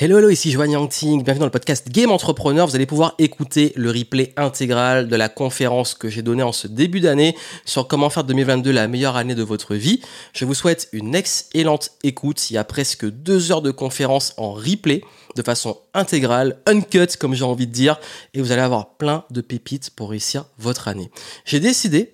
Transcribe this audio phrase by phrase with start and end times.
[0.00, 2.68] Hello, hello, ici Joanne Yangting, bienvenue dans le podcast Game Entrepreneur.
[2.68, 6.68] Vous allez pouvoir écouter le replay intégral de la conférence que j'ai donnée en ce
[6.68, 10.00] début d'année sur comment faire 2022 la meilleure année de votre vie.
[10.34, 12.48] Je vous souhaite une excellente écoute.
[12.48, 15.02] Il y a presque deux heures de conférence en replay
[15.34, 17.98] de façon intégrale, uncut comme j'ai envie de dire,
[18.34, 21.10] et vous allez avoir plein de pépites pour réussir votre année.
[21.44, 22.12] J'ai décidé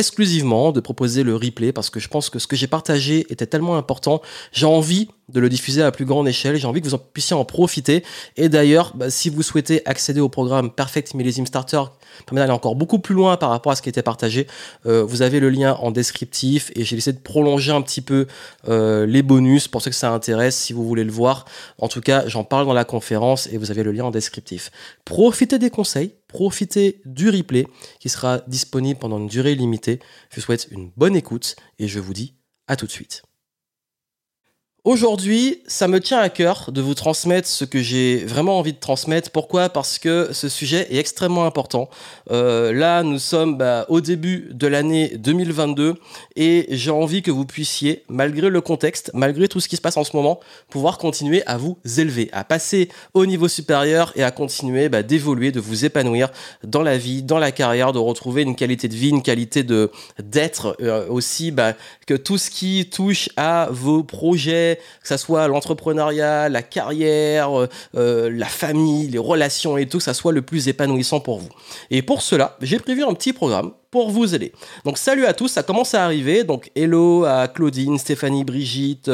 [0.00, 3.46] exclusivement de proposer le replay parce que je pense que ce que j'ai partagé était
[3.46, 4.20] tellement important.
[4.52, 6.56] J'ai envie de le diffuser à la plus grande échelle.
[6.56, 8.02] J'ai envie que vous puissiez en profiter.
[8.36, 11.82] Et d'ailleurs, bah, si vous souhaitez accéder au programme Perfect Millésime Starter,
[12.26, 14.46] permet d'aller encore beaucoup plus loin par rapport à ce qui était partagé,
[14.86, 18.26] euh, vous avez le lien en descriptif et j'ai essayé de prolonger un petit peu
[18.68, 21.44] euh, les bonus pour ceux que ça intéresse si vous voulez le voir.
[21.78, 24.70] En tout cas, j'en parle dans la conférence et vous avez le lien en descriptif.
[25.04, 27.66] Profitez des conseils, profitez du replay
[27.98, 29.98] qui sera disponible pendant une durée limitée.
[30.30, 32.34] Je vous souhaite une bonne écoute et je vous dis
[32.68, 33.22] à tout de suite.
[34.84, 38.78] Aujourd'hui, ça me tient à cœur de vous transmettre ce que j'ai vraiment envie de
[38.78, 39.30] transmettre.
[39.30, 39.68] Pourquoi?
[39.68, 41.90] Parce que ce sujet est extrêmement important.
[42.30, 45.96] Euh, là, nous sommes bah, au début de l'année 2022
[46.36, 49.98] et j'ai envie que vous puissiez, malgré le contexte, malgré tout ce qui se passe
[49.98, 54.30] en ce moment, pouvoir continuer à vous élever, à passer au niveau supérieur et à
[54.30, 56.30] continuer bah, d'évoluer, de vous épanouir
[56.64, 59.90] dans la vie, dans la carrière, de retrouver une qualité de vie, une qualité de
[60.18, 61.74] d'être euh, aussi, bah,
[62.06, 67.68] que tout ce qui touche à vos projets que ça soit l'entrepreneuriat, la carrière, euh,
[67.96, 71.48] euh, la famille, les relations et tout, que ça soit le plus épanouissant pour vous.
[71.90, 74.52] Et pour cela, j'ai prévu un petit programme pour vous aider.
[74.84, 76.44] Donc salut à tous, ça commence à arriver.
[76.44, 79.10] Donc hello à Claudine, Stéphanie, Brigitte,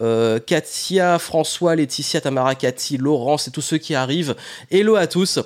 [0.00, 4.34] euh, Katia, François, Laetitia, Tamara, Cathy, Laurence et tous ceux qui arrivent.
[4.70, 5.40] Hello à tous.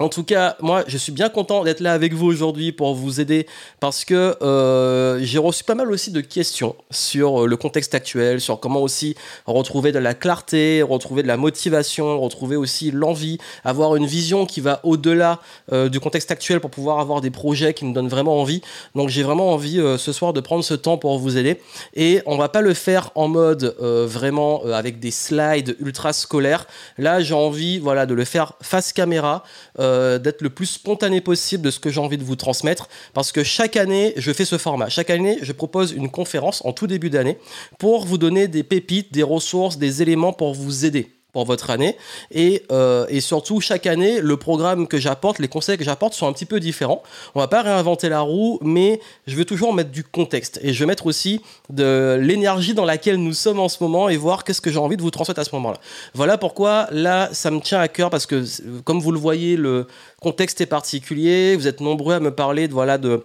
[0.00, 3.20] En tout cas, moi, je suis bien content d'être là avec vous aujourd'hui pour vous
[3.20, 3.46] aider
[3.80, 8.40] parce que euh, j'ai reçu pas mal aussi de questions sur euh, le contexte actuel,
[8.40, 13.94] sur comment aussi retrouver de la clarté, retrouver de la motivation, retrouver aussi l'envie, avoir
[13.94, 15.38] une vision qui va au-delà
[15.70, 18.62] euh, du contexte actuel pour pouvoir avoir des projets qui nous donnent vraiment envie.
[18.94, 21.60] Donc, j'ai vraiment envie ce soir de prendre ce temps pour vous aider
[21.92, 26.66] et on va pas le faire en mode vraiment avec des slides ultra scolaires.
[26.96, 29.44] Là, j'ai envie, voilà, de le faire face caméra.
[30.18, 33.44] D'être le plus spontané possible de ce que j'ai envie de vous transmettre, parce que
[33.44, 34.88] chaque année, je fais ce format.
[34.88, 37.38] Chaque année, je propose une conférence en tout début d'année
[37.78, 41.96] pour vous donner des pépites, des ressources, des éléments pour vous aider pour votre année.
[42.30, 46.26] Et, euh, et, surtout, chaque année, le programme que j'apporte, les conseils que j'apporte sont
[46.26, 47.02] un petit peu différents.
[47.34, 50.58] On va pas réinventer la roue, mais je veux toujours mettre du contexte.
[50.62, 54.16] Et je vais mettre aussi de l'énergie dans laquelle nous sommes en ce moment et
[54.16, 55.78] voir qu'est-ce que j'ai envie de vous transmettre à ce moment-là.
[56.14, 58.44] Voilà pourquoi là, ça me tient à cœur parce que,
[58.82, 59.86] comme vous le voyez, le
[60.20, 61.56] contexte est particulier.
[61.56, 63.24] Vous êtes nombreux à me parler de, voilà, de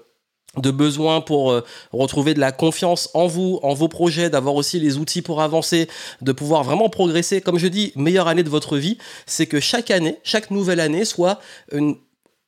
[0.58, 4.80] de besoin pour euh, retrouver de la confiance en vous, en vos projets, d'avoir aussi
[4.80, 5.88] les outils pour avancer,
[6.22, 7.42] de pouvoir vraiment progresser.
[7.42, 11.06] Comme je dis, meilleure année de votre vie, c'est que chaque année, chaque nouvelle année
[11.06, 11.40] soit
[11.72, 11.96] une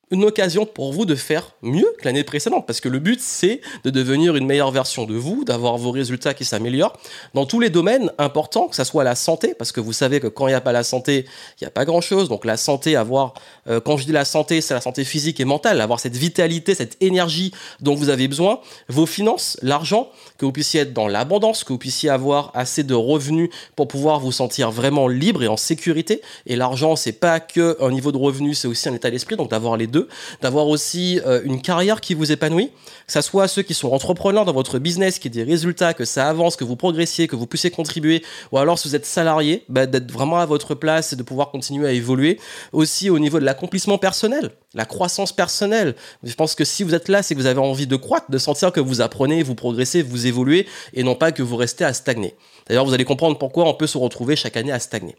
[0.10, 2.66] une occasion pour vous de faire mieux que l'année précédente.
[2.66, 6.34] Parce que le but, c'est de devenir une meilleure version de vous, d'avoir vos résultats
[6.34, 6.94] qui s'améliorent
[7.34, 10.28] dans tous les domaines importants, que ce soit la santé, parce que vous savez que
[10.28, 11.26] quand il n'y a pas la santé,
[11.60, 12.30] il n'y a pas grand-chose.
[12.30, 13.34] Donc la santé, avoir,
[13.68, 16.74] euh, quand je dis la santé, c'est la santé physique et mentale, avoir cette vitalité,
[16.74, 17.52] cette énergie
[17.82, 18.62] dont vous avez besoin.
[18.88, 22.94] Vos finances, l'argent, que vous puissiez être dans l'abondance, que vous puissiez avoir assez de
[22.94, 26.22] revenus pour pouvoir vous sentir vraiment libre et en sécurité.
[26.46, 29.50] Et l'argent, c'est pas que un niveau de revenu, c'est aussi un état d'esprit, donc
[29.50, 29.97] d'avoir les deux
[30.42, 32.72] d'avoir aussi euh, une carrière qui vous épanouit,
[33.08, 36.06] que ce soit ceux qui sont entrepreneurs dans votre business, qui aient des résultats, que
[36.06, 39.64] ça avance, que vous progressiez, que vous puissiez contribuer, ou alors si vous êtes salarié,
[39.70, 42.40] bah, d'être vraiment à votre place et de pouvoir continuer à évoluer.
[42.72, 45.96] Aussi au niveau de l'accomplissement personnel, la croissance personnelle.
[46.24, 48.38] Je pense que si vous êtes là, c'est que vous avez envie de croître, de
[48.38, 51.94] sentir que vous apprenez, vous progressez, vous évoluez, et non pas que vous restez à
[51.94, 52.36] stagner.
[52.68, 55.16] D'ailleurs, vous allez comprendre pourquoi on peut se retrouver chaque année à stagner.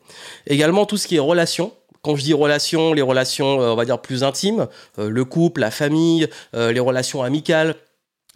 [0.46, 1.72] Également, tout ce qui est relations,
[2.02, 5.60] quand je dis relations, les relations, euh, on va dire, plus intimes, euh, le couple,
[5.60, 7.74] la famille, euh, les relations amicales,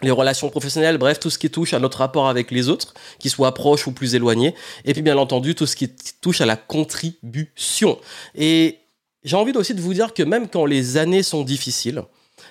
[0.02, 3.30] les relations professionnelles, bref, tout ce qui touche à notre rapport avec les autres, qu'ils
[3.30, 5.88] soient proches ou plus éloignés, et puis bien entendu, tout ce qui
[6.20, 7.98] touche à la contribution.
[8.34, 8.78] Et
[9.22, 12.02] j'ai envie aussi de vous dire que même quand les années sont difficiles,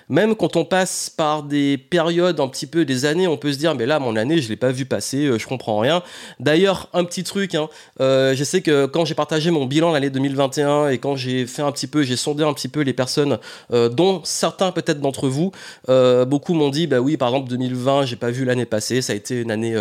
[0.08, 3.58] même quand on passe par des périodes un petit peu des années, on peut se
[3.58, 6.02] dire mais là mon année je l'ai pas vu passer, euh, je comprends rien.
[6.40, 7.68] D'ailleurs un petit truc, hein,
[8.00, 11.62] euh, je sais que quand j'ai partagé mon bilan l'année 2021 et quand j'ai fait
[11.62, 13.38] un petit peu, j'ai sondé un petit peu les personnes,
[13.72, 15.52] euh, dont certains peut-être d'entre vous,
[16.26, 19.16] beaucoup m'ont dit bah oui par exemple 2020 j'ai pas vu l'année passée, ça a
[19.16, 19.74] été une année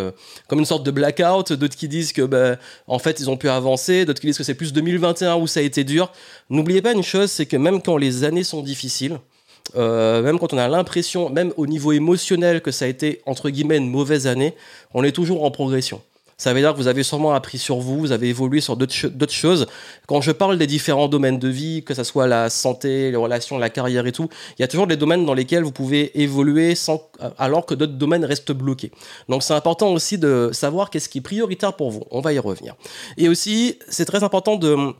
[0.47, 1.53] comme une sorte de blackout.
[1.53, 2.57] D'autres qui disent que bah,
[2.88, 5.59] en fait ils ont pu avancer, d'autres qui disent que c'est plus 2021 où ça
[5.59, 6.12] a été dur.
[6.50, 9.19] N'oubliez pas une chose, c'est que même quand les années sont difficiles,
[9.75, 13.50] euh, même quand on a l'impression, même au niveau émotionnel, que ça a été entre
[13.50, 14.56] guillemets une mauvaise année,
[14.94, 16.01] on est toujours en progression.
[16.41, 19.29] Ça veut dire que vous avez sûrement appris sur vous, vous avez évolué sur d'autres
[19.29, 19.68] choses.
[20.07, 23.59] Quand je parle des différents domaines de vie, que ce soit la santé, les relations,
[23.59, 24.27] la carrière et tout,
[24.57, 27.94] il y a toujours des domaines dans lesquels vous pouvez évoluer sans, alors que d'autres
[27.94, 28.89] domaines restent bloqués.
[29.29, 32.06] Donc c'est important aussi de savoir qu'est-ce qui est prioritaire pour vous.
[32.09, 32.73] On va y revenir.
[33.18, 34.95] Et aussi, c'est très important de,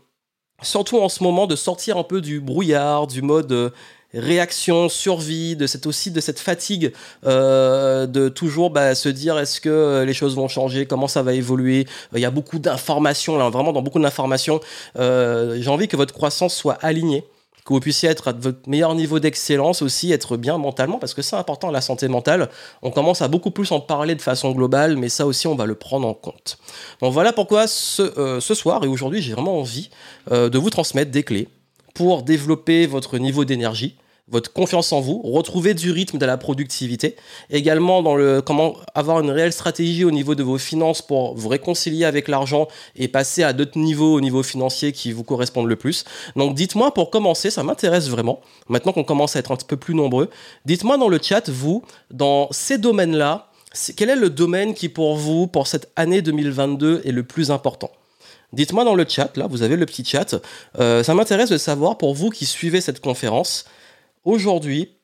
[0.62, 3.72] surtout en ce moment, de sortir un peu du brouillard, du mode euh,
[4.14, 6.94] réaction, survie, de cette aussi de cette fatigue
[7.26, 11.24] euh, de toujours bah, se dire est-ce que euh, les choses vont changer, comment ça
[11.24, 11.88] va évoluer?
[12.14, 14.60] Il y a beaucoup d'informations là, vraiment dans beaucoup d'informations.
[14.98, 17.24] Euh, J'ai envie que votre croissance soit alignée
[17.66, 21.22] que vous puissiez être à votre meilleur niveau d'excellence aussi, être bien mentalement, parce que
[21.22, 22.50] c'est important la santé mentale.
[22.82, 25.66] On commence à beaucoup plus en parler de façon globale, mais ça aussi on va
[25.66, 26.58] le prendre en compte.
[27.02, 29.90] Donc voilà pourquoi ce, euh, ce soir et aujourd'hui j'ai vraiment envie
[30.32, 31.48] euh, de vous transmettre des clés
[31.94, 33.96] pour développer votre niveau d'énergie,
[34.32, 37.16] votre confiance en vous, retrouver du rythme de la productivité,
[37.50, 41.50] également dans le comment avoir une réelle stratégie au niveau de vos finances pour vous
[41.50, 45.76] réconcilier avec l'argent et passer à d'autres niveaux au niveau financier qui vous correspondent le
[45.76, 46.06] plus.
[46.36, 48.40] Donc dites-moi pour commencer, ça m'intéresse vraiment.
[48.70, 50.30] Maintenant qu'on commence à être un petit peu plus nombreux,
[50.66, 53.50] dites-moi dans le chat vous dans ces domaines-là,
[53.96, 57.92] quel est le domaine qui pour vous pour cette année 2022 est le plus important?
[58.54, 60.36] Dites-moi dans le chat, là, vous avez le petit chat.
[60.78, 63.66] Euh, ça m'intéresse de savoir, pour vous qui suivez cette conférence,
[64.24, 64.98] Aujourd'hui,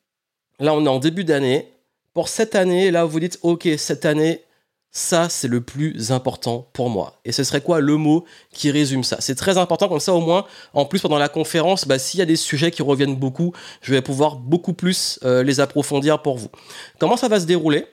[0.59, 1.71] là, on est en début d'année.
[2.13, 4.43] Pour cette année, là, vous dites, OK, cette année,
[4.91, 7.19] ça, c'est le plus important pour moi.
[7.25, 9.17] Et ce serait quoi le mot qui résume ça?
[9.19, 12.23] C'est très important, comme ça, au moins, en plus, pendant la conférence, bah, s'il y
[12.23, 16.37] a des sujets qui reviennent beaucoup, je vais pouvoir beaucoup plus euh, les approfondir pour
[16.37, 16.49] vous.
[16.99, 17.85] Comment ça va se dérouler?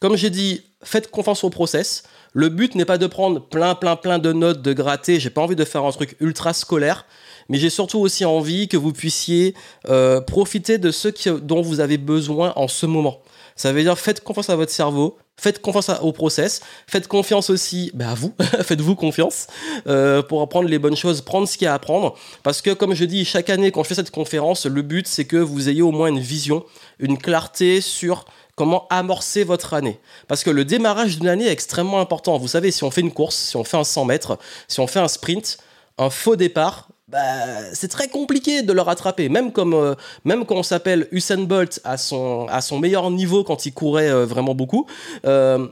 [0.00, 2.04] Comme j'ai dit, faites confiance au process.
[2.32, 5.20] Le but n'est pas de prendre plein, plein, plein de notes, de gratter.
[5.20, 7.04] J'ai pas envie de faire un truc ultra scolaire
[7.50, 9.54] mais j'ai surtout aussi envie que vous puissiez
[9.88, 13.20] euh, profiter de ce dont vous avez besoin en ce moment.
[13.56, 17.90] Ça veut dire faites confiance à votre cerveau, faites confiance au process, faites confiance aussi
[17.92, 18.32] bah, à vous,
[18.62, 19.48] faites-vous confiance
[19.88, 22.16] euh, pour apprendre les bonnes choses, prendre ce qu'il y a à apprendre.
[22.44, 25.24] Parce que comme je dis chaque année quand je fais cette conférence, le but c'est
[25.24, 26.64] que vous ayez au moins une vision,
[27.00, 29.98] une clarté sur comment amorcer votre année.
[30.28, 32.38] Parce que le démarrage d'une année est extrêmement important.
[32.38, 34.38] Vous savez, si on fait une course, si on fait un 100 mètres,
[34.68, 35.58] si on fait un sprint,
[35.98, 39.28] un faux départ, bah, c'est très compliqué de le rattraper.
[39.28, 43.42] Même, comme, euh, même quand on s'appelle Usain Bolt à son, à son meilleur niveau
[43.42, 44.86] quand il courait euh, vraiment beaucoup,
[45.26, 45.66] euh,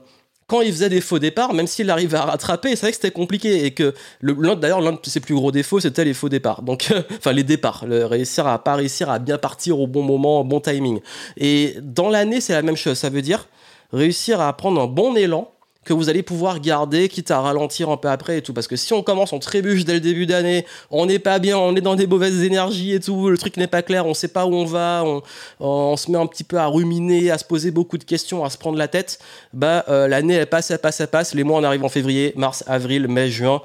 [0.49, 3.12] quand il faisait des faux départs, même s'il arrivait à rattraper, c'est vrai que c'était
[3.12, 3.67] compliqué.
[3.67, 6.62] Et que d'ailleurs, l'un de ses plus gros défauts, c'était les faux départs.
[6.62, 10.41] Donc, enfin, les départs, le réussir à pas réussir à bien partir au bon moment,
[10.41, 11.00] au bon timing.
[11.37, 12.99] Et dans l'année, c'est la même chose.
[12.99, 13.46] Ça veut dire
[13.93, 15.52] réussir à prendre un bon élan
[15.88, 18.52] que vous allez pouvoir garder, quitte à ralentir un peu après et tout.
[18.52, 21.56] Parce que si on commence, on trébuche dès le début d'année, on n'est pas bien,
[21.56, 24.29] on est dans des mauvaises énergies et tout, le truc n'est pas clair, on sait
[24.29, 25.02] pas où on va,
[25.61, 28.50] on, se met un petit peu à ruminer, à se poser beaucoup de questions, à
[28.50, 29.19] se prendre la tête,
[29.55, 32.34] bah euh, l'année elle passe, elle passe, elle passe, les mois on arrive en février,
[32.37, 33.62] mars, avril, mai, juin,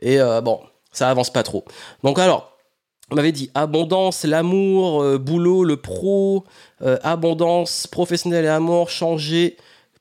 [0.00, 0.60] et euh, bon,
[0.92, 1.64] ça avance pas trop.
[2.04, 2.56] Donc alors,
[3.10, 6.44] on m'avait dit abondance, l'amour, euh, boulot, le pro,
[7.02, 9.56] abondance, professionnel et amour, changer,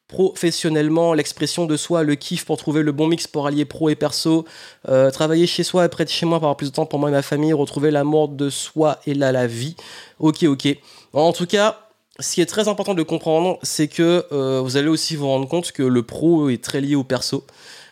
[0.10, 3.96] professionnellement, l'expression de soi, le kiff pour trouver le bon mix pour allier pro et
[3.96, 4.44] perso,
[4.90, 7.00] euh, travailler chez soi et près de chez moi pour avoir plus de temps pour
[7.00, 9.76] moi et ma famille, retrouver l'amour de soi et là la vie.
[10.18, 10.68] Ok, ok.
[11.14, 11.78] En tout cas,
[12.20, 15.48] ce qui est très important de comprendre, c'est que euh, vous allez aussi vous rendre
[15.48, 17.46] compte que le pro est très lié au perso.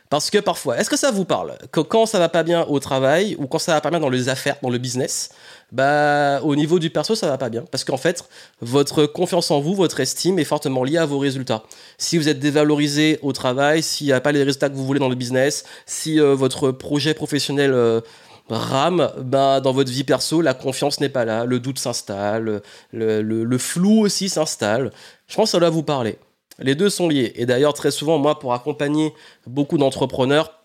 [0.09, 1.57] Parce que parfois, est-ce que ça vous parle?
[1.71, 4.29] Quand ça va pas bien au travail ou quand ça va pas bien dans les
[4.29, 5.29] affaires, dans le business,
[5.71, 8.24] bah au niveau du perso ça va pas bien parce qu'en fait
[8.62, 11.63] votre confiance en vous, votre estime est fortement liée à vos résultats.
[11.97, 15.00] Si vous êtes dévalorisé au travail, s'il n'y a pas les résultats que vous voulez
[15.00, 18.01] dans le business, si euh, votre projet professionnel euh,
[18.50, 22.62] rame, bah, dans votre vie perso, la confiance n'est pas là, le doute s'installe,
[22.93, 24.91] le, le flou aussi s'installe.
[25.27, 26.17] Je pense que ça doit vous parler.
[26.59, 27.33] Les deux sont liés.
[27.36, 29.13] Et d'ailleurs, très souvent, moi, pour accompagner
[29.45, 30.56] beaucoup d'entrepreneurs,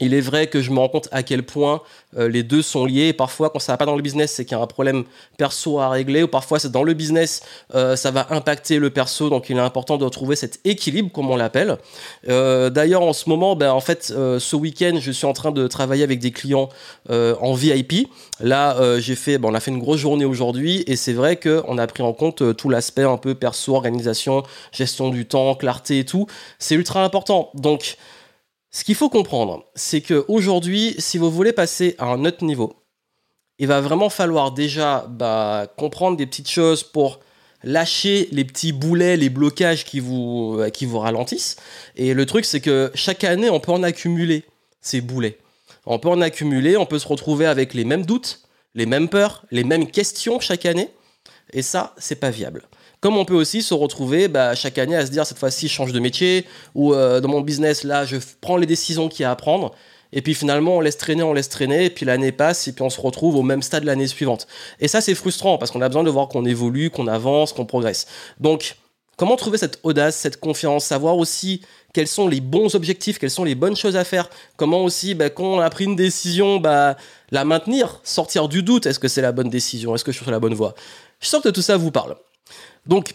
[0.00, 1.80] il est vrai que je me rends compte à quel point
[2.18, 3.12] euh, les deux sont liés.
[3.12, 5.04] Parfois, quand ça va pas dans le business, c'est qu'il y a un problème
[5.38, 7.42] perso à régler, ou parfois c'est dans le business,
[7.74, 9.30] euh, ça va impacter le perso.
[9.30, 11.78] Donc, il est important de retrouver cet équilibre, comme on l'appelle.
[12.28, 15.66] Euh, d'ailleurs, en ce moment, ben, en fait, ce week-end, je suis en train de
[15.66, 16.68] travailler avec des clients
[17.08, 18.08] en VIP.
[18.40, 21.78] Là, j'ai fait, ben, on a fait une grosse journée aujourd'hui, et c'est vrai qu'on
[21.78, 26.04] a pris en compte tout l'aspect un peu perso, organisation, gestion du temps, clarté et
[26.04, 26.26] tout.
[26.58, 27.50] C'est ultra important.
[27.54, 27.96] Donc
[28.76, 32.74] ce qu'il faut comprendre, c'est qu'aujourd'hui, si vous voulez passer à un autre niveau,
[33.58, 37.20] il va vraiment falloir déjà bah, comprendre des petites choses pour
[37.62, 41.56] lâcher les petits boulets, les blocages qui vous, qui vous ralentissent.
[41.96, 44.44] Et le truc, c'est que chaque année, on peut en accumuler
[44.82, 45.38] ces boulets.
[45.86, 48.42] On peut en accumuler, on peut se retrouver avec les mêmes doutes,
[48.74, 50.90] les mêmes peurs, les mêmes questions chaque année.
[51.54, 52.68] Et ça, c'est pas viable.
[53.00, 55.72] Comme on peut aussi se retrouver bah, chaque année à se dire cette fois-ci je
[55.72, 59.24] change de métier ou euh, dans mon business là je prends les décisions qu'il y
[59.26, 59.74] a à prendre
[60.12, 62.82] et puis finalement on laisse traîner, on laisse traîner et puis l'année passe et puis
[62.82, 64.46] on se retrouve au même stade l'année suivante.
[64.80, 67.66] Et ça c'est frustrant parce qu'on a besoin de voir qu'on évolue, qu'on avance, qu'on
[67.66, 68.06] progresse.
[68.40, 68.76] Donc
[69.16, 71.62] comment trouver cette audace, cette confiance, savoir aussi
[71.92, 75.30] quels sont les bons objectifs, quelles sont les bonnes choses à faire, comment aussi bah,
[75.30, 76.96] quand on a pris une décision, bah,
[77.30, 80.24] la maintenir, sortir du doute, est-ce que c'est la bonne décision, est-ce que je suis
[80.24, 80.74] sur la bonne voie?
[81.20, 82.16] Je sens que tout ça vous parle.
[82.86, 83.14] Donc,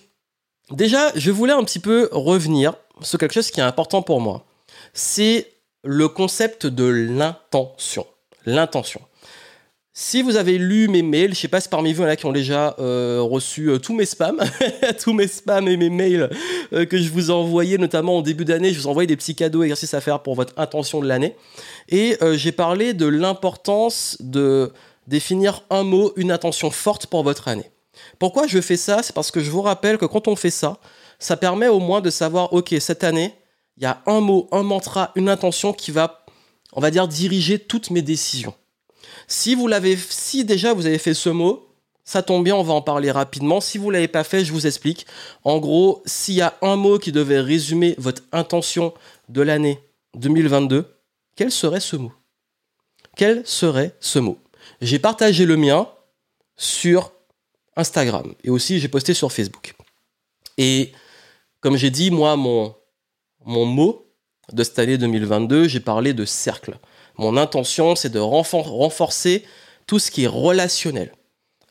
[0.72, 4.46] déjà, je voulais un petit peu revenir sur quelque chose qui est important pour moi.
[4.94, 5.48] C'est
[5.84, 8.06] le concept de l'intention.
[8.46, 9.02] L'intention.
[9.94, 12.26] Si vous avez lu mes mails, je sais pas si parmi vous il a qui
[12.26, 14.42] ont déjà euh, reçu euh, tous mes spams,
[15.04, 16.30] tous mes spams et mes mails
[16.72, 19.36] euh, que je vous ai envoyés, notamment au début d'année, je vous envoyé des petits
[19.36, 21.36] cadeaux, exercices à faire pour votre intention de l'année.
[21.90, 24.72] Et j'ai parlé de l'importance de
[25.08, 27.70] définir un mot, une intention forte pour votre année.
[28.22, 29.02] Pourquoi je fais ça?
[29.02, 30.78] C'est parce que je vous rappelle que quand on fait ça,
[31.18, 33.34] ça permet au moins de savoir, ok, cette année,
[33.78, 36.24] il y a un mot, un mantra, une intention qui va,
[36.74, 38.54] on va dire, diriger toutes mes décisions.
[39.28, 41.68] Si vous l'avez, si déjà vous avez fait ce mot,
[42.04, 43.60] ça tombe bien, on va en parler rapidement.
[43.60, 45.08] Si vous l'avez pas fait, je vous explique.
[45.44, 48.94] En gros, s'il y a un mot qui devait résumer votre intention
[49.30, 49.80] de l'année
[50.14, 50.86] 2022,
[51.36, 52.14] quel serait ce mot?
[53.16, 54.38] Quel serait ce mot?
[54.80, 55.88] J'ai partagé le mien
[56.56, 57.14] sur
[57.82, 59.76] Instagram et aussi j'ai posté sur Facebook.
[60.58, 60.92] Et
[61.60, 62.74] comme j'ai dit, moi, mon,
[63.46, 64.08] mon mot
[64.54, 66.78] de cette année 2022, j'ai parlé de cercle.
[67.18, 69.44] Mon intention, c'est de renforcer
[69.88, 71.12] tout ce qui est relationnel.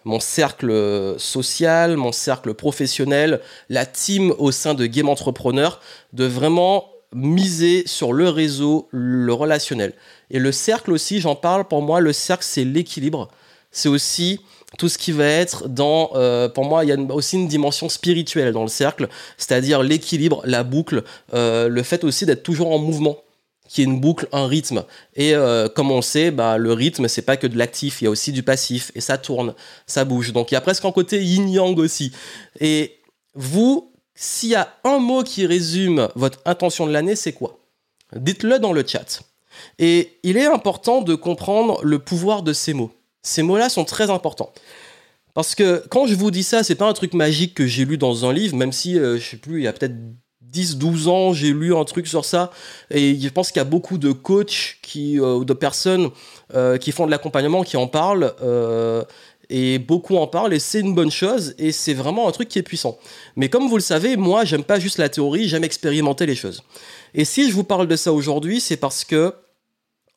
[0.05, 5.81] Mon cercle social, mon cercle professionnel, la team au sein de Game Entrepreneur,
[6.13, 9.95] de vraiment miser sur le réseau, le relationnel.
[10.31, 13.29] Et le cercle aussi, j'en parle, pour moi, le cercle, c'est l'équilibre.
[13.73, 14.41] C'est aussi
[14.79, 17.89] tout ce qui va être dans, euh, pour moi, il y a aussi une dimension
[17.89, 22.79] spirituelle dans le cercle, c'est-à-dire l'équilibre, la boucle, euh, le fait aussi d'être toujours en
[22.79, 23.19] mouvement
[23.69, 24.85] qui est une boucle, un rythme.
[25.15, 28.09] Et euh, comme on sait, bah, le rythme, c'est pas que de l'actif, il y
[28.09, 29.55] a aussi du passif, et ça tourne,
[29.87, 30.33] ça bouge.
[30.33, 32.11] Donc il y a presque un côté yin-yang aussi.
[32.59, 32.99] Et
[33.35, 37.61] vous, s'il y a un mot qui résume votre intention de l'année, c'est quoi?
[38.17, 39.23] Dites-le dans le chat.
[39.79, 42.91] Et il est important de comprendre le pouvoir de ces mots.
[43.23, 44.53] Ces mots-là sont très importants.
[45.35, 47.99] Parce que quand je vous dis ça, c'est pas un truc magique que j'ai lu
[47.99, 49.95] dans un livre, même si, euh, je sais plus, il y a peut-être
[50.41, 52.51] 10, 12 ans, j'ai lu un truc sur ça.
[52.91, 56.11] Et je pense qu'il y a beaucoup de coachs qui, euh, de personnes
[56.55, 58.35] euh, qui font de l'accompagnement qui en parlent.
[59.53, 62.61] et beaucoup en parlent et c'est une bonne chose et c'est vraiment un truc qui
[62.61, 62.99] est puissant.
[63.35, 66.63] Mais comme vous le savez, moi, j'aime pas juste la théorie, j'aime expérimenter les choses.
[67.15, 69.35] Et si je vous parle de ça aujourd'hui, c'est parce que,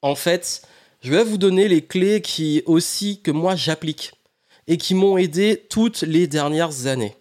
[0.04, 0.62] en fait,
[1.04, 4.14] je vais vous donner les clés qui aussi que moi j'applique
[4.68, 7.16] et qui m'ont aidé toutes les dernières années.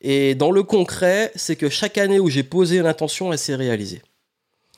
[0.00, 3.54] Et dans le concret, c'est que chaque année où j'ai posé une intention, elle s'est
[3.54, 4.02] réalisée.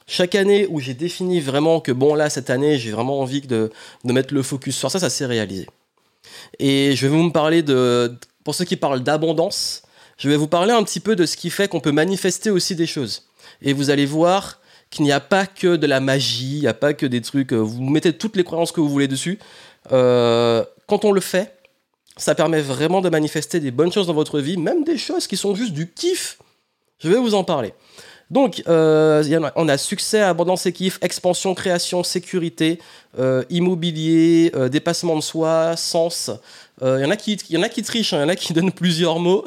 [0.09, 3.73] Chaque année où j'ai défini vraiment que bon là cette année j'ai vraiment envie de,
[4.05, 5.67] de mettre le focus sur ça, ça s'est réalisé.
[6.59, 9.83] Et je vais vous parler de, pour ceux qui parlent d'abondance,
[10.19, 12.75] je vais vous parler un petit peu de ce qui fait qu'on peut manifester aussi
[12.75, 13.29] des choses.
[13.63, 14.61] Et vous allez voir
[14.97, 17.53] qu'il n'y a pas que de la magie, il n'y a pas que des trucs,
[17.53, 19.39] euh, vous mettez toutes les croyances que vous voulez dessus.
[19.93, 21.55] Euh, quand on le fait,
[22.17, 25.37] ça permet vraiment de manifester des bonnes choses dans votre vie, même des choses qui
[25.37, 26.39] sont juste du kiff.
[26.99, 27.75] Je vais vous en parler.
[28.31, 29.23] Donc, euh,
[29.55, 32.81] on a succès, abondance et kiff, expansion, création, sécurité,
[33.51, 36.31] immobilier, dépassement de soi, sens,
[36.83, 38.29] il euh, y en a qui, y en a qui trichent, il hein, y en
[38.29, 39.45] a qui donnent plusieurs mots.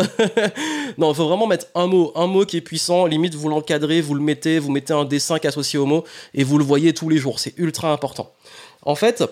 [0.97, 3.05] non, il faut vraiment mettre un mot, un mot qui est puissant.
[3.05, 6.03] Limite, vous l'encadrez, vous le mettez, vous mettez un dessin qui est associé au mot
[6.33, 7.39] et vous le voyez tous les jours.
[7.39, 8.33] C'est ultra important.
[8.81, 9.23] En fait,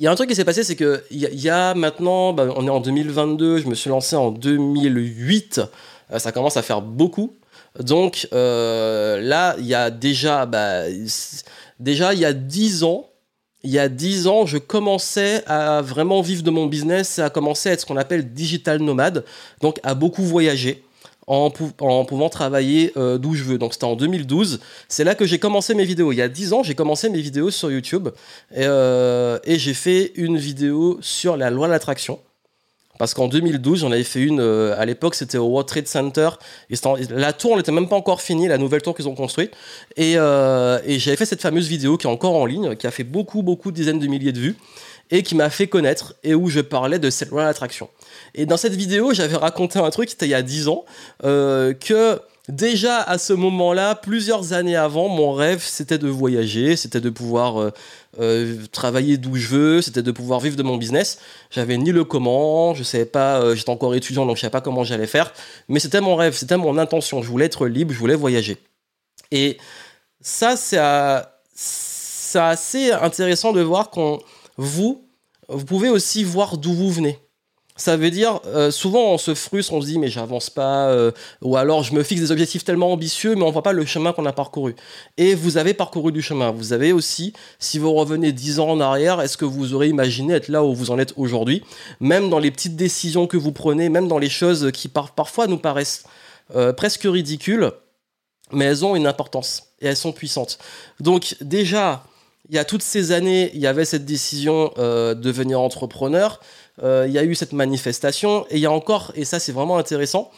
[0.00, 2.48] il y a un truc qui s'est passé, c'est que il y, a maintenant, bah,
[2.56, 5.60] on est en 2022, je me suis lancé en 2008.
[6.12, 7.36] Euh, ça commence à faire beaucoup.
[7.78, 10.84] Donc euh, là, il y a déjà, bah,
[11.78, 13.10] déjà il y a 10 ans,
[13.62, 17.68] il y a dix ans, je commençais à vraiment vivre de mon business à commencer
[17.68, 19.24] à être ce qu'on appelle digital nomade,
[19.60, 20.82] donc à beaucoup voyager.
[21.26, 23.56] En, pouvant travailler euh, d'où je veux.
[23.56, 24.58] Donc c'était en 2012.
[24.88, 26.10] C'est là que j'ai commencé mes vidéos.
[26.10, 28.08] Il y a dix ans, j'ai commencé mes vidéos sur YouTube
[28.50, 32.18] et, euh, et j'ai fait une vidéo sur la loi de l'attraction.
[33.00, 36.28] Parce qu'en 2012, j'en avais fait une, euh, à l'époque, c'était au World Trade Center.
[36.68, 36.74] Et
[37.08, 39.52] la tour n'était même pas encore finie, la nouvelle tour qu'ils ont construite.
[39.98, 43.04] Euh, et, j'avais fait cette fameuse vidéo qui est encore en ligne, qui a fait
[43.04, 44.56] beaucoup, beaucoup de dizaines de milliers de vues,
[45.10, 47.88] et qui m'a fait connaître, et où je parlais de cette loi d'attraction.
[48.34, 50.84] Et dans cette vidéo, j'avais raconté un truc, c'était il y a 10 ans,
[51.24, 57.00] euh, que déjà à ce moment-là, plusieurs années avant, mon rêve c'était de voyager, c'était
[57.00, 57.70] de pouvoir euh,
[58.18, 61.18] euh, travailler d'où je veux, c'était de pouvoir vivre de mon business.
[61.50, 64.60] J'avais ni le comment, je savais pas, euh, j'étais encore étudiant donc je savais pas
[64.60, 65.32] comment j'allais faire,
[65.68, 67.22] mais c'était mon rêve, c'était mon intention.
[67.22, 68.56] Je voulais être libre, je voulais voyager.
[69.30, 69.58] Et
[70.20, 70.78] ça, c'est
[72.38, 74.20] assez intéressant de voir qu'on
[74.56, 75.08] vous,
[75.48, 77.18] vous pouvez aussi voir d'où vous venez.
[77.80, 81.12] Ça veut dire, euh, souvent on se frustre, on se dit mais j'avance pas, euh,
[81.40, 84.12] ou alors je me fixe des objectifs tellement ambitieux, mais on voit pas le chemin
[84.12, 84.76] qu'on a parcouru.
[85.16, 86.50] Et vous avez parcouru du chemin.
[86.50, 90.34] Vous avez aussi, si vous revenez dix ans en arrière, est-ce que vous aurez imaginé
[90.34, 91.62] être là où vous en êtes aujourd'hui?
[92.00, 95.56] Même dans les petites décisions que vous prenez, même dans les choses qui parfois nous
[95.56, 96.04] paraissent
[96.54, 97.70] euh, presque ridicules,
[98.52, 100.58] mais elles ont une importance et elles sont puissantes.
[101.00, 102.04] Donc déjà,
[102.50, 106.40] il y a toutes ces années, il y avait cette décision de devenir entrepreneur.
[106.82, 109.52] Euh, il y a eu cette manifestation, et il y a encore, et ça c'est
[109.52, 110.30] vraiment intéressant,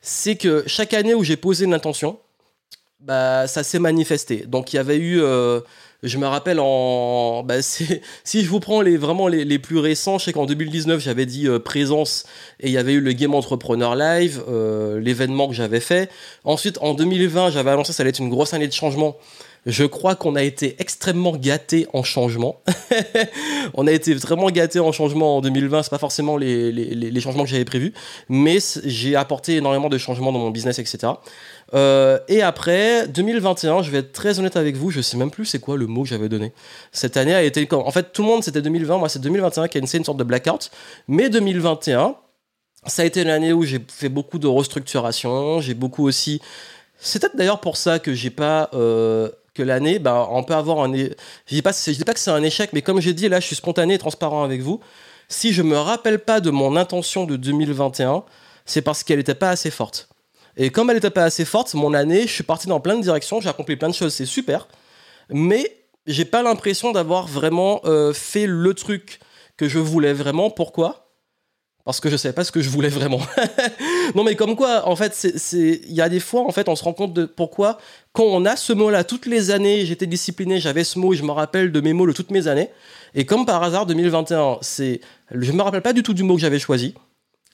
[0.00, 2.18] c'est que chaque année où j'ai posé une intention,
[3.00, 4.44] bah, ça s'est manifesté.
[4.46, 5.60] Donc il y avait eu, euh,
[6.02, 8.00] je me rappelle en, bah, si
[8.44, 11.58] je vous prends les vraiment les, plus récents, je sais qu'en 2019 j'avais dit euh,
[11.58, 12.24] présence
[12.60, 14.42] et il y avait eu le Game Entrepreneur Live,
[14.98, 16.10] l'événement que j'avais fait.
[16.44, 19.16] Ensuite en 2020 j'avais annoncé que ça allait être une grosse année de changement.
[19.66, 22.62] Je crois qu'on a été extrêmement gâté en changement.
[23.74, 25.82] on a été vraiment gâté en changement en 2020.
[25.82, 27.92] C'est pas forcément les, les, changements que j'avais prévus,
[28.28, 31.12] mais j'ai apporté énormément de changements dans mon business, etc.
[31.74, 35.44] Euh, et après 2021, je vais être très honnête avec vous, je sais même plus
[35.44, 36.52] c'est quoi le mot que j'avais donné.
[36.90, 39.78] Cette année a été En fait, tout le monde c'était 2020, moi c'est 2021 qui
[39.78, 40.70] a une, une sorte de blackout.
[41.06, 42.16] Mais 2021,
[42.86, 45.60] ça a été l'année où j'ai fait beaucoup de restructuration.
[45.60, 46.40] J'ai beaucoup aussi.
[46.98, 49.30] C'est peut-être d'ailleurs pour ça que j'ai pas euh,
[49.62, 50.94] l'année, bah, on peut avoir un.
[50.94, 51.08] Je
[51.48, 53.56] dis pas, dis pas que c'est un échec, mais comme j'ai dit, là, je suis
[53.56, 54.80] spontané et transparent avec vous.
[55.28, 58.24] Si je me rappelle pas de mon intention de 2021,
[58.66, 60.08] c'est parce qu'elle n'était pas assez forte.
[60.56, 63.02] Et comme elle n'était pas assez forte, mon année, je suis parti dans plein de
[63.02, 64.68] directions, j'ai accompli plein de choses, c'est super.
[65.28, 69.20] Mais j'ai pas l'impression d'avoir vraiment euh, fait le truc
[69.56, 70.50] que je voulais vraiment.
[70.50, 71.12] Pourquoi?
[71.84, 73.20] Parce que je savais pas ce que je voulais vraiment.
[74.14, 76.84] non mais comme quoi, en fait, il y a des fois, en fait, on se
[76.84, 77.78] rend compte de pourquoi
[78.12, 81.22] quand on a ce mot-là toutes les années, j'étais discipliné, j'avais ce mot et je
[81.22, 82.70] me rappelle de mes mots de toutes mes années.
[83.14, 85.00] Et comme par hasard, 2021, c'est,
[85.30, 86.94] je me rappelle pas du tout du mot que j'avais choisi.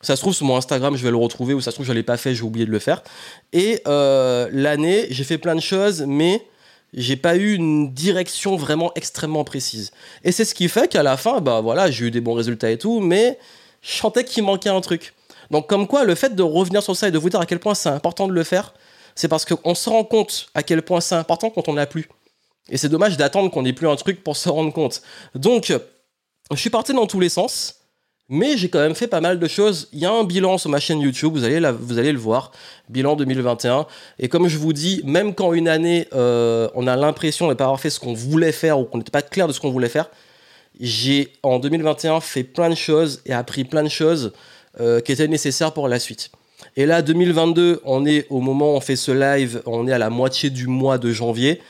[0.02, 1.92] Ça se trouve sur mon Instagram, je vais le retrouver, ou ça se trouve je
[1.92, 3.02] l'ai pas fait, j'ai oublié de le faire.
[3.52, 6.46] Et euh, l'année, j'ai fait plein de choses, mais
[6.94, 9.90] j'ai pas eu une direction vraiment extrêmement précise.
[10.22, 12.70] Et c'est ce qui fait qu'à la fin, bah voilà, j'ai eu des bons résultats
[12.70, 13.38] et tout, mais
[13.82, 15.14] je sentais qu'il manquait un truc.
[15.50, 17.58] Donc comme quoi, le fait de revenir sur ça et de vous dire à quel
[17.58, 18.74] point c'est important de le faire,
[19.14, 22.08] c'est parce qu'on se rend compte à quel point c'est important quand on n'a plus.
[22.68, 25.02] Et c'est dommage d'attendre qu'on n'ait plus un truc pour se rendre compte.
[25.34, 25.72] Donc,
[26.50, 27.76] je suis parti dans tous les sens,
[28.28, 29.88] mais j'ai quand même fait pas mal de choses.
[29.92, 32.50] Il y a un bilan sur ma chaîne YouTube, vous allez, vous allez le voir,
[32.88, 33.86] bilan 2021.
[34.18, 37.54] Et comme je vous dis, même quand une année, euh, on a l'impression de ne
[37.54, 39.70] pas avoir fait ce qu'on voulait faire ou qu'on n'était pas clair de ce qu'on
[39.70, 40.10] voulait faire,
[40.80, 44.32] j'ai en 2021 fait plein de choses et appris plein de choses
[44.80, 46.30] euh, qui étaient nécessaires pour la suite.
[46.76, 49.98] Et là, 2022, on est au moment où on fait ce live, on est à
[49.98, 51.60] la moitié du mois de janvier.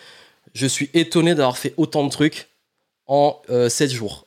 [0.54, 2.48] Je suis étonné d'avoir fait autant de trucs
[3.06, 4.26] en 7 euh, jours.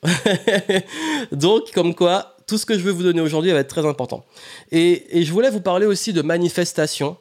[1.31, 4.25] Donc, comme quoi, tout ce que je veux vous donner aujourd'hui va être très important.
[4.71, 7.17] Et, je voulais vous parler aussi de manifestation.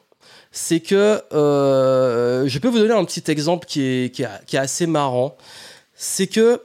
[0.51, 5.37] C'est que euh, je peux vous donner un petit exemple qui qui est assez marrant.
[5.93, 6.61] C'est que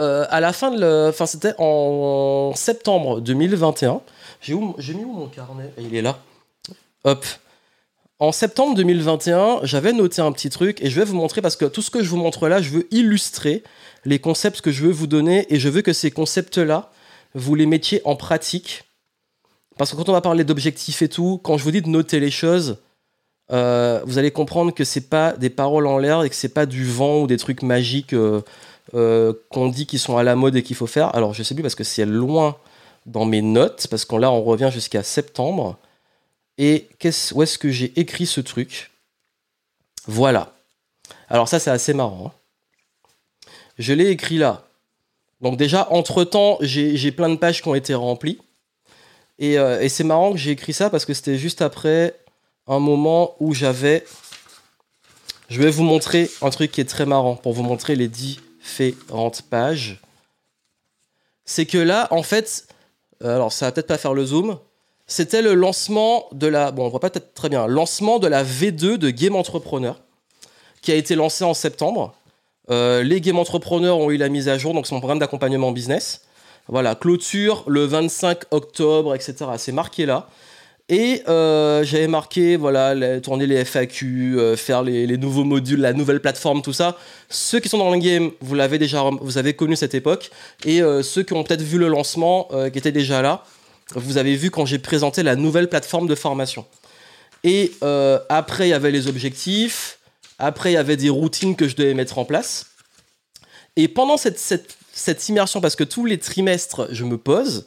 [0.00, 4.00] euh, à la fin de enfin c'était en septembre 2021.
[4.40, 5.72] J'ai mis où mon carnet?
[5.78, 6.18] Il est là.
[7.04, 7.24] Hop.
[8.18, 11.64] En septembre 2021, j'avais noté un petit truc et je vais vous montrer parce que
[11.64, 13.62] tout ce que je vous montre là, je veux illustrer
[14.04, 16.90] les concepts que je veux vous donner et je veux que ces concepts-là,
[17.34, 18.84] vous les mettiez en pratique.
[19.76, 22.20] Parce que quand on va parler d'objectifs et tout, quand je vous dis de noter
[22.20, 22.78] les choses,
[23.50, 26.66] euh, vous allez comprendre que c'est pas des paroles en l'air et que c'est pas
[26.66, 28.12] du vent ou des trucs magiques.
[28.12, 28.42] Euh,
[28.92, 31.14] euh, qu'on dit qu'ils sont à la mode et qu'il faut faire.
[31.14, 32.56] Alors je sais plus parce que c'est loin
[33.06, 35.78] dans mes notes, parce qu'on là on revient jusqu'à septembre.
[36.58, 36.88] Et
[37.34, 38.90] où est-ce que j'ai écrit ce truc?
[40.06, 40.52] Voilà.
[41.28, 42.26] Alors ça c'est assez marrant.
[42.26, 43.48] Hein.
[43.78, 44.64] Je l'ai écrit là.
[45.40, 48.38] Donc déjà, entre-temps, j'ai plein de pages qui ont été remplies.
[49.38, 52.14] Et, euh, et c'est marrant que j'ai écrit ça parce que c'était juste après
[52.66, 54.04] un moment où j'avais...
[55.50, 58.40] Je vais vous montrer un truc qui est très marrant pour vous montrer les 10
[58.64, 60.00] différentes pages.
[61.44, 62.66] C'est que là, en fait,
[63.22, 64.58] euh, alors ça va peut-être pas faire le zoom,
[65.06, 68.42] c'était le lancement de la, bon on voit pas peut-être très bien, lancement de la
[68.42, 70.00] V2 de Game Entrepreneur,
[70.80, 72.14] qui a été lancé en septembre.
[72.70, 75.72] Euh, les Game Entrepreneurs ont eu la mise à jour, donc c'est mon programme d'accompagnement
[75.72, 76.22] business.
[76.68, 79.34] Voilà, clôture le 25 octobre, etc.
[79.58, 80.28] C'est marqué là.
[80.90, 86.20] Et euh, j'avais marqué, voilà, tourner les FAQ, euh, faire les, nouveaux modules, la nouvelle
[86.20, 86.98] plateforme, tout ça.
[87.30, 90.30] Ceux qui sont dans le game, vous l'avez déjà, vous avez connu cette époque.
[90.66, 93.44] Et euh, ceux qui ont peut-être vu le lancement, qui étaient déjà là,
[93.94, 96.66] vous avez vu quand j'ai présenté la nouvelle plateforme de formation.
[97.44, 97.72] Et
[98.28, 99.98] après, il y avait les objectifs.
[100.38, 102.66] Après, il y avait des routines que je devais mettre en place.
[103.76, 107.64] Et pendant cette, cette, cette immersion, parce que tous les trimestres, je me pose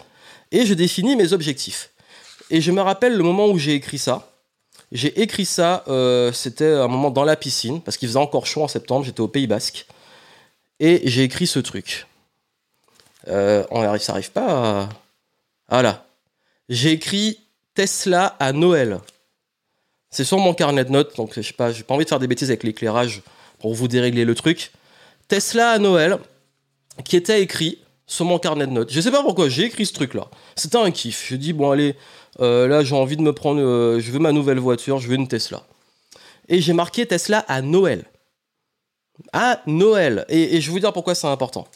[0.51, 1.89] et je définis mes objectifs.
[2.49, 4.31] Et je me rappelle le moment où j'ai écrit ça.
[4.91, 8.63] J'ai écrit ça, euh, c'était un moment dans la piscine, parce qu'il faisait encore chaud
[8.63, 9.85] en septembre, j'étais au Pays Basque.
[10.79, 12.07] Et j'ai écrit ce truc.
[13.27, 14.89] Euh, on arrive, ça arrive pas à...
[15.69, 16.05] Voilà.
[16.69, 17.39] J'ai écrit
[17.73, 18.99] Tesla à Noël.
[20.09, 22.27] C'est sur mon carnet de notes, donc je sais pas, pas envie de faire des
[22.27, 23.21] bêtises avec l'éclairage
[23.59, 24.71] pour vous dérégler le truc.
[25.27, 26.17] Tesla à Noël,
[27.03, 28.91] qui était écrit sur mon carnet de notes.
[28.91, 30.27] Je sais pas pourquoi j'ai écrit ce truc-là.
[30.55, 31.27] C'était un kiff.
[31.29, 31.95] Je dis bon allez,
[32.39, 35.15] euh, là j'ai envie de me prendre, euh, je veux ma nouvelle voiture, je veux
[35.15, 35.63] une Tesla.
[36.47, 38.05] Et j'ai marqué Tesla à Noël.
[39.33, 40.25] À Noël.
[40.29, 41.67] Et, je vais vous dire pourquoi c'est important.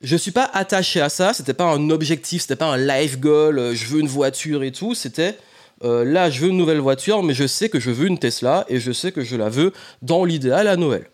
[0.00, 1.32] Je suis pas attaché à ça.
[1.34, 3.58] C'était pas un objectif, c'était pas un life goal.
[3.58, 4.94] Euh, je veux une voiture et tout.
[4.94, 5.38] C'était
[5.82, 8.80] là, je veux une nouvelle voiture, mais je sais que je veux une Tesla et
[8.80, 9.72] je sais que je la veux
[10.02, 11.08] dans l'idéal à Noël.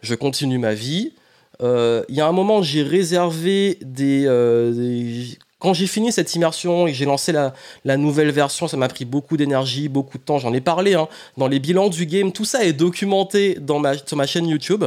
[0.00, 1.12] Je continue ma vie.
[1.60, 4.26] Il y a un moment, j'ai réservé des,
[5.60, 9.36] quand j'ai fini cette immersion et j'ai lancé la, nouvelle version, ça m'a pris beaucoup
[9.36, 10.38] d'énergie, beaucoup de temps.
[10.38, 12.32] J'en ai parlé hein, dans les bilans du game.
[12.32, 13.58] Tout ça est documenté
[14.06, 14.84] sur ma chaîne YouTube.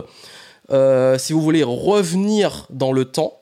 [0.71, 3.39] Euh, si vous voulez revenir dans le temps,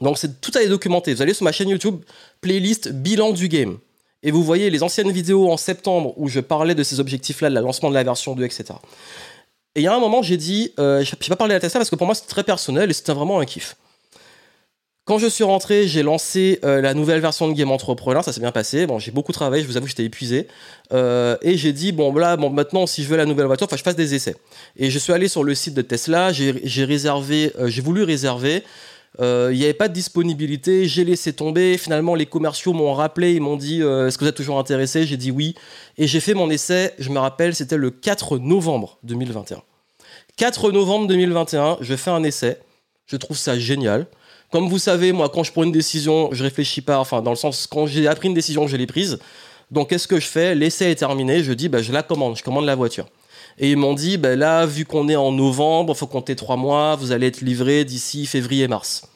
[0.00, 1.14] donc tout est documenté.
[1.14, 2.02] Vous allez sur ma chaîne YouTube,
[2.40, 3.78] playlist bilan du game.
[4.24, 7.54] Et vous voyez les anciennes vidéos en septembre où je parlais de ces objectifs-là, de
[7.54, 8.74] la lancement de la version 2, etc.
[9.78, 11.78] Et il y a un moment, j'ai dit, euh, je n'ai pas parlé la Tesla
[11.78, 13.76] parce que pour moi, c'est très personnel et c'était vraiment un kiff.
[15.08, 18.40] Quand je suis rentré, j'ai lancé euh, la nouvelle version de Game Entrepreneur, ça s'est
[18.40, 18.86] bien passé.
[18.86, 20.48] Bon, j'ai beaucoup travaillé, je vous avoue, j'étais épuisé.
[20.92, 23.76] Euh, et j'ai dit, bon, là, bon, maintenant, si je veux la nouvelle voiture, que
[23.76, 24.36] je fasse des essais.
[24.76, 28.64] Et je suis allé sur le site de Tesla, j'ai réservé, euh, j'ai voulu réserver.
[29.18, 31.78] Il n'y avait pas de disponibilité, j'ai laissé tomber.
[31.78, 35.06] Finalement, les commerciaux m'ont rappelé, ils m'ont dit Est-ce que vous êtes toujours intéressé?
[35.06, 35.54] J'ai dit oui.
[35.96, 39.62] Et j'ai fait mon essai, je me rappelle, c'était le 4 novembre 2021.
[40.38, 42.60] 4 novembre 2021, je fais un essai.
[43.06, 44.06] Je trouve ça génial.
[44.52, 47.00] Comme vous savez, moi, quand je prends une décision, je réfléchis pas.
[47.00, 49.18] Enfin, dans le sens, quand j'ai appris une décision, je l'ai prise.
[49.72, 50.54] Donc, qu'est-ce que je fais?
[50.54, 51.42] L'essai est terminé.
[51.42, 52.36] Je dis, bah, je la commande.
[52.36, 53.06] Je commande la voiture.
[53.58, 56.94] Et ils m'ont dit, bah, là, vu qu'on est en novembre, faut compter trois mois.
[56.94, 59.08] Vous allez être livré d'ici février-mars.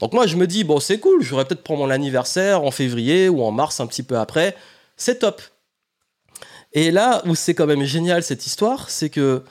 [0.00, 1.22] Donc, moi, je me dis, bon, c'est cool.
[1.22, 4.56] J'aurais peut-être prendre mon anniversaire en février ou en mars, un petit peu après.
[4.96, 5.40] C'est top.
[6.72, 9.44] Et là où c'est quand même génial cette histoire, c'est que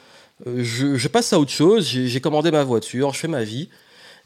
[0.46, 1.86] je, passe à autre chose.
[1.88, 3.70] J'ai commandé ma voiture, je fais ma vie.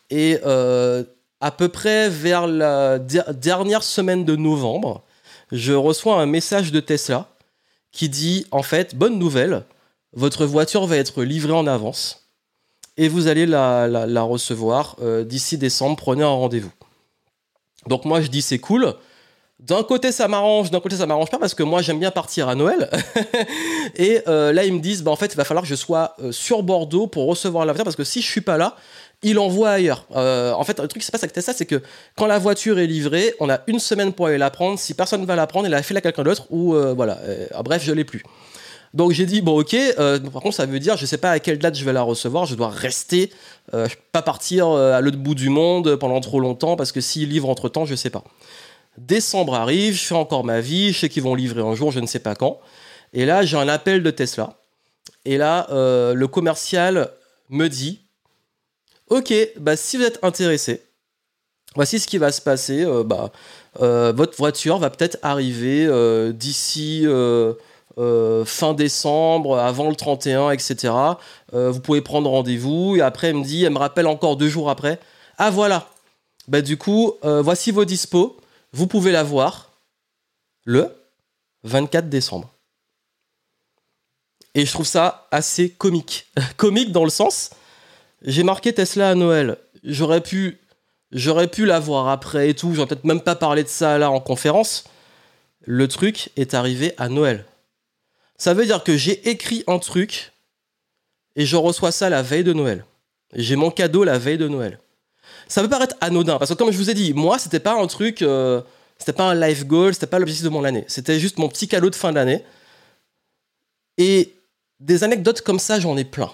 [0.10, 1.04] Et euh,
[1.42, 5.04] à peu près vers la dernière semaine de novembre,
[5.52, 7.30] je reçois un message de Tesla
[7.92, 9.64] qui dit en fait, bonne nouvelle,
[10.14, 12.28] votre voiture va être livrée en avance
[12.98, 16.72] et vous allez la, recevoir euh, d'ici décembre, prenez un rendez-vous.
[17.86, 18.96] Donc moi je dis c'est cool.
[19.60, 22.48] D'un côté ça m'arrange, d'un côté ça m'arrange pas parce que moi j'aime bien partir
[22.48, 22.90] à Noël.
[23.96, 26.16] et euh, là ils me disent bah en fait il va falloir que je sois
[26.30, 28.76] sur Bordeaux pour recevoir la voiture parce que si je suis pas là,
[29.24, 30.06] il l'envoie ailleurs.
[30.16, 31.82] Euh, en fait, le truc qui se passe avec Tesla, c'est que
[32.16, 34.78] quand la voiture est livrée, on a une semaine pour aller la prendre.
[34.78, 37.18] Si personne ne va la prendre, il a fait à quelqu'un d'autre ou euh, voilà.
[37.24, 38.24] Euh, bref, je l'ai plus.
[38.94, 39.76] Donc j'ai dit bon ok.
[40.32, 42.46] par contre, ça veut dire je sais pas à quelle date je vais la recevoir.
[42.46, 43.32] Je dois rester,
[44.12, 47.68] pas partir à l'autre bout du monde pendant trop longtemps parce que s'ils livrent entre
[47.70, 48.24] temps, je sais pas.
[48.98, 52.00] Décembre arrive, je fais encore ma vie, je sais qu'ils vont livrer un jour, je
[52.00, 52.60] ne sais pas quand.
[53.14, 54.58] Et là, j'ai un appel de Tesla.
[55.26, 57.12] Et là, le commercial
[57.50, 58.02] me dit
[59.10, 60.82] Ok, bah si vous êtes intéressé,
[61.76, 62.84] voici ce qui va se passer.
[62.84, 63.32] Euh, bah,
[63.82, 67.06] euh, votre voiture va peut-être arriver euh, d'ici
[68.46, 70.94] fin décembre, avant le 31, etc.
[71.54, 72.98] vous pouvez prendre rendez-vous.
[72.98, 75.00] Et après, elle me dit, elle me rappelle encore deux jours après.
[75.38, 75.88] Ah voilà,
[76.48, 78.38] bah du coup, voici vos dispos.
[78.78, 79.72] Vous pouvez la voir
[80.64, 80.96] le
[81.64, 82.54] 24 décembre.
[84.54, 86.28] Et je trouve ça assez comique.
[86.58, 87.50] comique dans le sens
[88.22, 89.58] j'ai marqué Tesla à Noël.
[89.84, 90.60] J'aurais pu,
[91.12, 92.76] j'aurais pu l'avoir après et tout.
[92.76, 94.84] J'aurais peut-être même pas parlé de ça là en conférence.
[95.62, 97.46] Le truc est arrivé à Noël.
[98.38, 100.34] Ça veut dire que j'ai écrit un truc
[101.36, 102.86] et je reçois ça la veille de Noël.
[103.34, 104.78] J'ai mon cadeau la veille de Noël.
[105.48, 107.88] Ça peut paraître anodin parce que comme je vous ai dit, moi c'était pas un
[107.88, 108.62] truc, euh,
[108.98, 110.86] c'était pas un life goal, c'était pas l'objectif de mon année.
[110.88, 112.44] C'était juste mon petit cadeau de fin d'année.
[113.98, 114.34] Et
[114.80, 116.32] des anecdotes comme ça, j'en ai plein.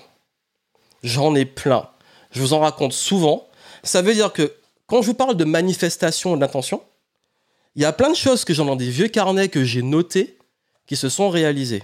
[1.04, 1.90] J'en ai plein.
[2.32, 3.48] Je vous en raconte souvent.
[3.84, 4.54] Ça veut dire que
[4.88, 6.82] quand je vous parle de manifestation d'intention,
[7.76, 10.38] il y a plein de choses que j'ai dans des vieux carnets que j'ai notées
[10.86, 11.84] qui se sont réalisées.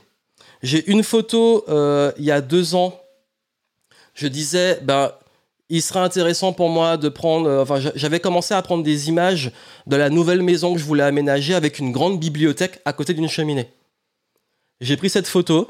[0.61, 2.99] J'ai une photo euh, il y a deux ans.
[4.13, 5.11] Je disais, ben,
[5.69, 7.47] il serait intéressant pour moi de prendre.
[7.47, 9.51] Euh, enfin, j'avais commencé à prendre des images
[9.87, 13.29] de la nouvelle maison que je voulais aménager avec une grande bibliothèque à côté d'une
[13.29, 13.69] cheminée.
[14.81, 15.69] J'ai pris cette photo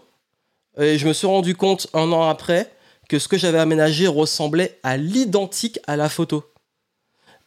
[0.77, 2.71] et je me suis rendu compte un an après
[3.09, 6.43] que ce que j'avais aménagé ressemblait à l'identique à la photo.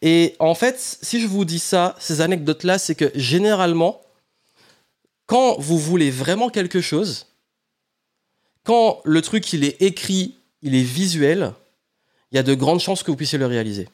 [0.03, 4.03] Et en fait, si je vous dis ça, ces anecdotes-là, c'est que généralement,
[5.27, 7.29] quand vous voulez vraiment quelque chose,
[8.65, 11.53] quand le truc il est écrit, il est visuel,
[12.33, 13.89] il y a de grandes chances que vous puissiez le réaliser.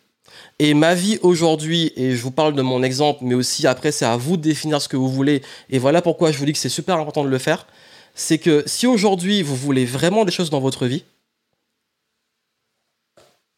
[0.59, 4.05] Et ma vie aujourd'hui, et je vous parle de mon exemple, mais aussi après c'est
[4.05, 6.59] à vous de définir ce que vous voulez, et voilà pourquoi je vous dis que
[6.59, 7.67] c'est super important de le faire,
[8.15, 11.05] c'est que si aujourd'hui vous voulez vraiment des choses dans votre vie,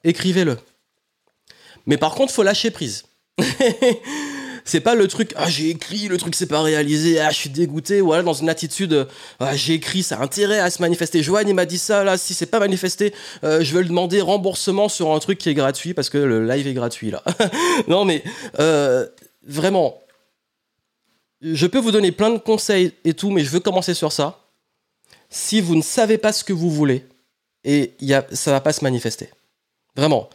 [0.05, 0.59] écrivez-le.
[1.87, 3.05] Mais par contre, faut lâcher prise.
[4.71, 7.51] c'est pas le truc ah j'ai écrit le truc s'est pas réalisé ah je suis
[7.51, 9.09] dégoûté voilà dans une attitude
[9.41, 11.23] ah, j'ai écrit ça a intérêt à se manifester.
[11.25, 14.21] Joanne il m'a dit ça là si c'est pas manifesté euh, je vais lui demander
[14.21, 17.25] remboursement sur un truc qui est gratuit parce que le live est gratuit là.
[17.89, 18.23] Non mais
[18.61, 19.07] euh,
[19.43, 20.01] vraiment
[21.43, 24.39] je peux vous donner plein de conseils et tout mais je veux commencer sur ça.
[25.31, 27.05] Si vous ne savez pas ce que vous voulez
[27.65, 29.31] et y a, ça va pas se manifester.
[29.97, 30.31] Vraiment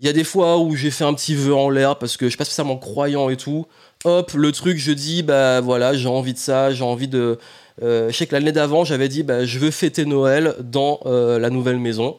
[0.00, 2.26] il y a des fois où j'ai fait un petit vœu en l'air parce que
[2.26, 3.66] je suis pas spécialement croyant et tout.
[4.04, 7.38] Hop, le truc, je dis, bah voilà, j'ai envie de ça, j'ai envie de.
[7.82, 11.40] Euh, je sais que l'année d'avant, j'avais dit, bah, je veux fêter Noël dans euh,
[11.40, 12.16] la nouvelle maison.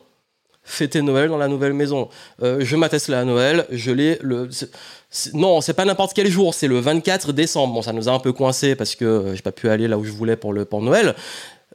[0.62, 2.10] Fêter Noël dans la nouvelle maison.
[2.44, 4.50] Euh, je m'atteste là à Noël, je l'ai le.
[5.34, 7.74] non, c'est pas n'importe quel jour, c'est le 24 décembre.
[7.76, 10.04] Bon, ça nous a un peu coincé parce que j'ai pas pu aller là où
[10.04, 11.16] je voulais pour, le, pour Noël.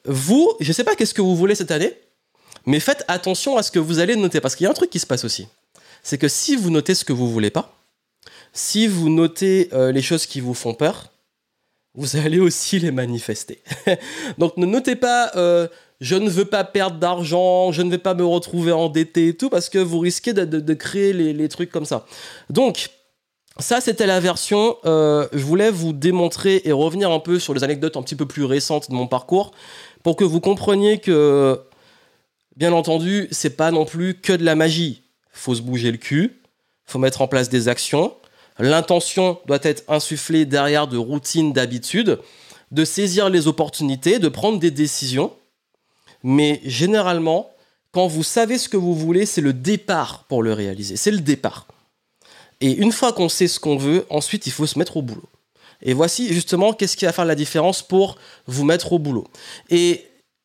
[0.04, 1.94] Vous, je sais pas qu'est-ce que vous voulez cette année,
[2.66, 4.90] mais faites attention à ce que vous allez noter parce qu'il y a un truc
[4.90, 5.48] qui se passe aussi
[6.04, 7.74] c'est que si vous notez ce que vous voulez pas,
[8.52, 11.10] si vous notez euh, les choses qui vous font peur,
[11.94, 13.60] vous allez aussi les manifester.
[14.38, 15.66] Donc ne notez pas euh,
[16.00, 19.48] je ne veux pas perdre d'argent, je ne vais pas me retrouver endetté et tout,
[19.48, 22.04] parce que vous risquez de, créer les, trucs comme ça.
[22.50, 22.90] Donc,
[23.58, 24.76] ça, c'était la version.
[24.84, 28.26] Euh, je voulais vous démontrer et revenir un peu sur les anecdotes un petit peu
[28.26, 29.52] plus récentes de mon parcours
[30.02, 31.60] pour que vous compreniez que,
[32.56, 35.03] bien entendu, c'est pas non plus que de la magie
[35.34, 36.40] faut se bouger le cul,
[36.86, 38.14] faut mettre en place des actions.
[38.58, 42.18] L'intention doit être insufflée derrière de routines, d'habitudes,
[42.70, 45.32] de saisir les opportunités, de prendre des décisions.
[46.22, 47.50] Mais généralement,
[47.92, 50.96] quand vous savez ce que vous voulez, c'est le départ pour le réaliser.
[50.96, 51.66] C'est le départ.
[52.60, 55.28] Et une fois qu'on sait ce qu'on veut, ensuite, il faut se mettre au boulot.
[55.82, 58.16] Et voici justement qu'est-ce qui va faire la différence pour
[58.46, 59.28] vous mettre au boulot.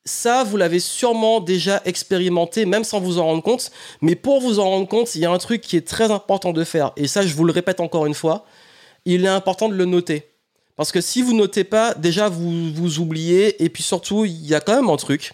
[0.09, 3.71] Ça, vous l'avez sûrement déjà expérimenté, même sans vous en rendre compte.
[4.01, 6.51] Mais pour vous en rendre compte, il y a un truc qui est très important
[6.51, 6.91] de faire.
[6.97, 8.45] Et ça, je vous le répète encore une fois.
[9.05, 10.25] Il est important de le noter.
[10.75, 13.63] Parce que si vous notez pas, déjà, vous vous oubliez.
[13.63, 15.33] Et puis surtout, il y a quand même un truc.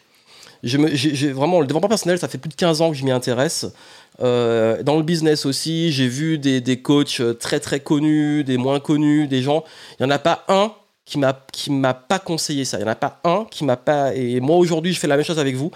[0.64, 3.68] J'ai vraiment, le développement personnel, ça fait plus de 15 ans que je m'y intéresse.
[4.22, 8.80] Euh, dans le business aussi, j'ai vu des, des coachs très très connus, des moins
[8.80, 9.64] connus, des gens.
[10.00, 10.74] Il n'y en a pas un
[11.06, 12.78] qui m'a qui m'a pas conseillé ça.
[12.78, 15.16] Il y en a pas un qui m'a pas et moi aujourd'hui je fais la
[15.16, 15.72] même chose avec vous.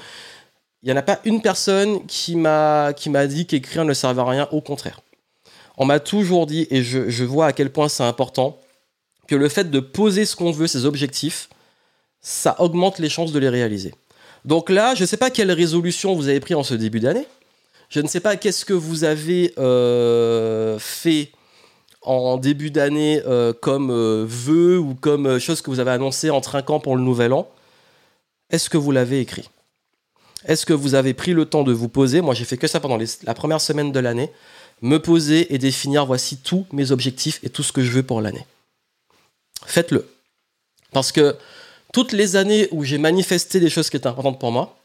[0.82, 4.22] Il y en a pas une personne qui m'a qui m'a dit qu'écrire ne servait
[4.22, 4.48] à rien.
[4.52, 5.02] Au contraire,
[5.78, 8.58] on m'a toujours dit et je, je vois à quel point c'est important
[9.28, 11.50] que le fait de poser ce qu'on veut, ses objectifs,
[12.20, 13.94] ça augmente les chances de les réaliser.
[14.46, 17.28] Donc là, je ne sais pas quelle résolution vous avez pris en ce début d'année.
[17.90, 21.32] Je ne sais pas qu'est-ce que vous avez euh, fait
[22.02, 26.30] en début d'année euh, comme euh, vœu ou comme euh, chose que vous avez annoncé
[26.30, 27.50] en trinquant pour le nouvel an,
[28.50, 29.50] est-ce que vous l'avez écrit?
[30.46, 32.22] Est-ce que vous avez pris le temps de vous poser?
[32.22, 34.32] Moi, j'ai fait que ça pendant la première semaine de l'année.
[34.82, 38.22] Me poser et définir voici tous mes objectifs et tout ce que je veux pour
[38.22, 38.46] l'année.
[39.66, 40.10] Faites-le.
[40.94, 41.36] Parce que
[41.92, 44.78] toutes les années où j'ai manifesté des choses qui étaient importantes pour moi,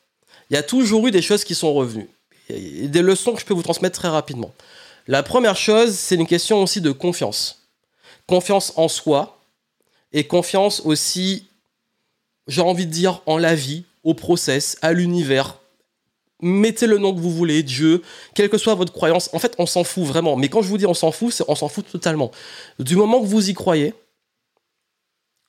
[0.51, 2.09] il y a toujours eu des choses qui sont revenues.
[2.51, 4.53] Des leçons que je peux vous transmettre très rapidement.
[5.07, 7.69] La première chose, c'est une question aussi de confiance.
[8.27, 9.39] Confiance en soi
[10.13, 11.49] et confiance aussi,
[12.47, 15.59] j'ai envie de dire, en la vie, au process, à l'univers.
[16.41, 18.03] Mettez le nom que vous voulez, Dieu,
[18.35, 19.29] quelle que soit votre croyance.
[19.33, 20.37] En fait, on s'en fout vraiment.
[20.37, 22.31] Mais quand je vous dis on s'en fout, c'est on s'en fout totalement.
[22.79, 23.95] Du moment que vous y croyez,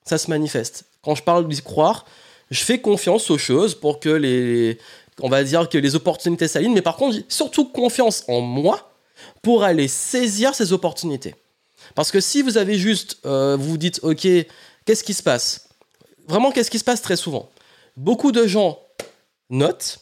[0.06, 0.86] ça se manifeste.
[1.02, 2.06] Quand je parle d'y croire,
[2.52, 4.78] je fais confiance aux choses pour que les,
[5.22, 6.74] on va dire que les opportunités s'alignent.
[6.74, 8.95] Mais par contre, surtout confiance en moi
[9.46, 11.36] pour aller saisir ces opportunités.
[11.94, 14.28] Parce que si vous avez juste, euh, vous vous dites, ok,
[14.86, 15.70] qu'est-ce qui se passe?
[16.28, 17.52] Vraiment, qu'est-ce qui se passe très souvent?
[17.96, 18.80] Beaucoup de gens
[19.52, 20.00] notent,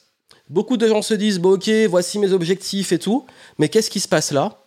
[0.47, 3.25] beaucoup de gens se disent, bon, ok, voici mes objectifs et tout,
[3.57, 4.63] mais qu'est-ce qui se passe là?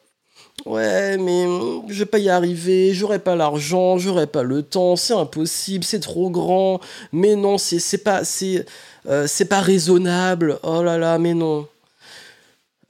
[0.67, 1.47] Ouais, mais
[1.89, 6.01] je vais pas y arriver, j'aurai pas l'argent, j'aurai pas le temps, c'est impossible, c'est
[6.01, 6.81] trop grand,
[7.13, 8.67] mais non, c'est pas, c'est
[9.09, 11.67] euh, pas raisonnable, oh là là, mais non.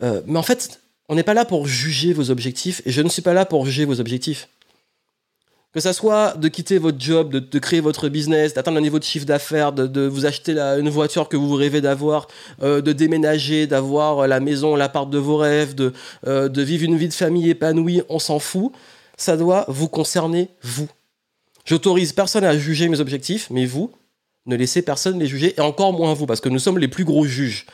[0.02, 3.08] Euh, mais en fait, on n'est pas là pour juger vos objectifs, et je ne
[3.08, 4.48] suis pas là pour juger vos objectifs.
[5.72, 9.04] Que ça soit de quitter votre job, de, créer votre business, d'atteindre un niveau de
[9.04, 12.28] chiffre d'affaires, de, vous acheter une voiture que vous rêvez d'avoir,
[12.62, 15.74] euh, de déménager, d'avoir la maison, l'appart de vos rêves,
[16.26, 18.72] euh, de vivre une vie de famille épanouie, on s'en fout.
[19.18, 20.88] Ça doit vous concerner, vous.
[21.66, 23.92] J'autorise personne à juger mes objectifs, mais vous,
[24.46, 27.04] ne laissez personne les juger, et encore moins vous, parce que nous sommes les plus
[27.04, 27.66] gros juges.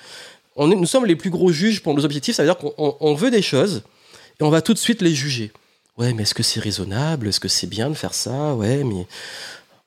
[0.57, 3.43] Nous sommes les plus gros juges pour nos objectifs, ça veut dire qu'on veut des
[3.43, 3.83] choses,
[4.41, 5.53] et on va tout de suite les juger.
[5.99, 7.29] Ouais, mais est-ce que c'est raisonnable?
[7.29, 8.55] Est-ce que c'est bien de faire ça?
[8.55, 9.07] Ouais, mais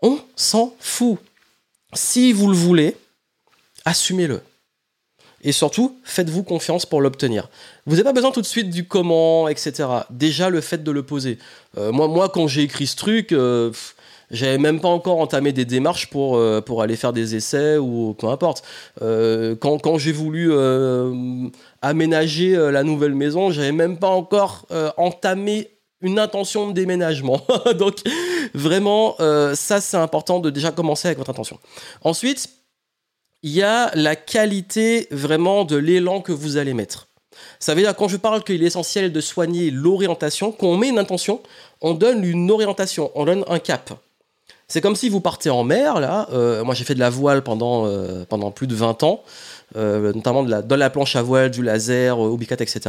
[0.01, 1.17] on s'en fout.
[1.93, 2.95] Si vous le voulez,
[3.85, 4.41] assumez-le.
[5.41, 7.49] Et surtout, faites-vous confiance pour l'obtenir.
[7.85, 9.87] Vous n'avez pas besoin tout de suite du comment, etc.
[10.09, 11.37] Déjà, le fait de le poser.
[11.77, 13.71] Euh, moi, moi, quand j'ai écrit ce truc, euh,
[14.31, 18.15] j'avais même pas encore entamé des démarches pour, euh, pour aller faire des essais ou
[18.17, 18.63] peu importe.
[18.99, 20.53] quand, quand j'ai voulu
[21.81, 24.65] aménager la nouvelle maison, j'avais même pas encore
[24.97, 25.69] entamé
[26.01, 27.41] une intention de déménagement.
[27.77, 27.97] Donc
[28.53, 31.59] vraiment, euh, ça c'est important de déjà commencer avec votre intention.
[32.03, 32.49] Ensuite,
[33.43, 37.07] il y a la qualité vraiment de l'élan que vous allez mettre.
[37.59, 40.89] Ça veut dire quand je parle qu'il est essentiel de soigner l'orientation, quand on met
[40.89, 41.41] une intention,
[41.81, 43.93] on donne une orientation, on donne un cap.
[44.67, 46.27] C'est comme si vous partez en mer, là.
[46.33, 49.23] Euh, moi, j'ai fait de la voile pendant, euh, pendant plus de 20 ans,
[49.75, 52.79] notamment de la, dans la planche à voile, du laser, au etc.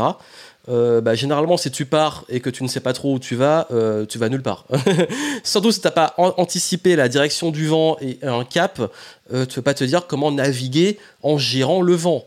[0.68, 3.36] Euh, bah, généralement, si tu pars et que tu ne sais pas trop où tu
[3.36, 4.64] vas, euh, tu vas nulle part.
[5.44, 9.52] Surtout si tu n'as pas anticipé la direction du vent et un cap, euh, tu
[9.52, 12.24] ne peux pas te dire comment naviguer en gérant le vent.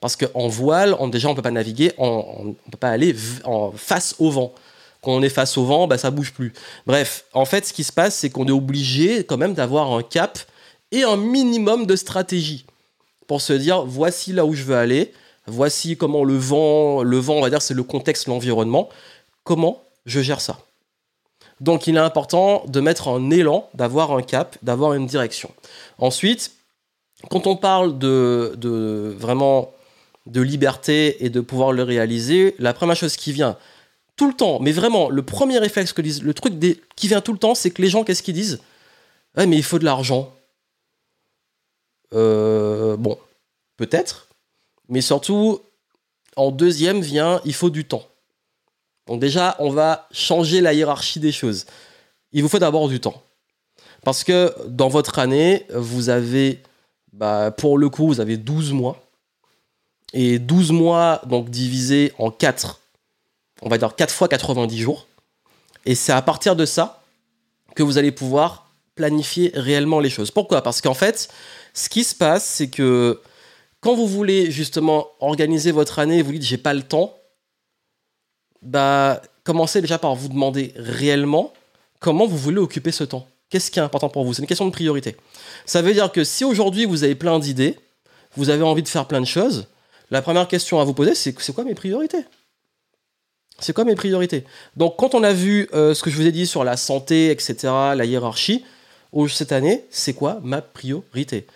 [0.00, 3.72] Parce qu'en voile, déjà, on ne peut pas naviguer, on ne peut pas aller en
[3.72, 4.54] face au vent.
[5.02, 6.52] Quand on est face au vent, bah, ça bouge plus.
[6.86, 10.02] Bref, en fait, ce qui se passe, c'est qu'on est obligé quand même d'avoir un
[10.02, 10.38] cap
[10.92, 12.66] et un minimum de stratégie
[13.26, 15.12] pour se dire voici là où je veux aller
[15.46, 18.88] voici comment le vent, le vent, on va dire, c'est le contexte, l'environnement.
[19.44, 20.58] Comment je gère ça?
[21.60, 25.50] Donc, il est important de mettre un élan, d'avoir un cap, d'avoir une direction.
[25.98, 26.52] Ensuite,
[27.30, 29.72] quand on parle de, vraiment
[30.26, 33.56] de liberté et de pouvoir le réaliser, la première chose qui vient
[34.16, 36.54] tout le temps, mais vraiment, le premier réflexe que le truc
[36.96, 38.60] qui vient tout le temps, c'est que les gens, qu'est-ce qu'ils disent?
[39.36, 40.32] Ouais, mais il faut de l'argent.
[42.14, 43.18] Euh, bon,
[43.76, 44.28] peut-être,
[44.88, 45.60] mais surtout,
[46.36, 48.06] en deuxième vient, il faut du temps.
[49.06, 51.66] Donc déjà, on va changer la hiérarchie des choses.
[52.32, 53.22] Il vous faut d'abord du temps.
[54.02, 56.62] Parce que dans votre année, vous avez,
[57.12, 59.02] bah, pour le coup, vous avez 12 mois.
[60.12, 62.80] Et 12 mois, donc divisé en 4,
[63.62, 65.06] on va dire 4 fois 90 jours.
[65.84, 67.02] Et c'est à partir de ça
[67.74, 70.30] que vous allez pouvoir planifier réellement les choses.
[70.30, 70.62] Pourquoi?
[70.62, 71.28] Parce qu'en fait,
[71.74, 73.20] ce qui se passe, c'est que
[73.80, 77.14] quand vous voulez justement organiser votre année et vous dites j'ai pas le temps,
[78.62, 81.52] bah commencez déjà par vous demander réellement
[82.00, 83.28] comment vous voulez occuper ce temps.
[83.48, 84.34] Qu'est-ce qui est important pour vous?
[84.34, 85.16] C'est une question de priorité.
[85.66, 87.78] Ça veut dire que si aujourd'hui vous avez plein d'idées,
[88.36, 89.66] vous avez envie de faire plein de choses,
[90.10, 92.24] la première question à vous poser, c'est c'est quoi mes priorités?
[93.58, 94.44] C'est quoi mes priorités?
[94.76, 97.30] Donc quand on a vu euh, ce que je vous ai dit sur la santé,
[97.30, 97.56] etc.,
[97.94, 98.64] la hiérarchie,
[99.28, 101.46] cette année, c'est quoi ma priorité?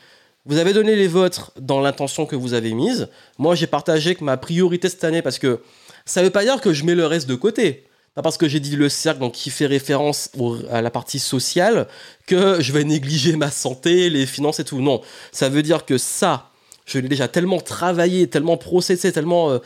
[0.46, 3.08] Vous avez donné les vôtres dans l'intention que vous avez mise.
[3.38, 5.60] Moi, j'ai partagé que ma priorité cette année, parce que
[6.06, 7.84] ça ne veut pas dire que je mets le reste de côté.
[8.14, 10.30] Pas parce que j'ai dit le cercle, donc qui fait référence
[10.70, 11.86] à la partie sociale,
[12.26, 14.80] que je vais négliger ma santé, les finances et tout.
[14.80, 16.50] Non, ça veut dire que ça,
[16.86, 19.50] je l'ai déjà tellement travaillé, tellement processé, tellement.
[19.50, 19.58] Euh,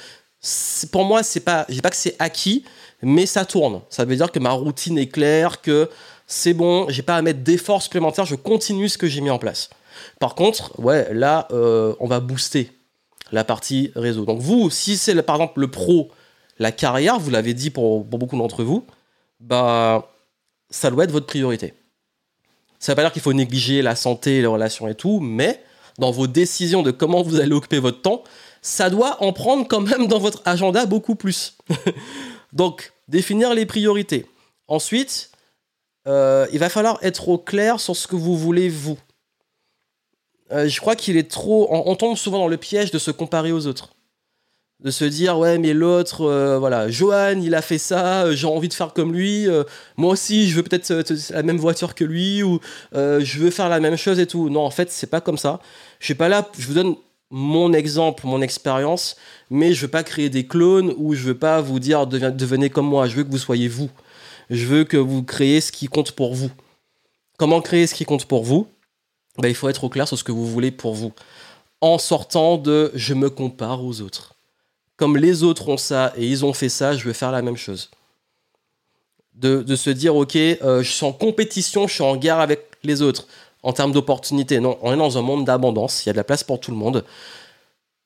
[0.90, 2.64] pour moi, c'est pas, dis pas que c'est acquis,
[3.02, 3.80] mais ça tourne.
[3.90, 5.90] Ça veut dire que ma routine est claire, que
[6.26, 9.38] c'est bon, j'ai pas à mettre d'efforts supplémentaires, je continue ce que j'ai mis en
[9.38, 9.70] place.
[10.20, 12.72] Par contre, ouais, là, euh, on va booster
[13.33, 14.24] la partie réseau.
[14.24, 16.11] Donc vous, si c'est par exemple le pro,
[16.59, 18.87] la carrière, vous l'avez dit pour, beaucoup d'entre vous,
[19.40, 20.12] bah,
[20.70, 21.74] ça doit être votre priorité.
[22.78, 25.62] Ça veut pas dire qu'il faut négliger la santé, les relations et tout, mais
[25.98, 28.24] dans vos décisions de comment vous allez occuper votre temps,
[28.64, 31.59] ça doit en prendre quand même dans votre agenda beaucoup plus.
[32.55, 34.24] Donc, définir les priorités.
[34.68, 35.31] Ensuite,
[36.09, 38.98] euh, il va falloir être au clair sur ce que vous voulez vous.
[40.50, 41.69] Euh, je crois qu'il est trop.
[41.71, 43.90] On, tombe souvent dans le piège de se comparer aux autres.
[44.81, 48.69] De se dire, ouais, mais l'autre, euh, voilà, Johan, il a fait ça, j'ai envie
[48.69, 49.46] de faire comme lui,
[49.98, 50.90] moi aussi, je veux peut-être
[51.31, 52.60] la même voiture que lui, ou
[52.94, 54.48] je veux faire la même chose et tout.
[54.48, 55.60] Non, en fait, c'est pas comme ça.
[56.00, 56.96] Je suis pas là, je vous donne
[57.37, 59.16] mon exemple, mon expérience,
[59.50, 62.87] mais je veux pas créer des clones ou je veux pas vous dire devenez comme
[62.87, 63.08] moi.
[63.08, 63.90] Je veux que vous soyez vous.
[64.50, 66.52] Je veux que vous créez ce qui compte pour vous.
[67.37, 68.68] Comment créer ce qui compte pour vous?
[69.38, 71.12] Ben, Il faut être au clair sur ce que vous voulez pour vous.
[71.80, 74.37] En sortant de je me compare aux autres.
[74.96, 77.56] Comme les autres ont ça et ils ont fait ça, je veux faire la même
[77.56, 77.90] chose.
[79.35, 83.02] De, se dire, ok, euh, je suis en compétition, je suis en guerre avec les
[83.02, 83.26] autres
[83.65, 84.60] en termes d'opportunités.
[84.60, 86.71] Non, on est dans un monde d'abondance, il y a de la place pour tout
[86.71, 87.04] le monde.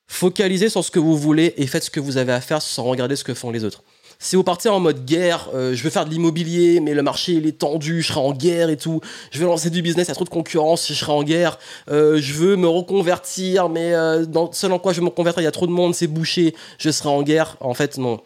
[0.07, 2.85] Focalisez sur ce que vous voulez et faites ce que vous avez à faire sans
[2.85, 3.83] regarder ce que font les autres.
[4.21, 7.33] Si vous partez en mode guerre, euh, je veux faire de l'immobilier, mais le marché
[7.33, 9.01] il est tendu, je serai en guerre et tout.
[9.31, 11.59] Je veux lancer du business, il y a trop de concurrence, je serai en guerre.
[11.91, 15.43] Euh, je veux me reconvertir, mais euh, dans, seul en quoi je veux me convertir,
[15.43, 17.57] il y a trop de monde, c'est bouché, je serai en guerre.
[17.61, 18.21] En fait, non.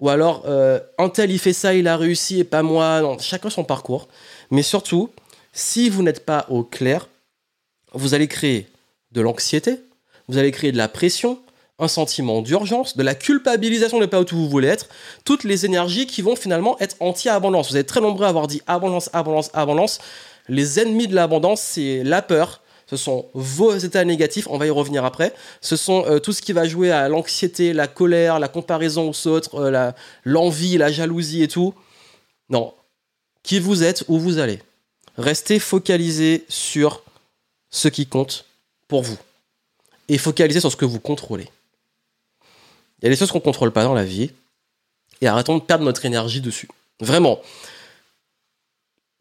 [0.00, 0.44] Ou alors,
[0.98, 3.00] un tel il fait ça, il a réussi et pas moi.
[3.00, 4.08] Non, chacun son parcours.
[4.50, 5.10] Mais surtout,
[5.54, 7.08] si vous n'êtes pas au clair,
[7.92, 8.66] vous allez créer
[9.12, 9.80] de l'anxiété,
[10.28, 11.38] vous allez créer de la pression,
[11.78, 14.88] un sentiment d'urgence, de la culpabilisation de ne pas où vous voulez être,
[15.24, 17.70] toutes les énergies qui vont finalement être anti-abondance.
[17.70, 20.00] Vous êtes très nombreux à avoir dit abondance, abondance, abondance.
[20.48, 24.70] Les ennemis de l'abondance, c'est la peur, ce sont vos états négatifs, on va y
[24.70, 25.32] revenir après.
[25.60, 29.26] Ce sont euh, tout ce qui va jouer à l'anxiété, la colère, la comparaison aux
[29.28, 29.90] autres, euh,
[30.24, 31.74] l'envie, la jalousie et tout.
[32.50, 32.74] Non.
[33.42, 34.60] Qui vous êtes, où vous allez.
[35.16, 37.02] Restez focalisé sur
[37.70, 38.44] ce qui compte
[38.88, 39.18] pour vous.
[40.08, 41.48] Et focalisez sur ce que vous contrôlez.
[43.00, 44.30] Il y a des choses qu'on ne contrôle pas dans la vie.
[45.20, 46.68] Et arrêtons de perdre notre énergie dessus.
[47.00, 47.40] Vraiment.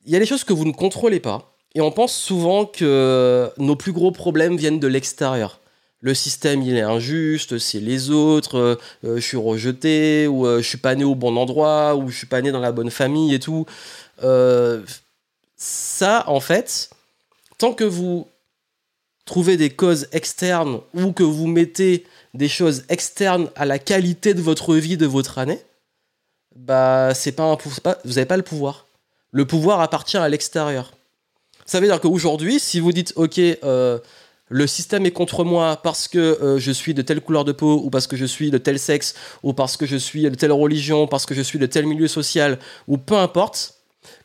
[0.05, 1.53] Il y a des choses que vous ne contrôlez pas.
[1.75, 5.59] Et on pense souvent que nos plus gros problèmes viennent de l'extérieur.
[6.03, 10.67] Le système, il est injuste, c'est les autres, euh, je suis rejeté, ou euh, je
[10.67, 13.33] suis pas né au bon endroit, ou je suis pas né dans la bonne famille
[13.33, 13.65] et tout.
[14.21, 14.81] Euh,
[15.63, 16.89] ça, en fait,
[17.57, 18.27] tant que vous
[19.23, 24.41] trouvez des causes externes ou que vous mettez des choses externes à la qualité de
[24.41, 25.61] votre vie, de votre année,
[26.57, 27.57] bah c'est pas,
[28.03, 28.87] vous n'avez pas le pouvoir.
[29.31, 30.91] Le pouvoir appartient à l'extérieur.
[31.65, 33.99] Ça veut dire qu'aujourd'hui, si vous dites ok, euh,
[34.49, 37.81] le système est contre moi parce que euh, je suis de telle couleur de peau,
[37.81, 40.51] ou parce que je suis de tel sexe, ou parce que je suis de telle
[40.51, 42.59] religion, parce que je suis de tel milieu social,
[42.89, 43.75] ou peu importe,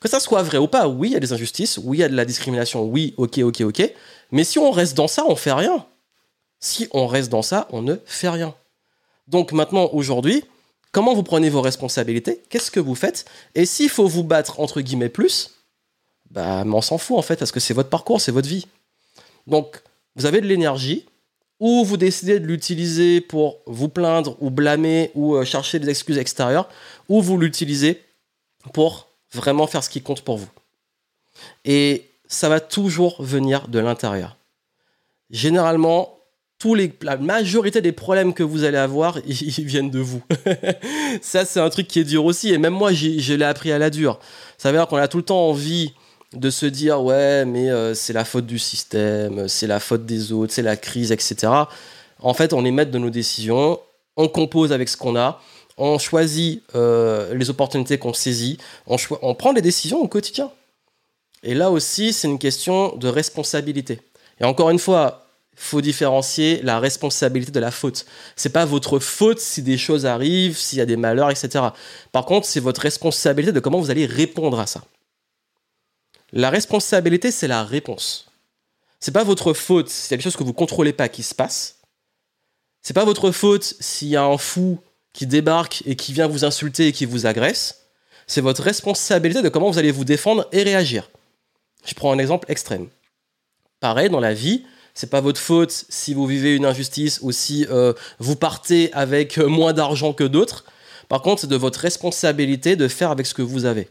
[0.00, 2.04] que ça soit vrai ou pas, oui, il y a des injustices, oui, il y
[2.04, 3.92] a de la discrimination, oui, ok, ok, ok,
[4.32, 5.86] mais si on reste dans ça, on fait rien.
[6.60, 8.54] Si on reste dans ça, on ne fait rien.
[9.28, 10.44] Donc maintenant, aujourd'hui,
[10.92, 12.42] comment vous prenez vos responsabilités?
[12.48, 13.24] Qu'est-ce que vous faites?
[13.54, 15.50] Et s'il faut vous battre, entre guillemets, plus,
[16.30, 18.66] bah, on s'en fout en fait, parce que c'est votre parcours, c'est votre vie.
[19.46, 19.82] Donc,
[20.16, 21.06] vous avez de l'énergie,
[21.60, 26.18] ou vous décidez de l'utiliser pour vous plaindre ou blâmer ou euh, chercher des excuses
[26.18, 26.68] extérieures,
[27.08, 28.02] ou vous l'utilisez
[28.72, 30.48] pour vraiment faire ce qui compte pour vous.
[31.64, 34.36] Et ça va toujours venir de l'intérieur.
[35.30, 36.18] Généralement,
[36.58, 40.22] tous les, la majorité des problèmes que vous allez avoir, ils, viennent de vous.
[41.22, 42.52] ça, c'est un truc qui est dur aussi.
[42.52, 44.18] Et même moi, je l'ai appris à la dure.
[44.56, 45.92] Ça veut dire qu'on a tout le temps envie
[46.34, 50.32] de se dire ouais, mais euh, c'est la faute du système, c'est la faute des
[50.32, 51.52] autres, c'est la crise, etc.
[52.20, 53.80] En fait, on est maître de nos décisions,
[54.16, 55.40] on compose avec ce qu'on a,
[55.78, 60.50] on choisit euh, les opportunités qu'on saisit, on, prend les décisions au quotidien.
[61.42, 64.00] Et là aussi, c'est une question de responsabilité.
[64.40, 65.24] Et encore une fois,
[65.54, 68.06] faut différencier la responsabilité de la faute.
[68.36, 71.64] C'est pas votre faute si des choses arrivent, s'il y a des malheurs, etc.
[72.12, 74.84] Par contre, c'est votre responsabilité de comment vous allez répondre à ça.
[76.32, 78.30] La responsabilité, c'est la réponse.
[79.00, 81.34] C'est pas votre faute s'il y a des choses que vous contrôlez pas qui se
[81.34, 81.78] passent.
[82.82, 84.78] C'est pas votre faute s'il y a un fou
[85.18, 87.88] qui débarque et qui vient vous insulter et qui vous agresse.
[88.28, 91.10] C'est votre responsabilité de comment vous allez vous défendre et réagir.
[91.84, 92.86] Je prends un exemple extrême.
[93.80, 94.62] Pareil, dans la vie,
[94.94, 99.38] c'est pas votre faute si vous vivez une injustice ou si euh, vous partez avec
[99.38, 100.64] euh, moins d'argent que d'autres.
[101.08, 103.88] Par contre, c'est de votre responsabilité de faire avec ce que vous avez.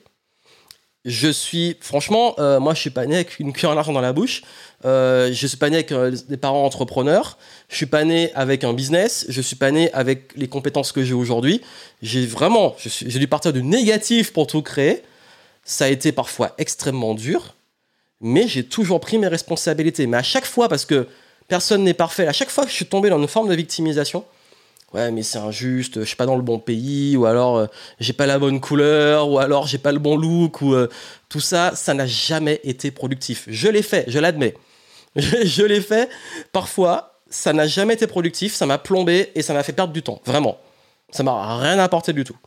[1.07, 4.13] Je suis, franchement, euh, moi je suis pas né avec une cuillère d'argent dans la
[4.13, 4.43] bouche.
[4.83, 5.93] je suis pas né avec
[6.27, 7.37] des parents entrepreneurs.
[7.69, 9.25] Je suis pas né avec un business.
[9.29, 11.61] Je suis pas né avec les compétences que j'ai aujourd'hui.
[12.01, 15.01] J'ai vraiment, j'ai dû partir du négatif pour tout créer.
[15.63, 17.55] Ça a été parfois extrêmement dur
[18.21, 20.07] mais j'ai toujours pris mes responsabilités.
[20.07, 21.07] Mais à chaque fois, parce que
[21.47, 24.25] personne n'est parfait, à chaque fois que je suis tombé dans une forme de victimisation,
[24.93, 27.67] ouais, mais c'est injuste, je suis pas dans le bon pays, ou alors euh,
[27.99, 30.87] j'ai pas la bonne couleur, ou alors j'ai pas le bon look, ou euh,
[31.29, 33.45] tout ça, ça n'a jamais été productif.
[33.47, 34.55] Je l'ai fait, je l'admets.
[35.15, 36.09] je l'ai fait.
[36.51, 40.03] Parfois, ça n'a jamais été productif, ça m'a plombé et ça m'a fait perdre du
[40.03, 40.57] temps, vraiment.
[41.11, 42.37] Ça m'a rien apporté du tout.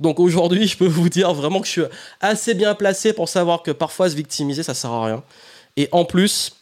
[0.00, 1.82] Donc aujourd'hui, je peux vous dire vraiment que je suis
[2.20, 5.22] assez bien placé pour savoir que parfois se victimiser, ça sert à rien.
[5.76, 6.56] Et en plus,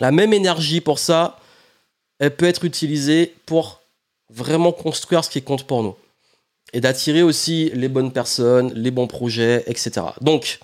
[0.00, 1.38] la même énergie pour ça,
[2.18, 3.80] elle peut être utilisée pour
[4.30, 5.96] vraiment construire ce qui compte pour nous.
[6.72, 10.06] Et d'attirer aussi les bonnes personnes, les bons projets, etc.
[10.20, 10.58] Donc,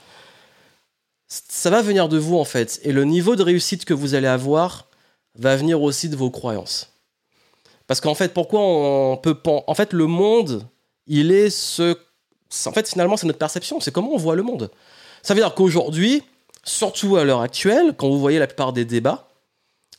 [1.29, 2.81] ça va venir de vous en fait.
[2.83, 4.87] Et le niveau de réussite que vous allez avoir
[5.39, 6.93] va venir aussi de vos croyances.
[7.87, 9.37] Parce qu'en fait, pourquoi on peut...
[9.45, 10.67] En fait, le monde,
[11.07, 11.97] il est ce...
[12.67, 14.71] En fait, finalement, c'est notre perception, c'est comment on voit le monde.
[15.23, 16.23] Ça veut dire qu'aujourd'hui,
[16.65, 19.29] surtout à l'heure actuelle, quand vous voyez la plupart des débats,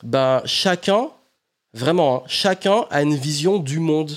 [0.04, 1.10] ben, chacun
[1.74, 2.24] Vraiment, hein.
[2.28, 4.12] chacun a une vision du monde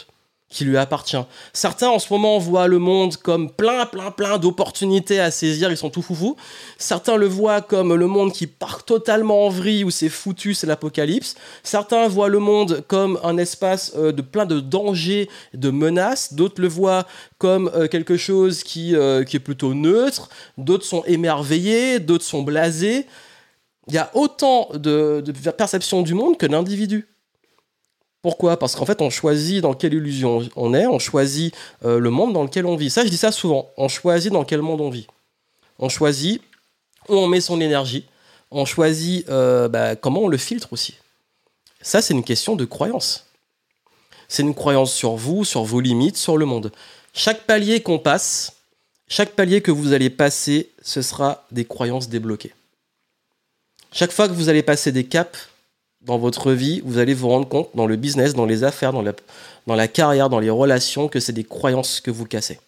[0.54, 1.18] qui lui appartient.
[1.52, 5.76] Certains en ce moment voient le monde comme plein, plein, plein d'opportunités à saisir, ils
[5.76, 6.36] sont tout foufou.
[6.78, 10.68] Certains le voient comme le monde qui part totalement en vrille, où c'est foutu, c'est
[10.68, 11.34] l'apocalypse.
[11.64, 16.34] Certains voient le monde comme un espace euh, de plein de dangers, de menaces.
[16.34, 17.04] D'autres le voient
[17.38, 20.28] comme euh, quelque chose qui, euh, qui est plutôt neutre.
[20.56, 23.06] D'autres sont émerveillés, d'autres sont blasés.
[23.88, 27.08] Il y a autant de, de perceptions du monde que d'individus.
[28.24, 28.58] Pourquoi?
[28.58, 31.54] Parce qu'en fait, on choisit dans quelle illusion on est, on choisit
[31.84, 32.88] euh, le monde dans lequel on vit.
[32.88, 33.68] Ça, je dis ça souvent.
[33.76, 35.06] On choisit dans quel monde on vit.
[35.78, 36.40] On choisit
[37.10, 38.06] où on met son énergie.
[38.50, 40.94] On choisit euh, bah, comment on le filtre aussi.
[41.82, 43.26] Ça, c'est une question de croyance.
[44.26, 46.72] C'est une croyance sur vous, sur vos limites, sur le monde.
[47.12, 48.54] Chaque palier qu'on passe,
[49.06, 52.54] chaque palier que vous allez passer, ce sera des croyances débloquées.
[53.92, 55.50] Chaque fois que vous allez passer des caps,
[56.04, 59.02] dans votre vie, vous allez vous rendre compte dans le business, dans les affaires, dans
[59.02, 59.12] la,
[59.66, 62.60] dans la carrière, dans les relations, que c'est des croyances que vous cassez.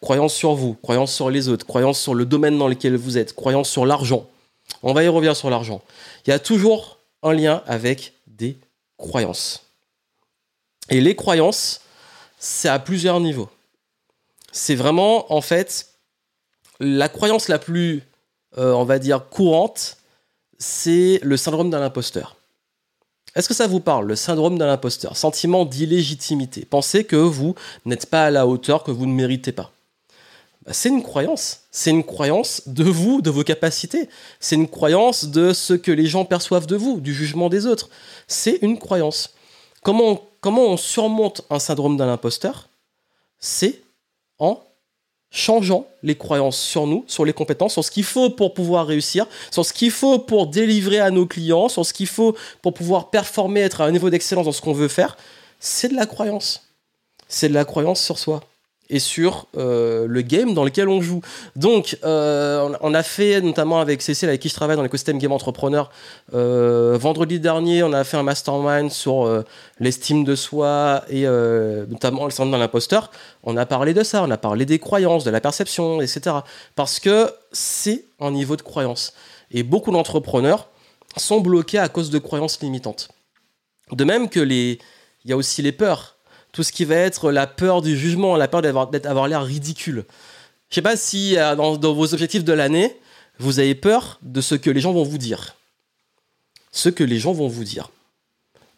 [0.00, 3.34] Croyances sur vous, croyances sur les autres, croyances sur le domaine dans lequel vous êtes,
[3.34, 4.26] croyances sur l'argent.
[4.82, 5.82] On va y revenir sur l'argent.
[6.26, 8.58] Il y a toujours un lien avec des
[8.96, 9.64] croyances.
[10.90, 11.80] Et les croyances,
[12.38, 13.48] c'est à plusieurs niveaux.
[14.52, 15.88] C'est vraiment, en fait,
[16.78, 18.02] la croyance la plus,
[18.58, 19.96] euh, on va dire, courante,
[20.58, 22.36] c'est le syndrome d'un imposteur.
[23.34, 25.16] Est-ce que ça vous parle, le syndrome d'un imposteur?
[25.16, 26.64] Sentiment d'illégitimité.
[26.64, 27.54] Pensez que vous
[27.84, 29.72] n'êtes pas à la hauteur, que vous ne méritez pas.
[30.64, 31.60] Bah, c'est une croyance.
[31.70, 34.08] C'est une croyance de vous, de vos capacités.
[34.40, 37.90] C'est une croyance de ce que les gens perçoivent de vous, du jugement des autres.
[38.26, 39.34] C'est une croyance.
[39.82, 42.68] Comment comment on surmonte un syndrome d'un imposteur?
[43.38, 43.82] C'est
[44.38, 44.62] en
[45.30, 49.26] changeant les croyances sur nous, sur les compétences, sur ce qu'il faut pour pouvoir réussir,
[49.50, 53.10] sur ce qu'il faut pour délivrer à nos clients, sur ce qu'il faut pour pouvoir
[53.10, 55.16] performer, être à un niveau d'excellence dans ce qu'on veut faire,
[55.60, 56.62] c'est de la croyance.
[57.28, 58.42] C'est de la croyance sur soi
[58.88, 61.20] et sur euh, le game dans lequel on joue.
[61.56, 65.32] Donc, euh, on a fait, notamment avec Cécile, avec qui je travaille dans l'écosystème Game
[65.32, 65.90] Entrepreneur,
[66.34, 69.44] euh, vendredi dernier, on a fait un mastermind sur
[69.80, 73.10] l'estime de soi et notamment le syndrome de l'imposteur.
[73.42, 76.36] On a parlé de ça, on a parlé des croyances, de la perception, etc.
[76.74, 79.12] Parce que c'est un niveau de croyance.
[79.50, 80.68] Et beaucoup d'entrepreneurs
[81.16, 83.08] sont bloqués à cause de croyances limitantes.
[83.92, 84.78] De même que les...
[85.24, 86.15] Il y a aussi les peurs
[86.56, 90.06] tout ce qui va être la peur du jugement, la peur d'avoir l'air ridicule.
[90.70, 92.96] Je sais pas si euh, dans, vos objectifs de l'année,
[93.38, 95.56] vous avez peur de ce que les gens vont vous dire.
[96.72, 97.90] Ce que les gens vont vous dire.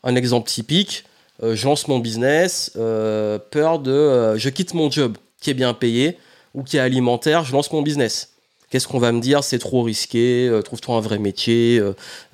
[0.03, 1.05] Un exemple typique,
[1.45, 5.73] euh, je lance mon business, euh, peur de je quitte mon job qui est bien
[5.73, 6.19] payé
[6.55, 8.33] ou qui est alimentaire, je lance mon business.
[8.71, 9.45] Qu'est-ce qu'on va me dire?
[9.45, 11.81] C'est trop risqué, trouve-toi un vrai métier,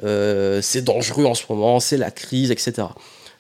[0.03, 2.87] c'est dangereux en ce moment, c'est la crise, etc.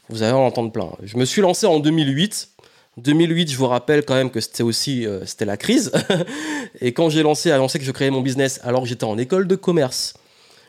[0.08, 0.90] Vous allez en entendre plein.
[1.02, 2.50] Je me suis lancé en 2008.
[2.96, 5.90] 2008, je vous rappelle quand même que c'était aussi euh, c'était la crise.
[6.80, 9.48] et quand j'ai lancé, annoncé que je créais mon business alors que j'étais en école
[9.48, 10.14] de commerce,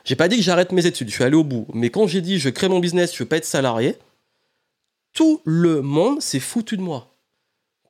[0.06, 1.68] j'ai pas dit que j'arrête mes études, je suis allé au bout.
[1.74, 3.98] Mais quand j'ai dit je crée mon business, je veux pas être salarié,
[5.14, 7.14] tout le monde s'est foutu de moi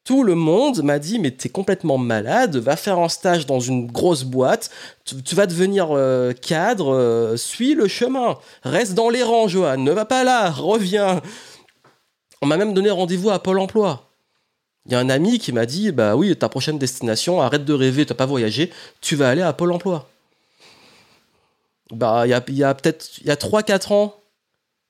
[0.05, 3.87] tout le monde m'a dit mais t'es complètement malade, va faire un stage dans une
[3.87, 4.69] grosse boîte,
[5.03, 9.91] tu, vas devenir euh, cadre, euh, suis le chemin, reste dans les rangs Johan, ne
[9.91, 11.21] va pas là, reviens.
[12.41, 14.07] On m'a même donné rendez-vous à Pôle Emploi.
[14.85, 17.73] Il y a un ami qui m'a dit bah oui ta prochaine destination, arrête de
[17.73, 20.07] rêver, t'as pas voyagé, tu vas aller à Pôle Emploi.
[21.91, 24.15] Bah il y a, peut-être il y a 3-4 ans,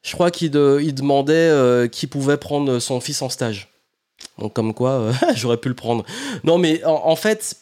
[0.04, 3.70] je crois qu'il demandait euh, qui pouvait prendre son fils en stage.
[4.38, 6.06] Donc comme quoi, euh, j'aurais pu le prendre.
[6.44, 7.56] Non mais en, fait,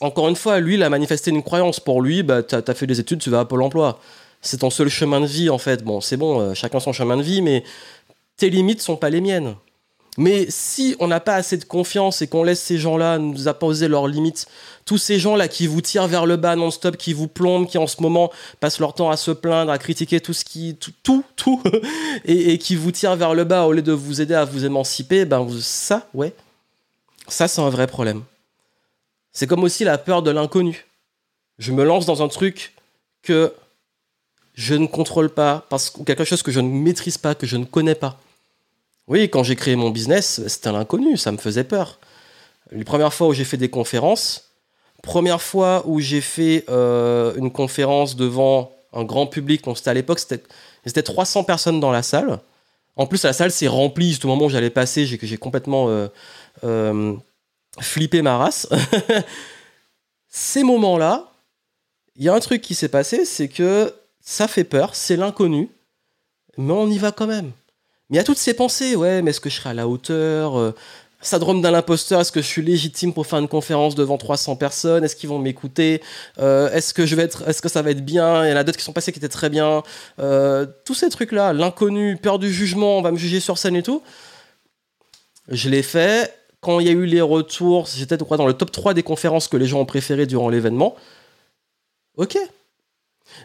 [0.00, 1.80] encore une fois, lui, il a manifesté une croyance.
[1.80, 4.00] Pour lui, bah, t'as as fait des études, tu vas à Pôle emploi.
[4.40, 5.84] C'est ton seul chemin de vie, en fait.
[5.84, 7.62] Bon, c'est bon, euh, chacun son chemin de vie, mais
[8.36, 9.54] tes limites sont pas les miennes.
[10.18, 13.88] Mais si on n'a pas assez de confiance et qu'on laisse ces gens-là nous apposer
[13.88, 14.46] leurs limites,
[14.84, 17.86] tous ces gens-là qui vous tirent vers le bas non-stop, qui vous plombent, qui en
[17.86, 21.62] ce moment passent leur temps à se plaindre, à critiquer tout ce qui, tout, tout,
[22.26, 25.24] et, qui vous tirent vers le bas au lieu de vous aider à vous émanciper,
[25.24, 26.34] ben ça, ouais,
[27.26, 28.22] ça c'est un vrai problème.
[29.32, 30.86] C'est comme aussi la peur de l'inconnu.
[31.58, 32.74] Je me lance dans un truc
[33.22, 33.54] que
[34.54, 37.56] je ne contrôle pas, parce que quelque chose que je ne maîtrise pas, que je
[37.56, 38.20] ne connais pas.
[39.12, 41.98] Oui, quand j'ai créé mon business, c'était l'inconnu, ça me faisait peur.
[42.70, 44.52] Les premières fois où j'ai fait des conférences,
[45.02, 50.18] première fois où j'ai fait euh, une conférence devant un grand public, c'était à l'époque,
[50.18, 52.40] c'était 300 personnes dans la salle.
[52.96, 56.08] En plus, la salle s'est remplie, juste au moment où j'allais passer, j'ai complètement euh,
[56.64, 57.14] euh,
[57.80, 58.66] flippé ma race.
[60.30, 61.30] Ces moments-là,
[62.16, 65.68] il y a un truc qui s'est passé, c'est que ça fait peur, c'est l'inconnu,
[66.56, 67.52] mais on y va quand même.
[68.12, 70.74] Mais a toutes ces pensées, ouais, mais est-ce que je serai à la hauteur euh,
[71.22, 75.02] Syndrome d'un imposteur, est-ce que je suis légitime pour faire une conférence devant 300 personnes
[75.02, 76.02] Est-ce qu'ils vont m'écouter
[76.38, 78.84] euh, Est-ce que est-ce que ça va être bien Il y en a d'autres qui
[78.84, 79.82] sont passés qui étaient très bien.
[80.18, 83.82] Euh, tous ces trucs-là, l'inconnu, peur du jugement, on va me juger sur scène et
[83.82, 84.02] tout.
[85.48, 86.36] Je l'ai fait.
[86.60, 89.56] Quand il y a eu les retours, j'étais dans le top 3 des conférences que
[89.56, 90.96] les gens ont préférées durant l'événement.
[92.18, 92.36] Ok.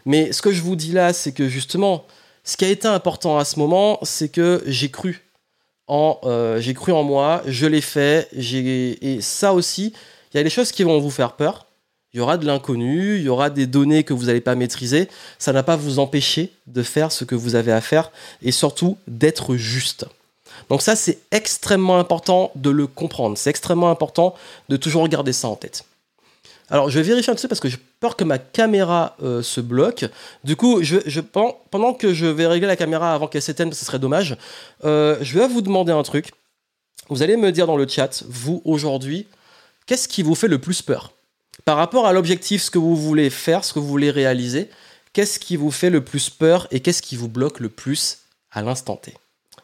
[0.05, 2.05] Mais ce que je vous dis là, c'est que justement,
[2.47, 5.25] ce qui a été important à ce moment, c'est que j'ai cru
[5.87, 9.93] en, euh, j'ai cru en moi, je l'ai fait, et ça aussi,
[10.33, 11.65] il y a des choses qui vont vous faire peur.
[12.13, 15.09] Il y aura de l'inconnu, il y aura des données que vous n'allez pas maîtriser.
[15.39, 18.97] Ça n'a pas vous empêcher de faire ce que vous avez à faire et surtout
[19.07, 20.05] d'être juste.
[20.69, 23.37] Donc ça, c'est extrêmement important de le comprendre.
[23.37, 24.35] C'est extrêmement important
[24.69, 25.83] de toujours garder ça en tête.
[26.69, 29.41] Alors, je vais vérifier un petit peu parce que j'ai peur que ma caméra euh,
[29.41, 30.05] se bloque.
[30.43, 33.85] Du coup, je, je, pendant que je vais régler la caméra avant qu'elle s'éteigne, ce
[33.85, 34.35] serait dommage,
[34.83, 36.31] euh, je vais vous demander un truc.
[37.09, 39.27] Vous allez me dire dans le chat, vous, aujourd'hui,
[39.85, 41.13] qu'est-ce qui vous fait le plus peur?
[41.63, 44.69] Par rapport à l'objectif, ce que vous voulez faire, ce que vous voulez réaliser,
[45.13, 48.19] qu'est-ce qui vous fait le plus peur et qu'est-ce qui vous bloque le plus
[48.51, 49.13] à l'instant T?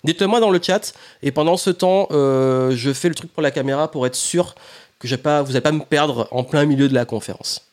[0.06, 3.42] Dites-le moi dans le chat, et pendant ce temps, euh, je fais le truc pour
[3.42, 4.56] la caméra pour être sûr
[5.04, 7.73] que pas, vous n'allez pas me perdre en plein milieu de la conférence.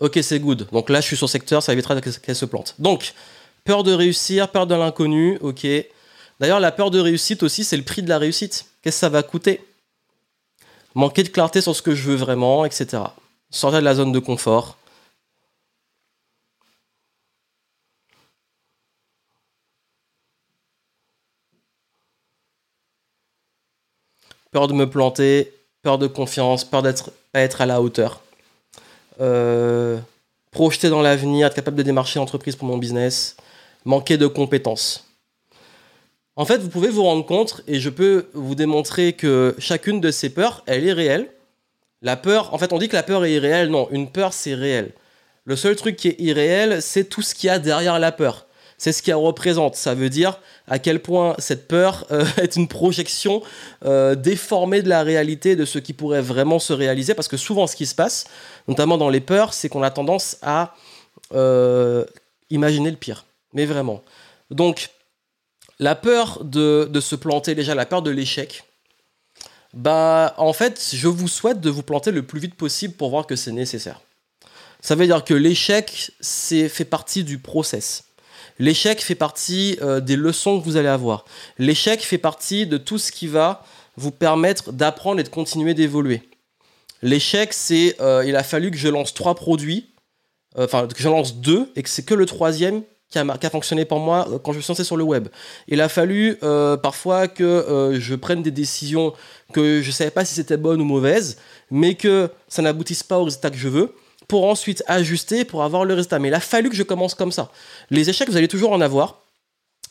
[0.00, 0.68] Ok, c'est good.
[0.72, 2.74] Donc là, je suis sur secteur, ça évitera qu'elle se plante.
[2.78, 3.14] Donc,
[3.64, 5.66] peur de réussir, peur de l'inconnu, ok.
[6.40, 8.66] D'ailleurs, la peur de réussite aussi, c'est le prix de la réussite.
[8.82, 9.64] Qu'est-ce que ça va coûter?
[10.94, 13.02] Manquer de clarté sur ce que je veux vraiment, etc.
[13.50, 14.76] Sortir de la zone de confort.
[24.50, 28.22] Peur de me planter, peur de confiance, peur d'être à la hauteur.
[29.20, 29.98] Euh,
[30.50, 33.36] projeter dans l'avenir, être capable de démarcher l'entreprise pour mon business,
[33.84, 35.08] manquer de compétences.
[36.36, 40.10] En fait, vous pouvez vous rendre compte, et je peux vous démontrer que chacune de
[40.10, 41.28] ces peurs, elle est réelle.
[42.02, 43.68] La peur, en fait, on dit que la peur est irréelle.
[43.68, 44.92] Non, une peur, c'est réel.
[45.44, 48.46] Le seul truc qui est irréel, c'est tout ce qu'il y a derrière la peur
[48.78, 49.76] c'est ce qu'elle représente.
[49.76, 53.42] Ça veut dire à quel point cette peur euh, est une projection
[53.84, 57.14] euh, déformée de la réalité, de ce qui pourrait vraiment se réaliser.
[57.14, 58.26] Parce que souvent, ce qui se passe,
[58.68, 60.74] notamment dans les peurs, c'est qu'on a tendance à
[61.32, 62.04] euh,
[62.50, 63.26] imaginer le pire.
[63.52, 64.02] Mais vraiment.
[64.50, 64.90] Donc,
[65.78, 68.64] la peur de, se planter, déjà la peur de l'échec,
[69.72, 73.26] bah, en fait, je vous souhaite de vous planter le plus vite possible pour voir
[73.26, 74.00] que c'est nécessaire.
[74.80, 78.03] Ça veut dire que l'échec, c'est fait partie du process.
[78.58, 81.24] L'échec fait partie euh, des leçons que vous allez avoir.
[81.58, 83.64] L'échec fait partie de tout ce qui va
[83.96, 86.22] vous permettre d'apprendre et de continuer d'évoluer.
[87.02, 89.90] L'échec, c'est euh, il a fallu que je lance trois produits,
[90.56, 93.84] euh, enfin que je lance deux, et que c'est que le troisième qui a, fonctionné
[93.84, 95.28] pour moi quand je me suis lancé sur le web.
[95.68, 96.36] Il a fallu
[96.82, 99.12] parfois que je prenne des décisions
[99.52, 101.36] que je ne savais pas si c'était bonnes ou mauvaises,
[101.70, 103.94] mais que ça n'aboutisse pas au résultat que je veux
[104.28, 106.18] pour ensuite ajuster pour avoir le résultat.
[106.18, 107.50] Mais il a fallu que je commence comme ça.
[107.90, 109.20] Les échecs, vous allez toujours en avoir.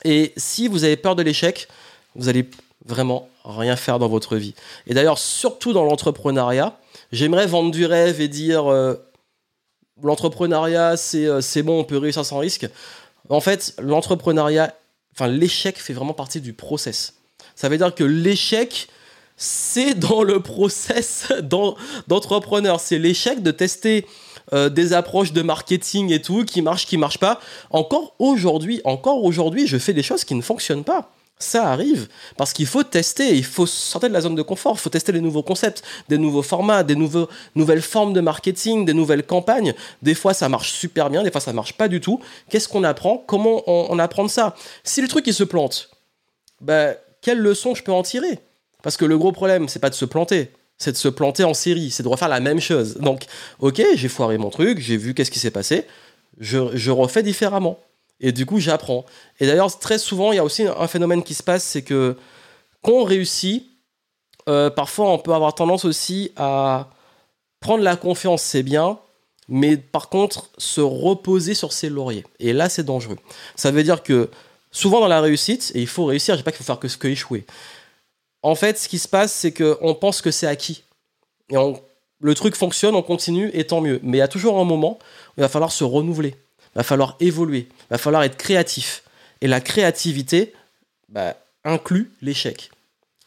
[0.04, 1.68] Et si vous avez peur de l'échec,
[2.16, 2.50] vous allez
[2.86, 4.54] vraiment rien faire dans votre vie.
[4.88, 6.78] Et d'ailleurs, surtout dans l'entrepreneuriat,
[7.12, 8.96] j'aimerais vendre du rêve et dire euh,
[10.02, 12.68] l'entrepreneuriat, euh, c'est bon, on peut réussir sans risque.
[13.30, 14.76] En fait, l'entrepreneuriat,
[15.14, 17.16] enfin l'échec fait vraiment partie du process.
[17.56, 18.90] Ça veut dire que l'échec,
[19.44, 21.28] c'est dans le process
[22.08, 22.80] d'entrepreneur.
[22.80, 24.08] C'est l'échec de tester
[24.54, 27.42] euh, des approches de marketing et tout qui marchent, qui marchent pas.
[27.70, 31.12] Encore aujourd'hui, encore aujourd'hui, je fais des choses qui ne fonctionnent pas.
[31.40, 34.80] Ça arrive parce qu'il faut tester, il faut sortir de la zone de confort, il
[34.80, 39.26] faut tester les nouveaux concepts, des nouveaux formats, des nouvelles formes de marketing, des nouvelles
[39.26, 39.74] campagnes.
[40.02, 42.22] Des fois, ça marche super bien, des fois, ça marche pas du tout.
[42.50, 43.18] Qu'est-ce qu'on apprend?
[43.18, 44.56] Comment on, apprend ça?
[44.86, 45.90] Si le truc il se plante,
[46.62, 48.40] bah, quelle leçon je peux en tirer?
[48.84, 51.56] Parce que le gros problème, c'est pas de se planter, c'est de se planter en
[51.56, 52.98] série, c'est de refaire la même chose.
[52.98, 53.26] Donc,
[53.60, 55.88] ok, j'ai foiré mon truc, j'ai vu qu'est-ce qui s'est passé,
[56.40, 57.80] je refais différemment.
[58.20, 59.06] Et du coup, j'apprends.
[59.40, 62.16] Et d'ailleurs, très souvent, il y a aussi un phénomène qui se passe, c'est que
[62.82, 63.68] quand on réussit,
[64.50, 66.90] euh, parfois on peut avoir tendance aussi à
[67.60, 69.00] prendre la confiance, c'est bien,
[69.48, 72.26] mais par contre, se reposer sur ses lauriers.
[72.40, 73.18] Et là, c'est dangereux.
[73.56, 74.30] Ça veut dire que
[74.72, 76.88] souvent dans la réussite, et il faut réussir, je dis pas qu'il faut faire que
[76.88, 77.46] ce que échouer.
[78.44, 80.84] En fait, ce qui se passe, c'est qu'on pense que c'est acquis.
[81.50, 81.56] Et
[82.22, 84.00] le truc fonctionne, on continue, et tant mieux.
[84.04, 86.36] Mais il y a toujours un moment où il va falloir se renouveler
[86.76, 89.04] va falloir évoluer, va falloir être créatif.
[89.42, 90.54] Et la créativité
[91.10, 92.72] bah, inclut l'échec.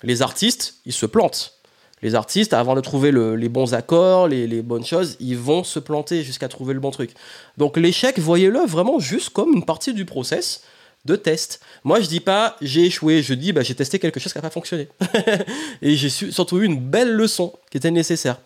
[0.03, 1.55] Les artistes, ils se plantent.
[2.03, 6.23] Les artistes, avant de trouver les bons accords, les, bonnes choses, ils vont se planter
[6.23, 7.13] jusqu'à trouver le bon truc.
[7.57, 10.63] Donc l'échec, voyez-le vraiment juste comme une partie du process
[11.07, 11.61] de test.
[11.85, 14.43] Moi, je dis pas j'ai échoué, je dis bah, j'ai testé quelque chose qui n'a
[14.43, 14.89] pas fonctionné.
[15.83, 18.39] Et j'ai surtout eu une belle leçon qui était nécessaire.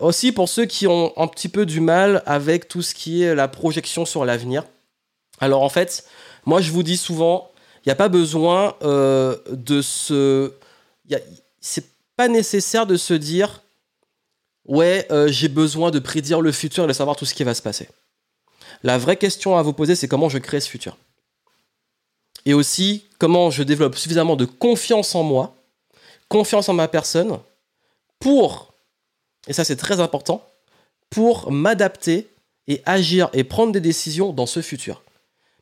[0.00, 3.34] Aussi pour ceux qui ont un petit peu du mal avec tout ce qui est
[3.34, 4.64] la projection sur l'avenir.
[5.38, 6.04] Alors en fait,
[6.46, 7.52] moi je vous dis souvent,
[7.84, 10.52] il n'y a pas besoin euh, de se...
[11.60, 11.84] C'est
[12.16, 13.62] pas nécessaire de se dire,
[14.66, 17.54] ouais, euh, j'ai besoin de prédire le futur et de savoir tout ce qui va
[17.54, 17.88] se passer.
[18.82, 20.96] La vraie question à vous poser, c'est comment je crée ce futur.
[22.44, 25.54] Et aussi, comment je développe suffisamment de confiance en moi,
[26.28, 27.38] confiance en ma personne,
[28.18, 28.74] pour
[29.46, 30.44] et ça c'est très important,
[31.10, 32.28] pour m'adapter
[32.66, 35.02] et agir et prendre des décisions dans ce futur.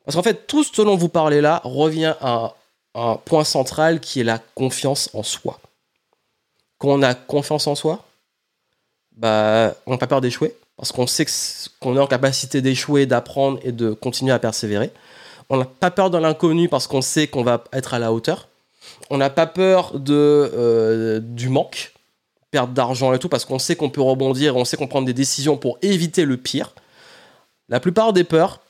[0.04, 2.54] Parce qu'en fait, tout ce dont vous parlez là revient à
[2.94, 5.60] un point central qui est la confiance en soi.
[6.78, 8.04] Quand on a confiance en soi,
[9.12, 11.26] bah, on n'a pas peur d'échouer, parce qu'on sait
[11.80, 14.90] qu'on est en capacité d'échouer, d'apprendre et de continuer à persévérer.
[15.48, 18.48] On n'a pas peur de l'inconnu parce qu'on sait qu'on va être à la hauteur.
[19.10, 21.92] On n'a pas peur euh, du manque
[22.52, 25.14] perte d'argent et tout, parce qu'on sait qu'on peut rebondir, on sait qu'on prend des
[25.14, 26.74] décisions pour éviter le pire.
[27.68, 28.60] La plupart des peurs,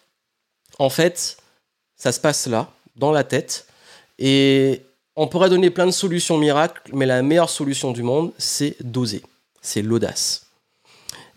[0.79, 1.37] en fait,
[1.97, 3.67] ça se passe là, dans la tête.
[4.19, 4.83] Et
[5.17, 9.23] on pourrait donner plein de solutions miracles, mais la meilleure solution du monde, c'est d'oser.
[9.61, 10.47] C'est l'audace.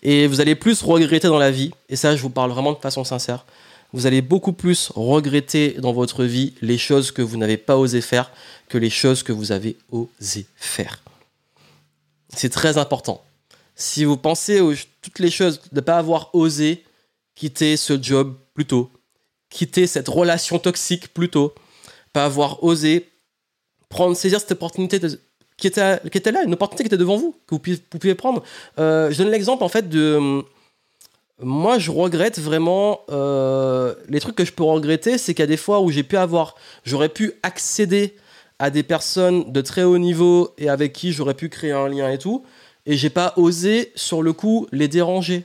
[0.03, 2.77] Et vous allez plus regretter dans la vie, et ça je vous parle vraiment de
[2.77, 3.43] façon sincère,
[3.95, 8.01] vous allez beaucoup plus regretter dans votre vie les choses que vous n'avez pas osé
[8.01, 8.29] faire
[8.67, 11.01] que les choses que vous avez osé faire.
[12.27, 13.23] C'est très important.
[13.73, 16.83] Si vous pensez aux toutes les choses de ne pas avoir osé
[17.35, 18.91] quitter ce job plus tôt,
[19.49, 21.55] quitter cette relation toxique plus tôt,
[22.11, 23.09] pas avoir osé
[23.87, 24.99] prendre, saisir cette opportunité
[25.55, 28.43] qui, était, là, une opportunité qui était devant vous, que vous pouviez, prendre.
[28.77, 30.43] Euh, je donne l'exemple en fait de.
[31.41, 33.01] Moi, je regrette vraiment.
[33.09, 36.03] Euh, les trucs que je peux regretter, c'est qu'il y a des fois où j'ai
[36.03, 36.55] pu avoir.
[36.85, 38.15] J'aurais pu accéder
[38.57, 42.09] à des personnes de très haut niveau et avec qui j'aurais pu créer un lien
[42.09, 42.45] et tout,
[42.85, 45.43] et j'ai pas osé sur le coup les déranger.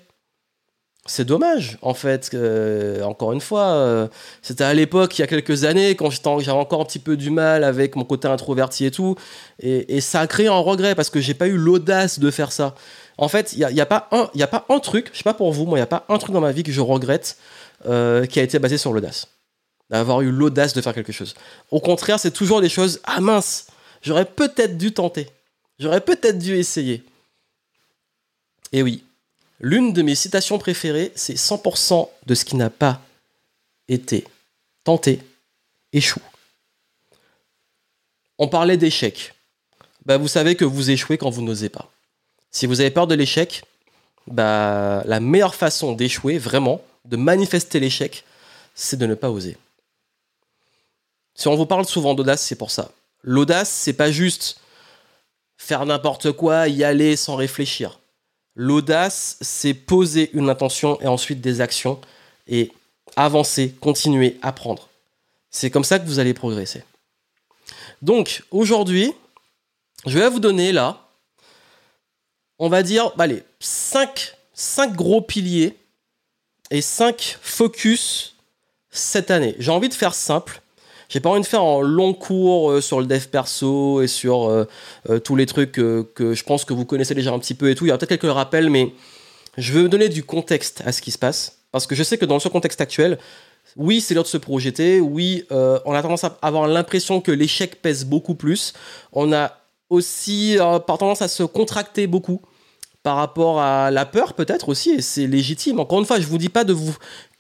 [1.07, 2.37] C'est dommage, en fait.
[3.03, 4.07] encore une fois, euh,
[4.43, 7.31] c'était à l'époque, il y a quelques années, quand j'avais encore un petit peu du
[7.31, 9.17] mal avec mon côté introverti et tout.
[9.61, 12.75] Et, ça a créé un regret parce que j'ai pas eu l'audace de faire ça.
[13.17, 14.09] En fait, il n'y a, y a, pas
[14.69, 16.41] un, truc, je sais pas pour vous, moi, il n'y a pas un truc dans
[16.41, 17.39] ma vie que je regrette
[17.87, 19.29] euh, qui a été basé sur l'audace
[19.91, 21.35] d'avoir eu l'audace de faire quelque chose.
[21.71, 23.67] Au contraire, c'est toujours des choses, ah mince,
[24.03, 25.29] j'aurais peut-être dû tenter,
[25.79, 27.03] j'aurais peut-être dû essayer.
[28.73, 29.03] Et oui,
[29.61, 33.01] l'une de mes citations préférées, c'est 100% de ce qui n'a pas
[33.89, 34.27] été
[34.85, 35.21] tenté
[35.93, 36.23] échoue.
[38.39, 39.35] On parlait d'échec.
[40.07, 41.91] Bah, vous savez que vous échouez quand vous n'osez pas.
[42.51, 43.63] Si vous avez peur de l'échec,
[44.27, 48.25] bah, la meilleure façon d'échouer, vraiment, de manifester l'échec,
[48.75, 49.57] c'est de ne pas oser.
[51.35, 52.91] Si on vous parle souvent d'audace, c'est pour ça.
[53.23, 54.61] L'audace, c'est pas juste
[55.59, 58.00] faire n'importe quoi, y aller sans réfléchir.
[58.55, 62.01] L'audace, c'est poser une intention et ensuite des actions
[62.47, 62.73] et
[63.17, 64.89] avancer, continuer, apprendre.
[65.51, 66.85] C'est comme ça que vous allez progresser.
[68.03, 69.13] Donc, aujourd'hui,
[70.07, 71.09] je vais vous donner là,
[72.59, 75.77] on va dire, allez, 5, 5 gros piliers
[76.71, 78.37] et 5 focus
[78.91, 79.55] cette année.
[79.59, 80.61] J'ai envie de faire simple.
[81.11, 84.49] J'ai pas envie de faire un long cours euh, sur le dev perso et sur
[84.49, 84.65] euh,
[85.11, 87.75] euh, tous les trucs que je pense que vous connaissez déjà un petit peu et
[87.75, 87.85] tout.
[87.85, 88.95] Il y a peut-être quelques rappels, mais
[89.59, 91.59] je veux donner du contexte à ce qui se passe.
[91.73, 93.19] Parce que je sais que dans ce contexte actuel,
[93.77, 95.01] Oui, c'est l'heure de se projeter.
[95.01, 98.73] Oui, on a tendance à avoir l'impression que l'échec pèse beaucoup plus.
[99.13, 99.59] On a
[99.91, 102.41] aussi par tendance à se contracter beaucoup
[103.03, 105.79] par rapport à la peur peut-être aussi, et c'est légitime.
[105.79, 106.97] Encore une fois, je vous dis pas de vous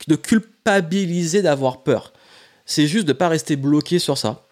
[0.06, 2.12] de culpabiliser d'avoir peur.
[2.70, 4.46] C'est juste de ne pas rester bloqué sur ça.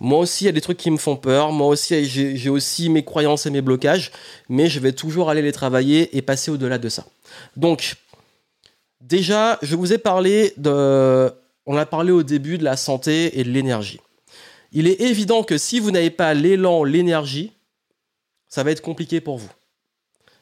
[0.00, 1.52] Moi aussi, il y a des trucs qui me font peur.
[1.52, 4.10] Moi aussi, j'ai aussi mes croyances et mes blocages,
[4.48, 7.06] mais je vais toujours aller les travailler et passer au-delà de ça.
[7.54, 7.94] Donc,
[9.00, 11.32] déjà, je vous ai parlé de.
[11.64, 14.00] On a parlé au début de la santé et de l'énergie.
[14.72, 17.52] Il est évident que si vous n'avez pas l'élan, l'énergie,
[18.48, 19.50] ça va être compliqué pour vous.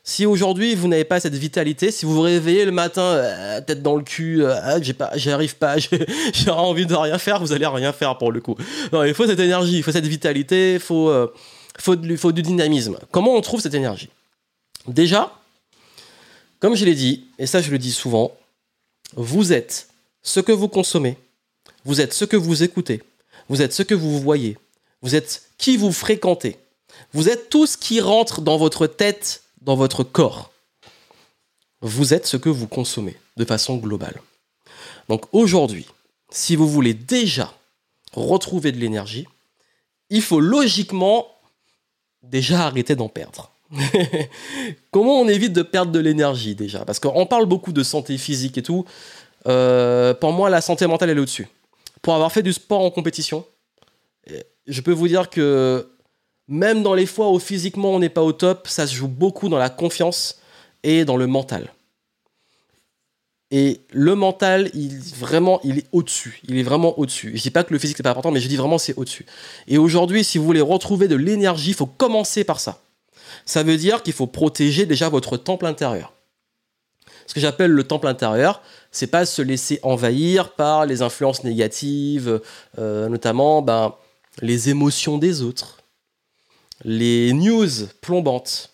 [0.09, 3.83] Si aujourd'hui vous n'avez pas cette vitalité, si vous vous réveillez le matin euh, tête
[3.83, 5.77] dans le cul, euh, ah, j'ai pas, j'y arrive pas,
[6.33, 8.57] j'ai envie de rien faire, vous allez rien faire pour le coup.
[8.91, 11.31] Non, il faut cette énergie, il faut cette vitalité, il faut, euh,
[11.77, 12.99] faut du dynamisme.
[13.11, 14.09] Comment on trouve cette énergie?
[14.87, 15.31] Déjà,
[16.59, 18.33] comme je l'ai dit, et ça je le dis souvent,
[19.15, 19.89] vous êtes
[20.23, 21.19] ce que vous consommez,
[21.85, 23.03] vous êtes ce que vous écoutez,
[23.51, 24.57] vous êtes ce que vous voyez,
[25.03, 26.57] vous êtes qui vous fréquentez,
[27.13, 30.51] vous êtes tout ce qui rentre dans votre tête dans votre corps.
[31.81, 34.21] Vous êtes ce que vous consommez de façon globale.
[35.09, 35.87] Donc aujourd'hui,
[36.31, 37.53] si vous voulez déjà
[38.13, 39.27] retrouver de l'énergie,
[40.11, 41.27] il faut logiquement
[42.23, 43.53] déjà arrêter d'en perdre.
[44.91, 46.85] Comment on évite de perdre de l'énergie déjà?
[46.85, 48.85] Parce qu'on parle beaucoup de santé physique et tout.
[49.47, 51.49] Euh, pour moi, la santé mentale est au-dessus.
[52.03, 53.45] Pour avoir fait du sport en compétition,
[54.67, 55.89] je peux vous dire que
[56.49, 59.49] même dans les fois où physiquement on n'est pas au top, ça se joue beaucoup
[59.49, 60.41] dans la confiance
[60.83, 61.73] et dans le mental.
[63.51, 66.41] Et le mental, il vraiment, il est au-dessus.
[66.49, 67.33] Il est vraiment au-dessus.
[67.35, 69.25] Je dis pas que le physique n'est pas important, mais je dis vraiment c'est au-dessus.
[69.67, 72.81] Et aujourd'hui, si vous voulez retrouver de l'énergie, il faut commencer par ça.
[73.47, 76.13] Ça veut dire qu'il faut protéger déjà votre temple intérieur.
[77.27, 82.41] Ce que j'appelle le temple intérieur, c'est pas se laisser envahir par les influences négatives,
[82.79, 83.95] euh, notamment ben,
[84.41, 85.78] les émotions des autres,
[86.85, 88.71] les news plombantes,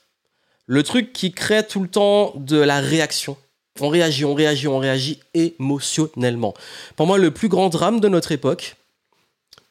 [0.67, 3.37] le truc qui crée tout le temps de la réaction.
[3.81, 6.55] On réagit, on réagit, on réagit émotionnellement.
[6.97, 8.77] Pour moi, le plus grand drame de notre époque,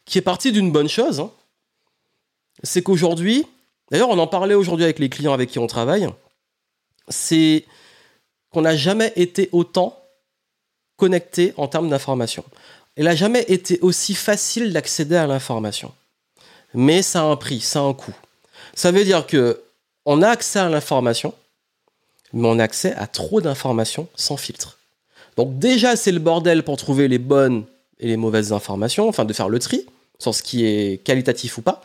[0.06, 1.32] qui est parti d'une bonne chose, hein,
[2.64, 3.46] c'est qu'aujourd'hui,
[3.92, 6.08] d'ailleurs on en parlait aujourd'hui avec les clients avec qui on travaille,
[7.08, 7.66] c'est
[8.50, 10.00] qu'on n'a jamais été autant
[10.98, 12.44] connecté en termes d'information.
[12.98, 15.92] Il n'a jamais été aussi facile d'accéder à l'information.
[16.74, 18.16] Mais ça a un prix, ça a un coût.
[18.74, 19.62] Ça veut dire que
[20.06, 21.34] on a accès à l'information,
[22.34, 24.80] mais on a accès à trop d'informations sans filtre.
[25.38, 27.66] Donc déjà, c'est le bordel pour trouver les bonnes
[28.00, 29.86] et les mauvaises informations, enfin de faire le tri
[30.20, 31.82] sur ce qui est qualitatif ou pas.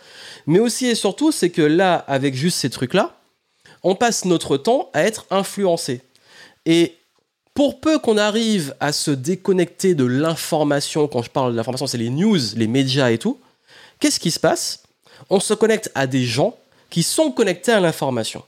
[0.46, 3.16] Mais aussi et surtout, c'est que là, avec juste ces trucs-là,
[3.82, 6.02] on passe notre temps à être influencé.
[6.66, 6.94] Et
[7.54, 11.98] pour peu qu'on arrive à se déconnecter de l'information, quand je parle de l'information, c'est
[11.98, 13.38] les news, les médias et tout,
[14.00, 14.82] qu'est-ce qui se passe?
[15.30, 16.56] On se connecte à des gens
[16.90, 18.42] qui sont connectés à l'information.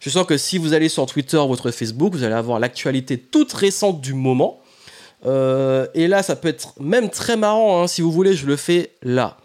[0.00, 3.18] Je sens que si vous allez sur Twitter ou votre Facebook, vous allez avoir l'actualité
[3.18, 4.60] toute récente du moment.
[5.26, 7.82] Euh, et là, ça peut être même très marrant.
[7.82, 9.38] Hein, si vous voulez, je le fais là.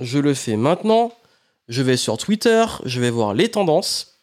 [0.00, 1.12] Je le fais maintenant.
[1.68, 4.18] Je vais sur Twitter, je vais voir les tendances.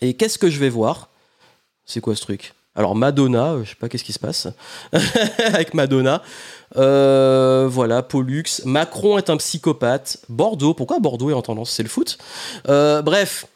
[0.00, 1.10] Et qu'est-ce que je vais voir?
[1.84, 2.54] C'est quoi ce truc?
[2.74, 4.48] Alors Madonna, euh, je sais pas qu'est-ce qui se passe
[5.38, 6.22] avec Madonna.
[6.76, 8.44] Euh, voilà, Pollux.
[8.64, 10.18] Macron est un psychopathe.
[10.28, 11.70] Bordeaux, pourquoi Bordeaux est en tendance?
[11.70, 12.18] C'est le foot.
[12.68, 13.46] Euh, bref,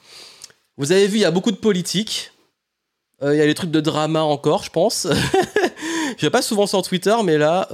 [0.76, 2.32] vous avez vu, il y a beaucoup de politique.
[3.22, 5.08] Euh, il y a les trucs de drama encore, je pense.
[6.16, 7.68] je vais pas souvent sur Twitter, mais là.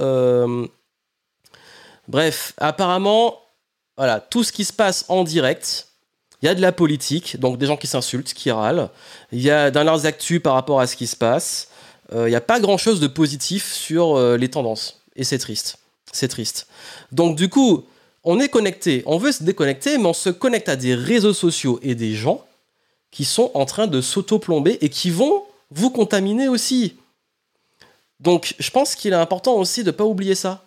[2.07, 3.39] Bref, apparemment,
[3.97, 5.87] voilà, tout ce qui se passe en direct.
[6.41, 8.89] Il y a de la politique, donc des gens qui s'insultent, qui râlent.
[9.31, 11.69] Il y a dans leurs actus par rapport à ce qui se passe.
[12.13, 15.04] Il n'y a pas grand chose de positif sur les tendances.
[15.15, 15.77] Et c'est triste.
[16.11, 16.67] C'est triste.
[17.11, 17.85] Donc du coup,
[18.23, 21.79] on est connecté, on veut se déconnecter, mais on se connecte à des réseaux sociaux
[21.83, 22.45] et des gens
[23.11, 26.95] qui sont en train de s'auto-plomber et qui vont vous contaminer aussi.
[28.19, 30.65] Donc je pense qu'il est important aussi de ne pas oublier ça.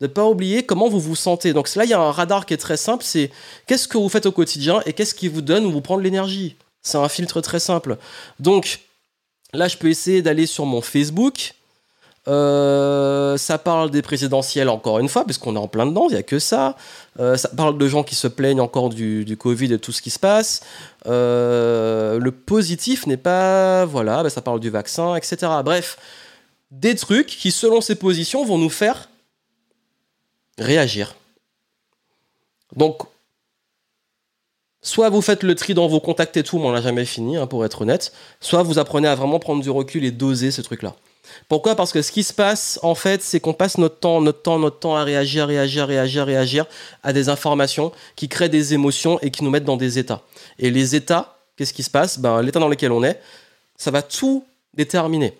[0.00, 1.54] De ne pas oublier comment vous vous sentez.
[1.54, 3.30] Donc là, il y a un radar qui est très simple, c'est
[3.66, 6.02] qu'est-ce que vous faites au quotidien et qu'est-ce qui vous donne ou vous prend de
[6.02, 6.56] l'énergie.
[6.82, 7.96] C'est un filtre très simple.
[8.40, 8.80] Donc
[9.52, 11.54] là, je peux essayer d'aller sur mon Facebook
[12.28, 16.18] euh, ça parle des présidentielles encore une fois, puisqu'on est en plein dedans, il n'y
[16.18, 16.76] a que ça.
[17.20, 20.10] Euh, ça parle de gens qui se plaignent encore du, Covid et tout ce qui
[20.10, 20.62] se passe.
[21.06, 23.84] Euh, le positif n'est pas.
[23.84, 25.52] Voilà, ben, ça parle du vaccin, etc.
[25.64, 25.98] Bref,
[26.72, 29.08] des trucs qui, selon ces positions, vont nous faire
[30.58, 31.14] réagir.
[32.74, 33.02] Donc,
[34.82, 37.36] soit vous faites le tri dans vos contacts et tout, mais on n'a jamais fini,
[37.36, 40.60] hein, pour être honnête, soit vous apprenez à vraiment prendre du recul et doser ce
[40.60, 40.96] truc-là.
[41.48, 41.74] Pourquoi?
[41.74, 44.58] Parce que ce qui se passe, en fait, c'est qu'on passe notre temps, notre temps,
[44.58, 46.66] notre temps à réagir, réagir, réagir, réagir
[47.02, 50.22] à des informations qui créent des émotions et qui nous mettent dans des états.
[50.58, 52.18] Et les états, qu'est-ce qui se passe?
[52.18, 53.20] Ben, L'état dans lequel on est,
[53.76, 55.36] ça va tout déterminer.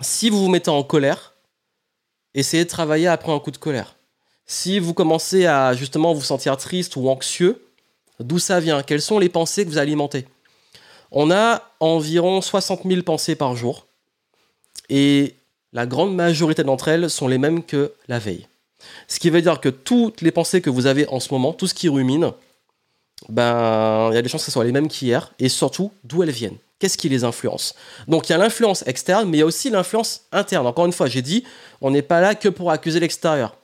[0.00, 1.34] Si vous vous mettez en colère,
[2.34, 3.96] essayez de travailler après un coup de colère.
[4.46, 7.62] Si vous commencez à justement vous sentir triste ou anxieux,
[8.20, 8.82] d'où ça vient?
[8.82, 10.26] Quelles sont les pensées que vous alimentez?
[11.10, 13.87] On a environ 60 000 pensées par jour
[14.88, 15.34] et
[15.72, 18.46] la grande majorité d'entre elles sont les mêmes que la veille.
[19.06, 21.66] Ce qui veut dire que toutes les pensées que vous avez en ce moment, tout
[21.66, 22.32] ce qui rumine,
[23.28, 26.22] ben, il y a des chances que ce soit les mêmes qu'hier, et surtout d'où
[26.22, 26.56] elles viennent.
[26.78, 27.74] Qu'est-ce qui les influence?
[28.06, 30.66] Donc il y a l'influence externe, mais il y a aussi l'influence interne.
[30.66, 31.42] Encore une fois, j'ai dit,
[31.80, 33.56] on n'est pas là que pour accuser l'extérieur.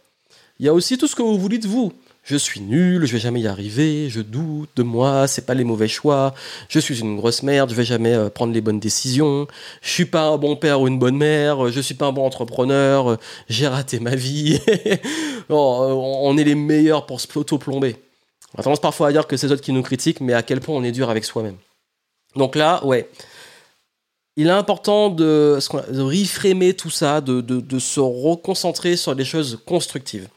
[0.59, 1.93] Il y a aussi tout ce que vous vous dites vous
[2.25, 5.63] je suis nul, je vais jamais y arriver, je doute de moi, c'est pas les
[5.63, 6.35] mauvais choix,
[6.71, 9.47] je suis une grosse merde, je vais jamais euh, prendre les bonnes décisions,
[9.83, 12.25] je suis pas un bon père ou une bonne mère, je suis pas un bon
[12.25, 13.19] entrepreneur,
[13.49, 14.59] j'ai raté ma vie.
[15.51, 17.97] Oh, on est les meilleurs pour se plomber.
[18.55, 20.61] On a tendance parfois à dire que c'est d'autres qui nous critiquent, mais à quel
[20.61, 21.59] point on est dur avec soi-même.
[22.35, 23.11] Donc là, ouais.
[24.37, 25.59] Il est important de,
[25.91, 30.29] de reframer tout ça, de, de se reconcentrer sur des choses constructives.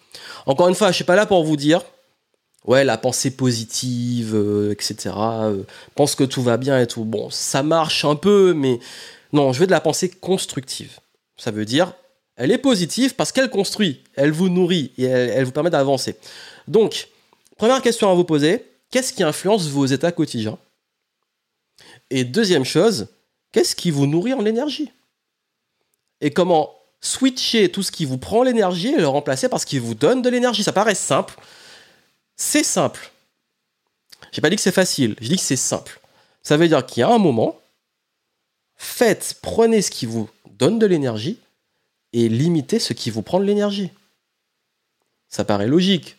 [0.48, 1.84] Encore une fois, je suis pas là pour vous dire,
[2.66, 5.14] ouais, la pensée positive, euh, etc.
[5.18, 7.04] Euh, pense que tout va bien et tout.
[7.04, 8.80] Bon, ça marche un peu, mais
[9.34, 11.00] non, je veux de la pensée constructive.
[11.36, 11.94] Ça veut dire,
[12.38, 16.16] elle est positive parce qu'elle construit, elle vous nourrit et elle, vous permet d'avancer.
[16.70, 17.10] Donc,
[17.58, 20.58] première question à vous poser, qu'est-ce qui influence vos états quotidiens?
[22.10, 23.08] Et deuxième chose,
[23.52, 24.92] qu'est-ce qui vous nourrit en énergie?
[26.22, 29.80] Et comment switcher tout ce qui vous prend l'énergie et le remplacer par ce qui
[29.80, 30.64] vous donne de l'énergie.
[30.64, 31.36] Ça paraît simple.
[32.36, 33.12] C'est simple.
[34.32, 36.00] J'ai pas dit que c'est facile, j'ai dit que c'est simple.
[36.44, 37.60] Ça veut dire qu'il y a un moment,
[38.76, 41.40] faites, prenez ce qui vous donne de l'énergie
[42.14, 43.92] et limitez ce qui vous prend de l'énergie.
[45.28, 46.18] Ça paraît logique.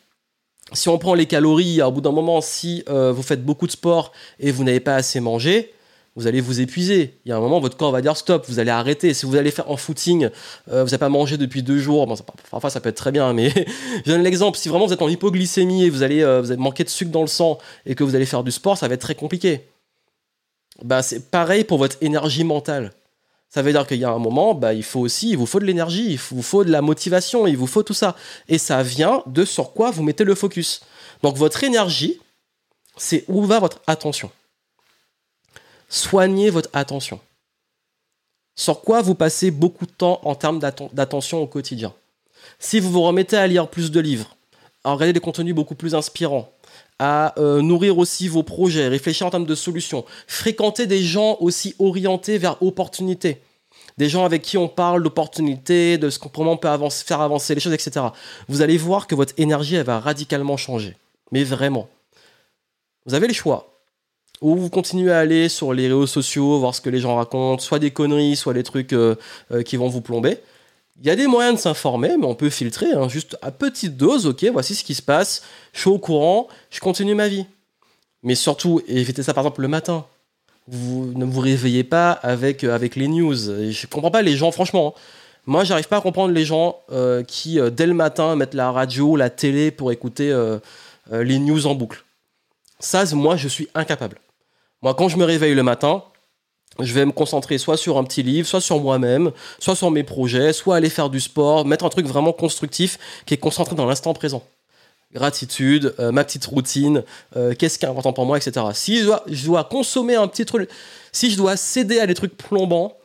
[0.72, 3.72] Si on prend les calories, au bout d'un moment, si euh, vous faites beaucoup de
[3.72, 5.72] sport et vous n'avez pas assez mangé,
[6.18, 7.14] vous allez vous épuiser.
[7.24, 9.14] Il y a un moment, votre corps va dire stop, vous allez arrêter.
[9.14, 10.30] Si vous allez faire en footing,
[10.68, 12.12] euh, vous n'avez pas mangé depuis deux jours,
[12.50, 13.50] parfois ça peut être très bien, mais
[14.04, 14.58] je donne l'exemple.
[14.58, 17.12] Si vraiment vous êtes en hypoglycémie et vous allez, euh, vous avez manqué de sucre
[17.12, 19.60] dans le sang et que vous allez faire du sport, ça va être très compliqué.
[20.82, 22.92] Bah, c'est pareil pour votre énergie mentale.
[23.48, 25.60] Ça veut dire qu'il y a un moment, bah, il faut aussi, il vous faut
[25.60, 28.16] de l'énergie, il vous faut de la motivation, il vous faut tout ça.
[28.48, 30.80] Et ça vient de sur quoi vous mettez le focus.
[31.22, 32.18] Donc votre énergie,
[32.96, 34.32] c'est où va votre attention
[35.88, 37.20] soignez votre attention.
[38.54, 40.58] Sur quoi vous passez beaucoup de temps en termes
[40.92, 41.94] d'attention au quotidien
[42.58, 44.36] Si vous vous remettez à lire plus de livres,
[44.84, 46.52] à regarder des contenus beaucoup plus inspirants,
[46.98, 51.76] à euh, nourrir aussi vos projets, réfléchir en termes de solutions, fréquenter des gens aussi
[51.78, 53.40] orientés vers opportunités,
[53.96, 57.60] des gens avec qui on parle d'opportunités, de ce comment on peut faire avancer les
[57.60, 58.06] choses, etc.
[58.48, 60.96] Vous allez voir que votre énergie, va radicalement changer.
[61.30, 61.88] Mais vraiment.
[63.06, 63.77] Vous avez le choix
[64.40, 67.62] ou vous continuez à aller sur les réseaux sociaux, voir ce que les gens racontent,
[67.62, 69.16] soit des conneries, soit des trucs euh,
[69.52, 70.38] euh, qui vont vous plomber.
[71.00, 73.96] Il y a des moyens de s'informer, mais on peut filtrer, hein, juste à petite
[73.96, 77.46] dose, ok, voici ce qui se passe, je suis au courant, je continue ma vie.
[78.22, 80.04] Mais surtout, évitez ça par exemple le matin.
[80.66, 83.36] Vous ne vous réveillez pas avec, euh, avec les news.
[83.36, 84.94] je comprends pas les gens, franchement.
[84.96, 85.00] Hein.
[85.46, 86.80] Moi, j'arrive pas à comprendre les gens
[87.26, 90.30] qui, dès le matin, mettent la radio, la télé pour écouter
[91.10, 92.04] les news en boucle.
[92.80, 94.18] Ça, moi, je suis incapable.
[94.82, 96.04] Moi, quand je me réveille le matin,
[96.78, 100.04] je vais me concentrer soit sur un petit livre, soit sur moi-même, soit sur mes
[100.04, 103.86] projets, soit aller faire du sport, mettre un truc vraiment constructif qui est concentré dans
[103.86, 104.44] l'instant présent.
[105.12, 107.02] Gratitude, euh, ma petite routine,
[107.36, 108.66] euh, qu'est-ce qui est important pour moi, etc.
[108.74, 110.68] Si je dois, consommer un petit truc,
[111.12, 112.96] si je dois céder à des trucs plombants,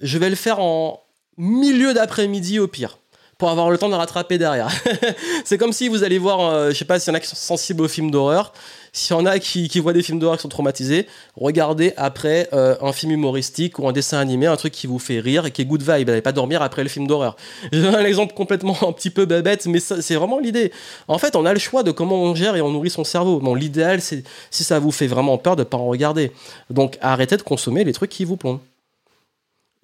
[0.00, 1.02] je vais le faire en
[1.36, 2.98] milieu d'après-midi au pire
[3.36, 4.70] pour avoir le temps de rattraper derrière.
[5.44, 7.28] c'est comme si vous allez voir, euh, je sais pas s'il y en a qui
[7.28, 8.52] sont sensibles aux films d'horreur,
[8.92, 12.76] s'il y en a qui, voient des films d'horreur qui sont traumatisés, regardez après euh,
[12.80, 15.62] un film humoristique ou un dessin animé, un truc qui vous fait rire et qui
[15.62, 16.08] est good vibe.
[16.08, 17.36] N'allez pas dormir après le film d'horreur.
[17.72, 20.72] J'ai un exemple complètement un petit peu bête, mais c'est vraiment l'idée.
[21.06, 23.40] En fait, on a le choix de comment on gère et on nourrit son cerveau.
[23.40, 26.32] Bon, l'idéal, c'est si ça vous fait vraiment peur de ne pas en regarder.
[26.70, 28.60] Donc arrêtez de consommer les trucs qui vous plombent.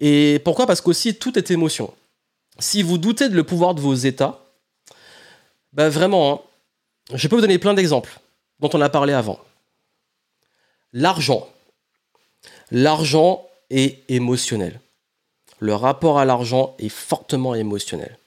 [0.00, 0.66] Et pourquoi?
[0.66, 1.92] Parce qu'aussi, tout est émotion
[2.58, 4.40] si vous doutez de le pouvoir de vos États,
[5.72, 8.20] ben vraiment, hein, je peux vous donner plein d'exemples
[8.60, 9.38] dont on a parlé avant.
[10.92, 11.48] L'argent.
[12.70, 14.80] L'argent est émotionnel.
[15.58, 18.18] Le rapport à l'argent est fortement émotionnel.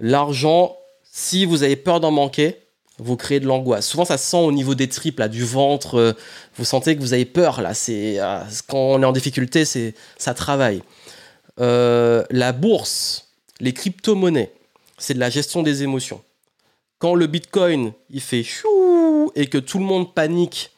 [0.00, 2.58] L'argent, si vous avez peur d'en manquer,
[2.98, 3.86] vous créez de l'angoisse.
[3.86, 5.98] Souvent, ça sent au niveau des tripes, du ventre.
[5.98, 6.12] Euh,
[6.56, 7.74] vous sentez que vous avez peur, là.
[7.74, 10.82] C'est, euh, quand on est en difficulté, c'est, ça travaille.
[11.60, 13.30] Euh, la bourse,
[13.60, 14.52] les crypto-monnaies,
[14.98, 16.22] c'est de la gestion des émotions.
[16.98, 18.68] Quand le Bitcoin, il fait chou
[19.34, 20.70] et que tout le monde panique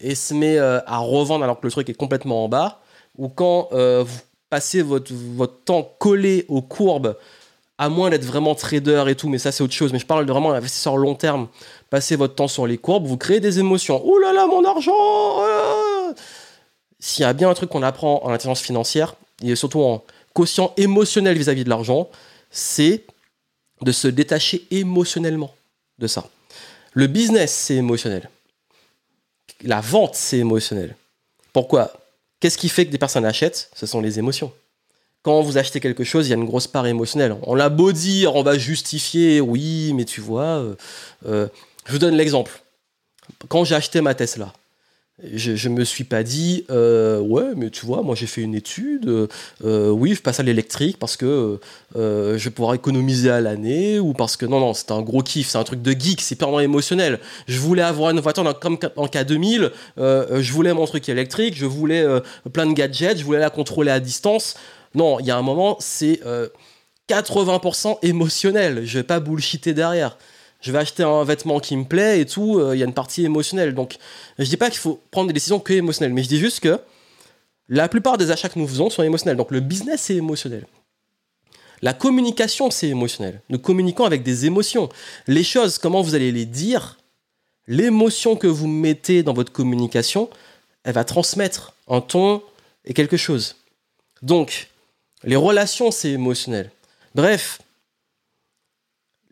[0.00, 2.80] et se met euh, à revendre alors que le truc est complètement en bas,
[3.16, 4.18] ou quand euh, vous
[4.50, 5.12] passez votre,
[5.64, 7.16] temps collé aux courbes,
[7.78, 10.24] à moins d'être vraiment trader et tout, mais ça c'est autre chose, mais je parle
[10.24, 11.48] de vraiment investisseur long terme,
[11.90, 14.06] passez votre temps sur les courbes, vous créez des émotions.
[14.06, 16.12] Ouh là là, mon argent oh
[16.98, 20.72] S'il y a bien un truc qu'on apprend en intelligence financière, et surtout en quotient
[20.76, 22.08] émotionnel vis-à-vis de l'argent,
[22.50, 23.04] c'est
[23.82, 25.54] de se détacher émotionnellement
[25.98, 26.24] de ça.
[26.96, 28.30] Le business, c'est émotionnel.
[29.62, 30.96] La vente, c'est émotionnel.
[31.52, 31.92] Pourquoi?
[32.40, 33.70] Qu'est-ce qui fait que des personnes achètent?
[33.74, 34.50] Ce sont les émotions.
[35.20, 37.36] Quand vous achetez quelque chose, il y a une grosse part émotionnelle.
[37.42, 40.74] On l'a beau dire, on va justifier, oui, mais tu vois, euh,
[41.26, 41.48] euh,
[41.84, 42.62] je vous donne l'exemple.
[43.48, 44.54] Quand j'ai acheté ma Tesla,
[45.22, 48.54] je, ne me suis pas dit, euh, ouais, mais tu vois, moi j'ai fait une
[48.54, 49.28] étude,
[49.64, 51.58] euh, oui, je passe à l'électrique parce que
[51.96, 55.22] euh, je vais pouvoir économiser à l'année, ou parce que non, non, c'est un gros
[55.22, 57.18] kiff, c'est un truc de geek, c'est purement émotionnel.
[57.48, 62.04] Je voulais avoir une voiture comme en K2000, je voulais mon truc électrique, je voulais
[62.52, 64.56] plein de gadgets, je voulais la contrôler à distance.
[64.94, 66.20] Non, il y a un moment, c'est
[67.08, 70.18] 80% émotionnel, je vais pas bullshiter derrière
[70.60, 72.94] je vais acheter un vêtement qui me plaît et tout, euh, il y a une
[72.94, 73.74] partie émotionnelle.
[73.74, 73.96] Donc,
[74.38, 76.78] je dis pas qu'il faut prendre des décisions que émotionnelles, mais je dis juste que
[77.68, 79.36] la plupart des achats que nous faisons sont émotionnels.
[79.36, 80.66] Donc, le business, c'est émotionnel.
[81.82, 83.42] La communication, c'est émotionnel.
[83.50, 84.88] Nous communiquons avec des émotions.
[85.26, 86.96] Les choses, comment vous allez les dire,
[87.66, 90.30] l'émotion que vous mettez dans votre communication,
[90.84, 92.42] elle va transmettre un ton
[92.84, 93.56] et quelque chose.
[94.22, 94.68] Donc,
[95.24, 96.70] les relations, c'est émotionnel.
[97.14, 97.60] Bref,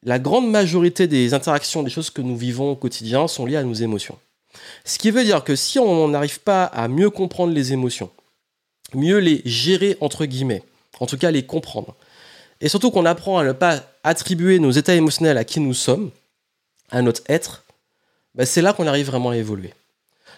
[0.04, 3.62] la grande majorité des interactions, des choses que nous vivons au quotidien sont liées à
[3.62, 4.18] nos émotions.
[4.84, 8.10] Ce qui veut dire que si on n'arrive pas à mieux comprendre les émotions,
[8.92, 10.62] mieux les gérer entre guillemets,
[11.00, 11.94] en tout cas les comprendre,
[12.60, 16.10] et surtout qu'on apprend à ne pas attribuer nos états émotionnels à qui nous sommes,
[16.90, 17.64] à notre être,
[18.34, 19.72] ben c'est là qu'on arrive vraiment à évoluer.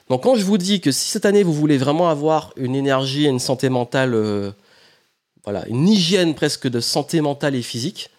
[0.08, 3.26] Donc quand je vous dis que si cette année vous voulez vraiment avoir une énergie
[3.26, 4.52] et une santé mentale, euh,
[5.44, 8.10] voilà, une hygiène presque de santé mentale et physique,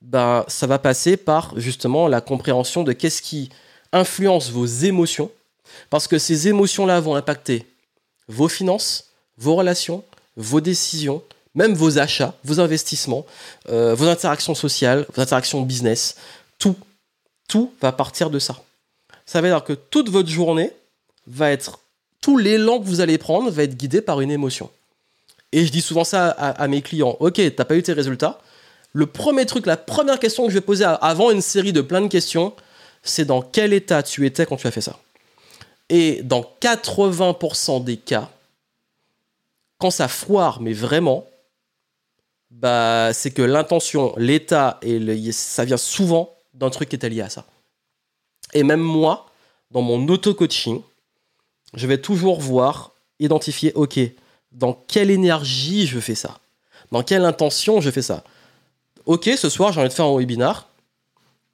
[0.00, 3.50] ben, ça va passer par justement la compréhension de qu'est-ce qui
[3.92, 5.30] influence vos émotions,
[5.90, 7.66] parce que ces émotions-là vont impacter
[8.28, 10.04] vos finances, vos relations,
[10.36, 11.22] vos décisions,
[11.54, 13.26] même vos achats, vos investissements,
[13.68, 16.16] euh, vos interactions sociales, vos interactions business,
[16.58, 16.76] tout,
[17.48, 18.56] tout va partir de ça.
[19.26, 20.72] Ça veut dire que toute votre journée
[21.26, 21.80] va être,
[22.20, 24.70] tout l'élan que vous allez prendre va être guidé par une émotion.
[25.50, 28.40] Et je dis souvent ça à, à mes clients, ok, t'as pas eu tes résultats,
[28.92, 32.00] le premier truc, la première question que je vais poser avant une série de plein
[32.00, 32.54] de questions,
[33.02, 34.98] c'est dans quel état tu étais quand tu as fait ça.
[35.88, 38.30] Et dans 80% des cas,
[39.78, 41.26] quand ça foire, mais vraiment,
[42.50, 47.28] bah, c'est que l'intention, l'état, et ça vient souvent d'un truc qui est lié à
[47.28, 47.44] ça.
[48.54, 49.30] Et même moi,
[49.70, 50.82] dans mon auto-coaching,
[51.74, 54.00] je vais toujours voir, identifier, ok,
[54.52, 56.38] dans quelle énergie je fais ça?
[56.90, 58.24] Dans quelle intention je fais ça?
[59.08, 60.68] Ok, ce soir, j'ai envie de faire un webinar.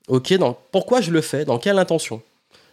[0.08, 1.44] Ok, donc pourquoi je le fais?
[1.44, 2.20] Dans quelle intention?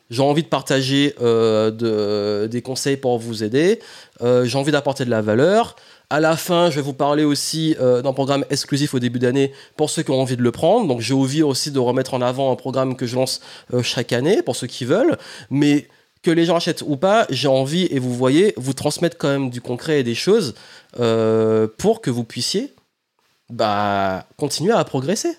[0.09, 3.79] J'ai envie de partager euh, des conseils pour vous aider.
[4.23, 5.75] Euh, j'ai envie d'apporter de la valeur.
[6.09, 9.51] À la fin, je vais vous parler aussi euh, d'un programme exclusif au début d'année
[9.77, 10.87] pour ceux qui ont envie de le prendre.
[10.87, 13.39] Donc, j'ai envie aussi de remettre en avant un programme que je lance
[13.83, 15.15] chaque année pour ceux qui veulent.
[15.51, 15.89] Mais
[16.23, 19.51] que les gens achètent ou pas, j'ai envie, et vous voyez, vous transmettre quand même
[19.51, 20.55] du concret et des choses
[21.77, 22.73] pour que vous puissiez
[23.51, 25.37] bah, continuer à progresser.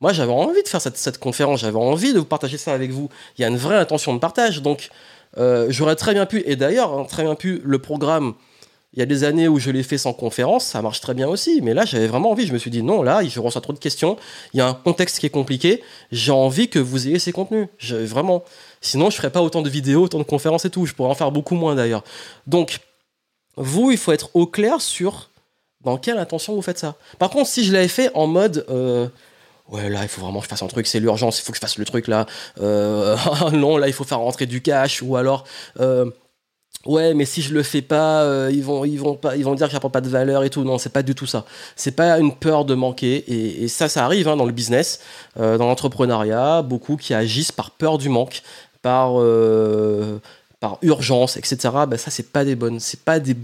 [0.00, 3.10] Moi, j'avais envie de faire cette, conférence, j'avais envie de vous partager ça avec vous.
[3.36, 4.88] Il y a une vraie intention de partage, donc
[5.36, 8.34] euh, j'aurais très bien pu, et d'ailleurs, hein, très bien pu, le programme,
[8.94, 11.28] il y a des années où je l'ai fait sans conférence, ça marche très bien
[11.28, 13.74] aussi, mais là, j'avais vraiment envie, je me suis dit, non, là, je reçois trop
[13.74, 14.16] de questions,
[14.54, 15.82] il y a un contexte qui est compliqué,
[16.12, 18.42] j'ai envie que vous ayez ces contenus, vraiment.
[18.80, 21.14] Sinon, je ferais pas autant de vidéos, autant de conférences et tout, je pourrais en
[21.14, 22.04] faire beaucoup moins d'ailleurs.
[22.46, 22.78] Donc,
[23.56, 25.29] vous, il faut être au clair sur
[25.82, 26.94] dans quelle intention vous faites ça?
[27.18, 28.64] Par contre, si je l'avais fait en mode.
[28.68, 29.08] Euh,
[29.68, 31.56] ouais, là, il faut vraiment que je fasse un truc, c'est l'urgence, il faut que
[31.56, 32.26] je fasse le truc là.
[32.60, 33.16] Euh,
[33.52, 35.02] non, là, il faut faire rentrer du cash.
[35.02, 35.44] Ou alors.
[35.80, 36.10] Euh,
[36.86, 39.66] ouais, mais si je le fais pas, ils vont, ils vont pas, ils vont dire
[39.66, 40.64] que j'apprends pas de valeur et tout.
[40.64, 41.44] Non, c'est pas du tout ça.
[41.76, 43.24] C'est pas une peur de manquer.
[43.62, 45.00] Et, ça, ça arrive hein, dans le business,
[45.36, 48.42] dans l'entrepreneuriat, beaucoup qui agissent par peur du manque,
[48.82, 49.14] par
[50.60, 51.56] par urgence, etc.
[51.88, 53.34] Ben ça, c'est pas des bonnes, c'est pas des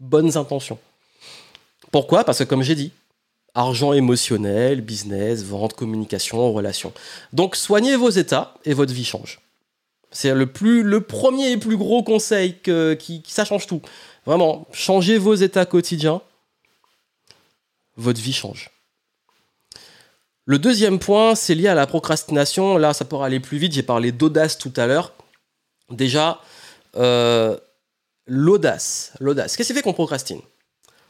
[0.00, 0.78] bonnes intentions.
[1.92, 2.24] Pourquoi?
[2.24, 2.90] Parce que comme j'ai dit,
[3.54, 6.92] argent émotionnel, business, vente, communication, relations.
[7.32, 9.40] Donc soignez vos états et votre vie change.
[10.10, 10.46] C'est le,
[11.00, 13.80] premier et plus gros conseil que, qui, ça change tout.
[14.26, 16.20] Vraiment, changez vos états quotidiens.
[17.96, 18.70] votre vie change.
[20.44, 22.76] Le deuxième point, c'est lié à la procrastination.
[22.76, 23.72] Là, ça pourra aller plus vite.
[23.72, 25.12] J'ai parlé d'audace tout à l'heure.
[25.88, 26.40] Déjà,
[26.96, 27.56] euh,
[28.26, 29.12] l'audace.
[29.20, 29.56] L'audace.
[29.56, 30.40] Qu'est-ce qui fait qu'on procrastine?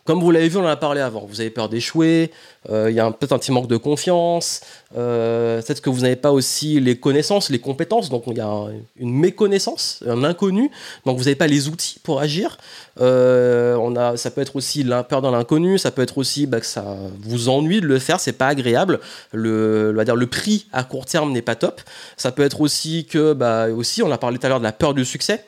[0.05, 1.27] Comme vous l'avez vu, on en a parlé avant.
[1.27, 2.33] Vous avez peur d'échouer,
[2.71, 4.61] euh, il y a peut-être un petit manque de confiance,
[4.97, 8.67] euh, peut-être que vous n'avez pas aussi les connaissances, les compétences, donc il y a
[8.97, 10.71] une méconnaissance, un inconnu,
[11.07, 12.59] donc vous n'avez pas les outils pour agir.
[13.01, 16.47] Euh, on a, ça peut être aussi la peur dans l'inconnu, ça peut être aussi
[16.47, 18.99] bah, que ça vous ennuie de le faire, c'est pas agréable,
[19.33, 21.81] le, va dire, le prix à court terme n'est pas top.
[22.17, 24.73] Ça peut être aussi que, bah, aussi, on a parlé tout à l'heure de la
[24.73, 25.45] peur du succès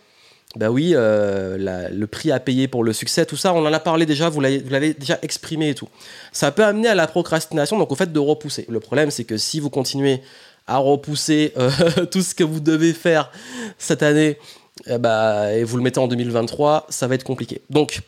[0.57, 3.81] bah oui, euh, le prix à payer pour le succès, tout ça, on en a
[3.81, 5.89] parlé déjà, vous l'avez déjà exprimé et tout.
[6.33, 8.65] Ça peut amener à la procrastination, donc au fait de repousser.
[8.69, 10.23] Le problème, c'est que si vous continuez
[10.69, 11.71] à repousser euh,
[12.11, 13.33] tout ce que vous devez faire
[13.79, 14.39] cette année,
[14.87, 17.63] eh bah, et vous le mettez en 2023, ça va être compliqué.
[17.71, 18.01] Donc,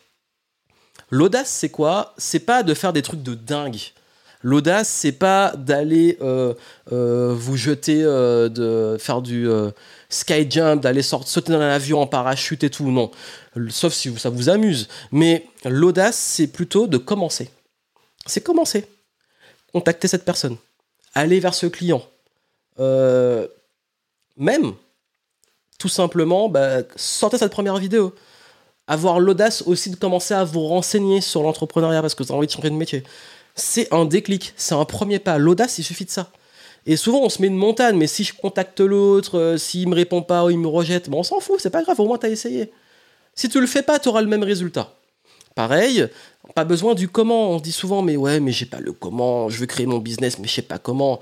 [1.11, 2.15] l'audace, c'est quoi?
[2.17, 3.81] C'est pas de faire des trucs de dingue.
[4.43, 6.55] L'audace, c'est pas d'aller euh,
[6.87, 9.49] vous jeter, de faire du
[10.09, 13.11] skyjump, d'aller sauter dans un avion en parachute et tout, non.
[13.71, 14.89] Sauf si ça vous amuse.
[15.13, 17.51] Mais l'audace, c'est plutôt de commencer.
[18.27, 18.87] C'est commencer.
[19.73, 20.57] Contacter cette personne.
[21.15, 22.03] Aller vers ce client.
[22.79, 23.47] Euh,
[24.37, 24.75] même,
[25.79, 28.15] tout simplement, bah, sortez cette première vidéo.
[28.87, 32.47] Avoir l'audace aussi de commencer à vous renseigner sur l'entrepreneuriat parce que vous avez envie
[32.47, 33.03] de changer de métier.
[33.55, 35.39] C'est un déclic, c'est un premier pas.
[35.39, 36.31] L'audace, il suffit de ça.
[36.87, 39.95] Et souvent, on se met une montagne, mais si je contacte l'autre, euh, s'il me
[39.95, 42.17] répond pas ou il me rejette, bon, on s'en fout, c'est pas grave, au moins
[42.17, 42.71] tu as essayé.
[43.35, 44.95] Si tu le fais pas, tu auras le même résultat.
[45.57, 46.09] Pareil,
[46.55, 47.51] pas besoin du comment.
[47.51, 50.39] On dit souvent, mais ouais, mais j'ai pas le comment, je veux créer mon business,
[50.39, 51.19] mais je sais pas comment.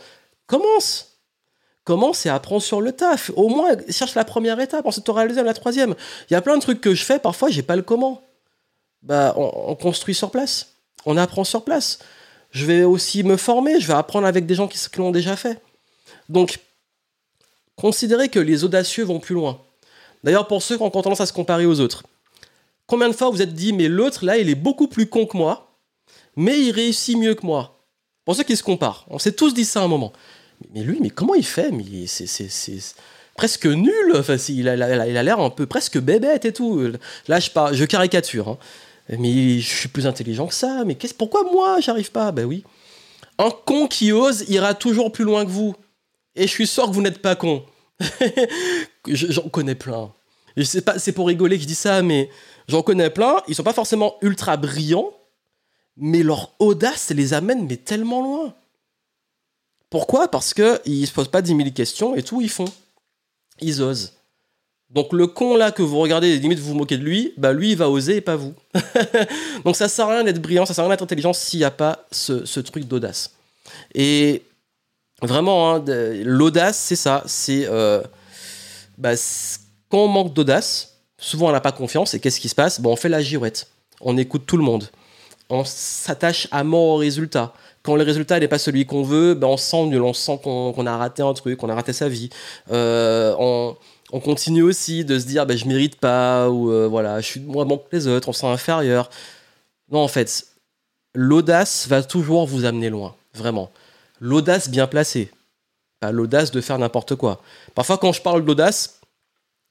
[0.47, 1.11] Commence
[1.85, 3.31] Commence et apprends sur le taf.
[3.37, 5.95] Au moins, cherche la première étape, ensuite tu auras la deuxième, la troisième.
[6.31, 8.23] Il y a plein de trucs que je fais, parfois j'ai pas le comment.
[9.03, 10.75] Bah, on construit sur place.
[11.05, 11.99] On apprend sur place
[12.55, 15.61] je vais aussi me former, je vais apprendre avec des gens qui, l'ont déjà fait.
[16.29, 16.61] Donc,
[17.77, 19.61] considérez que les audacieux vont plus loin.
[20.23, 22.05] D'ailleurs, pour ceux qui ont tendance à se comparer aux autres,
[22.87, 25.37] combien de fois vous êtes dit, mais l'autre, là, il est beaucoup plus con que
[25.37, 25.77] moi,
[26.37, 27.85] mais il réussit mieux que moi
[28.25, 30.13] Pour ceux qui se comparent, on s'est tous dit ça à un moment.
[30.73, 31.73] Mais lui, mais comment il fait?
[31.73, 32.95] Mais c'est
[33.37, 34.13] presque nul.
[34.15, 36.81] Enfin, il a l'air un peu presque bébête et tout.
[37.27, 38.49] Là, je, je caricature.
[38.49, 38.59] Hein
[39.09, 42.33] mais je suis plus intelligent que ça, mais qu'est-ce, pourquoi moi j'arrive pas?
[42.33, 42.65] Ben oui.
[43.39, 45.75] Un con qui ose ira toujours plus loin que vous.
[46.37, 47.65] Et je suis sûr que vous n'êtes pas con.
[49.07, 50.13] j'en connais plein.
[50.57, 52.31] Je sais pas, c'est pour rigoler que je dis ça, mais
[52.69, 53.43] j'en connais plein.
[53.49, 55.13] Ils sont pas forcément ultra brillants,
[55.97, 58.55] mais leur audace les amène mais tellement loin.
[59.91, 60.29] Pourquoi?
[60.29, 62.73] Parce qu'ils se posent pas 10 000 questions et tout, ils font.
[63.61, 64.15] Ils osent.
[64.91, 67.73] Donc le con là que vous regardez, limite vous vous moquez de lui, bah lui
[67.73, 68.55] il va oser et pas vous.
[69.65, 71.65] Donc ça sert à rien d'être brillant, ça sert à rien d'être intelligent s'il n'y
[71.65, 73.35] a pas ce, truc d'audace.
[73.95, 74.43] Et
[75.23, 75.85] vraiment, hein,
[76.25, 78.03] l'audace c'est ça, c'est euh,
[78.97, 79.15] bah,
[79.89, 82.81] quand on manque d'audace, souvent on n'a pas confiance et qu'est-ce qui se passe?
[82.81, 83.69] Bon, On fait la girouette,
[84.01, 84.89] on écoute tout le monde,
[85.51, 87.53] on s'attache à mort au résultat
[87.85, 90.87] quand le résultat n'est pas celui qu'on veut, ben on sent nul, on sent qu'on
[90.87, 92.31] a raté un truc, qu'on a raté sa vie.
[92.73, 93.35] Euh,
[94.15, 97.41] on continue aussi de se dire bah, je mérite pas ou euh, voilà je suis
[97.41, 99.11] moins bon que les autres on se sent inférieur.
[99.91, 100.47] Non en fait
[101.17, 103.73] l'audace va toujours vous amener loin vraiment.
[104.21, 105.33] L'audace bien placée.
[105.99, 107.43] Pas l'audace de faire n'importe quoi.
[107.75, 109.01] Parfois quand je parle d'audace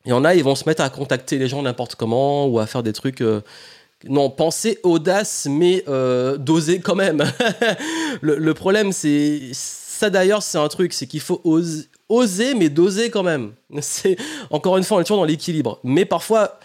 [0.06, 2.60] il y en a ils vont se mettre à contacter les gens n'importe comment ou
[2.60, 3.40] à faire des trucs euh,
[4.10, 7.24] non, pensez audace, mais euh, doser quand même.
[8.22, 9.52] le, le, problème, c'est
[10.10, 11.42] d'ailleurs, c'est un truc, c'est qu'il faut
[12.10, 13.54] oser, mais doser quand même.
[13.82, 14.18] C'est
[14.50, 15.80] encore une fois, on est toujours dans l'équilibre.
[15.84, 16.60] Mais parfois,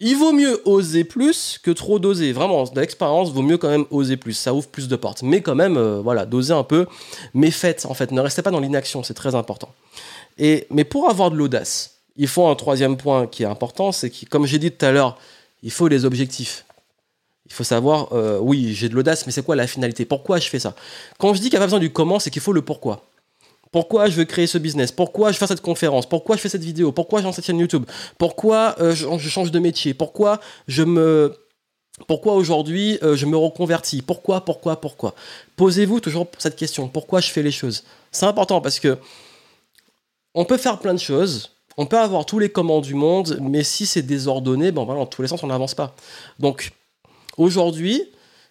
[0.00, 2.32] il vaut mieux oser plus que trop doser.
[2.32, 4.34] Vraiment, l'expérience, vaut mieux quand même oser plus.
[4.34, 5.22] Ça ouvre plus de portes.
[5.22, 6.86] Mais quand même, euh, voilà, doser un peu.
[7.32, 8.10] Mais faites, en fait.
[8.10, 9.72] Ne restez pas dans l'inaction, c'est très important.
[10.38, 14.10] Et, mais pour avoir de l'audace, il faut un troisième point qui est important, c'est
[14.10, 15.18] que, comme j'ai dit tout à l'heure,
[15.62, 16.64] il faut les objectifs.
[17.46, 20.04] Il faut savoir, euh, oui, j'ai de l'audace, mais c'est quoi la finalité?
[20.04, 20.74] Pourquoi je fais ça?
[21.18, 23.04] Quand je dis qu'il n'y a pas besoin du comment, c'est qu'il faut le pourquoi.
[23.70, 24.92] Pourquoi je veux créer ce business?
[24.92, 26.06] Pourquoi je fais cette conférence?
[26.06, 26.92] Pourquoi je fais cette vidéo?
[26.92, 27.84] Pourquoi j'ai cette chaîne YouTube?
[28.18, 29.94] Pourquoi euh, je, change de métier?
[29.94, 31.34] Pourquoi je me
[32.06, 34.00] pourquoi aujourd'hui euh, je me reconvertis?
[34.00, 35.14] Pourquoi Pourquoi Pourquoi?
[35.56, 36.88] Posez-vous toujours cette question.
[36.88, 37.82] Pourquoi je fais les choses?
[38.12, 38.96] C'est important parce que
[40.34, 43.64] on peut faire plein de choses, on peut avoir tous les commandes du monde, mais
[43.64, 45.96] si c'est désordonné, ben voilà, dans tous les sens, on n'avance pas.
[46.38, 46.70] Donc
[47.36, 48.02] aujourd'hui,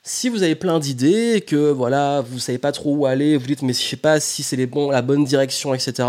[0.03, 3.61] si vous avez plein d'idées, que voilà, vous savez pas trop où aller, vous dites
[3.61, 6.07] mais je sais pas si c'est la bonne direction, etc.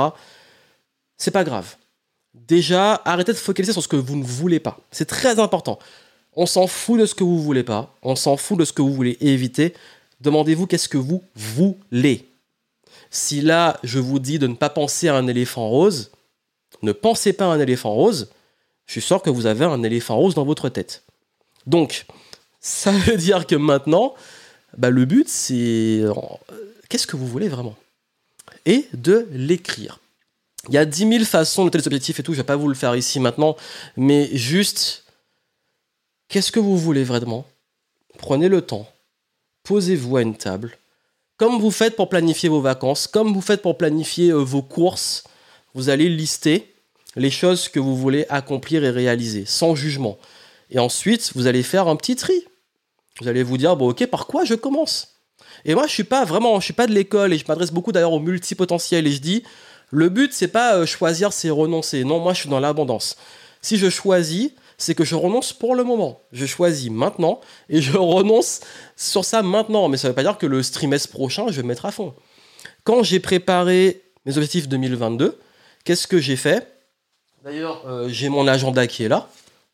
[1.17, 1.77] C'est pas grave.
[2.35, 4.79] Déjà, arrêtez de focaliser sur ce que vous ne voulez pas.
[4.91, 5.79] C'est très important.
[6.35, 8.83] On s'en fout de ce que vous voulez pas, on s'en fout de ce que
[8.83, 9.75] vous voulez éviter.
[10.21, 12.29] demandez-vous qu'est-ce que vous voulez.
[13.11, 16.11] Si là, je vous dis de ne pas penser à un éléphant rose,
[16.83, 18.31] ne pensez pas à un éléphant rose,
[18.87, 21.05] je suis sûr que vous avez un éléphant rose dans votre tête.
[21.67, 22.07] Donc,
[22.65, 24.15] ça veut dire que maintenant,
[24.79, 26.15] bah, le but, c'est euh,
[26.89, 27.77] qu'est-ce que vous voulez vraiment?
[28.65, 30.01] Et de l'écrire.
[30.69, 32.57] Il y a 10 000 façons de noter les objectifs et tout, je vais pas
[32.57, 33.55] vous le faire ici maintenant,
[33.99, 35.05] mais juste,
[36.29, 37.47] qu'est-ce que vous voulez vraiment?
[38.17, 38.89] Prenez le temps,
[39.65, 40.79] posez-vous à une table,
[41.37, 45.25] comme vous faites pour planifier vos vacances, comme vous faites pour planifier euh, vos courses,
[45.75, 46.73] vous allez lister
[47.15, 50.17] les choses que vous voulez accomplir et réaliser, sans jugement.
[50.71, 52.47] Et ensuite, vous allez faire un petit tri.
[53.21, 55.21] Vous allez vous dire, bon ok, par quoi je commence?
[55.65, 57.93] Et moi, je suis pas vraiment, je suis pas de l'école et je m'adresse beaucoup
[57.93, 59.45] d'ailleurs aux multipotentiels et je dis,
[59.91, 62.05] le but, c'est pas euh, choisir, c'est renoncer.
[62.05, 63.17] Non, moi, je suis dans l'abondance.
[63.63, 66.21] Si je choisis, c'est que je renonce pour le moment.
[66.33, 68.61] Je choisis maintenant et je renonce
[68.97, 69.89] sur ça maintenant.
[69.89, 71.93] Mais ça ne veut pas dire que le trimestre prochain, je vais me mettre à
[71.93, 72.15] fond.
[72.83, 75.39] Quand j'ai préparé mes objectifs 2022,
[75.85, 76.67] qu'est-ce que j'ai fait?
[77.45, 79.29] D'ailleurs, euh, j'ai mon agenda qui est là,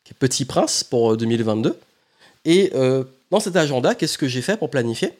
[0.05, 1.71] qui est Petit Prince pour 2022.
[1.71, 1.75] Euh,
[2.45, 2.73] et
[3.31, 5.13] dans cet agenda, qu'est-ce que j'ai fait pour planifier?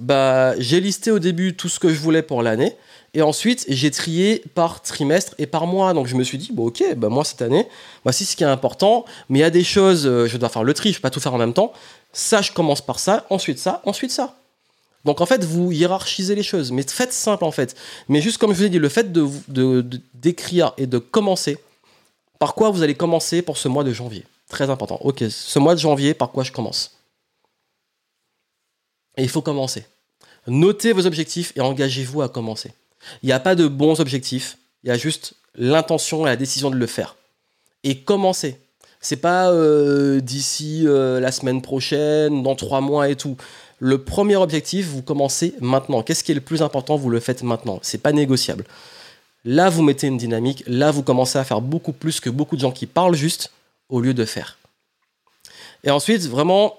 [0.00, 2.76] Bah, J'ai listé au début tout ce que je voulais pour l'année.
[3.16, 5.94] Et ensuite, j'ai trié par trimestre et par mois.
[5.94, 7.68] Donc je me suis dit, bon ok, bah, moi cette année,
[8.02, 9.04] voici ce qui est important.
[9.28, 11.02] Mais il y a des choses, euh, je dois faire le tri, je ne peux
[11.02, 11.72] pas tout faire en même temps.
[12.12, 14.36] Ça, je commence par ça, ensuite ça, ensuite ça.
[15.04, 16.72] Donc en fait, vous hiérarchisez les choses.
[16.72, 17.76] Mais faites simple en fait.
[18.08, 19.84] Mais juste comme je vous ai dit, le fait de,
[20.14, 21.58] d'écrire et de commencer,
[22.40, 24.24] par quoi vous allez commencer pour ce mois de janvier?
[24.48, 24.98] Très important.
[25.02, 26.92] Ok, ce mois de janvier, par quoi je commence?
[29.16, 29.86] Et il faut commencer.
[30.46, 32.72] Notez vos objectifs et engagez-vous à commencer.
[33.22, 36.70] Il n'y a pas de bons objectifs, il y a juste l'intention et la décision
[36.70, 37.16] de le faire.
[37.82, 38.58] Et commencer.
[39.00, 43.36] C'est pas euh, d'ici euh, la semaine prochaine, dans trois mois et tout.
[43.78, 46.02] Le premier objectif, vous commencez maintenant.
[46.02, 47.78] Qu'est-ce qui est le plus important Vous le faites maintenant.
[47.82, 48.64] C'est pas négociable.
[49.44, 50.64] Là, vous mettez une dynamique.
[50.66, 53.52] Là, vous commencez à faire beaucoup plus que beaucoup de gens qui parlent juste
[53.90, 54.56] au lieu de faire.
[55.82, 56.76] Et ensuite, vraiment,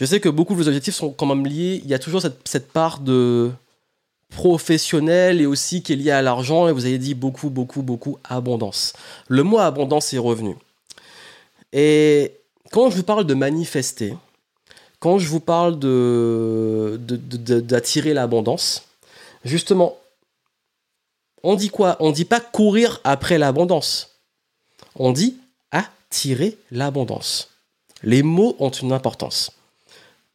[0.00, 1.82] je sais que beaucoup de vos objectifs sont quand même liés.
[1.84, 3.50] Il y a toujours cette part de
[4.30, 6.68] professionnel et aussi qui est lié à l'argent.
[6.68, 8.94] Et vous avez dit beaucoup, beaucoup, beaucoup abondance.
[9.28, 10.56] Le mot abondance est revenu.
[11.74, 12.32] Et
[12.72, 14.14] quand je vous parle de manifester,
[15.00, 18.84] quand je vous parle de, d'attirer l'abondance,
[19.44, 19.98] justement,
[21.42, 21.98] on dit quoi?
[22.00, 24.16] On dit pas courir après l'abondance.
[24.94, 25.36] On dit
[25.72, 27.50] attirer l'abondance.
[28.02, 29.52] Les mots ont une importance.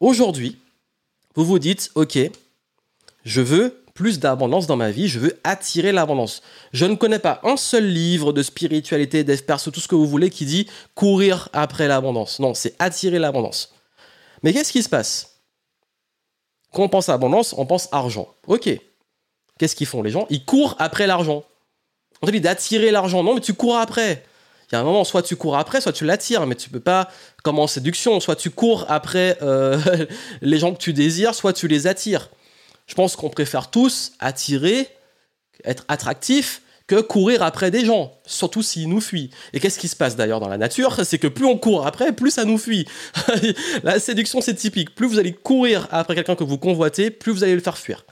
[0.05, 0.59] Aujourd'hui,
[1.33, 2.19] vous vous dites, ok,
[3.23, 6.43] je veux plus d'abondance dans ma vie, je veux attirer l'abondance.
[6.73, 10.05] Je ne connais pas un seul livre de spiritualité, dev perso, tout ce que vous
[10.05, 12.37] voulez qui dit courir après l'abondance.
[12.37, 13.73] Non, c'est attirer l'abondance.
[14.43, 15.39] Mais qu'est-ce qui se passe?
[16.71, 18.31] Quand on pense à abondance, on pense argent.
[18.45, 18.69] Ok.
[19.57, 20.27] Qu'est-ce qu'ils font les gens?
[20.29, 21.43] Ils courent après l'argent.
[22.21, 23.23] On te dit d'attirer l'argent.
[23.23, 24.23] Non, mais tu cours après.
[24.71, 26.79] Il y a un moment, soit tu cours après, soit tu l'attires, mais tu peux
[26.79, 27.09] pas,
[27.43, 29.79] comme en séduction, soit tu cours après euh,
[30.41, 32.29] les gens que tu désires, soit tu les attires.
[32.87, 34.87] Je pense qu'on préfère tous attirer,
[35.63, 39.31] être attractif, que courir après des gens, surtout s'ils nous fuient.
[39.53, 40.99] Et qu'est-ce qui se passe d'ailleurs dans la nature?
[41.03, 42.87] C'est que plus on court après, plus ça nous fuit.
[43.83, 44.93] la séduction, c'est typique.
[44.93, 48.05] Plus vous allez courir après quelqu'un que vous convoitez, plus vous allez le faire fuir.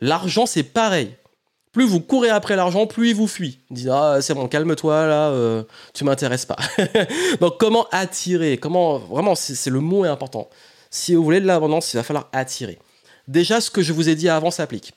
[0.00, 1.14] L'argent, c'est pareil.
[1.72, 3.58] Plus vous courez après l'argent, plus il vous fuit.
[3.70, 5.62] Il dit ah c'est bon, calme-toi là, euh,
[5.94, 6.58] tu m'intéresses pas.
[7.40, 8.58] Donc comment attirer?
[8.58, 10.50] Comment vraiment c'est le mot est important.
[10.90, 12.78] Si vous voulez de l'abondance, il va falloir attirer.
[13.26, 14.92] Déjà, ce que je vous ai dit avant s'applique.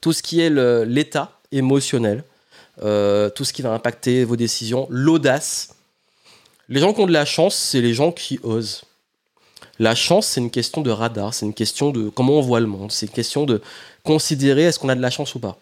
[0.00, 0.50] Tout ce qui est
[0.84, 2.24] l'état émotionnel,
[2.82, 5.76] euh, tout ce qui va impacter vos décisions, l'audace.
[6.68, 8.82] Les gens qui ont de la chance, c'est les gens qui osent.
[9.78, 12.66] La chance, c'est une question de radar, c'est une question de comment on voit le
[12.66, 13.62] monde, c'est une question de
[14.02, 15.58] considérer est-ce qu'on a de la chance ou pas.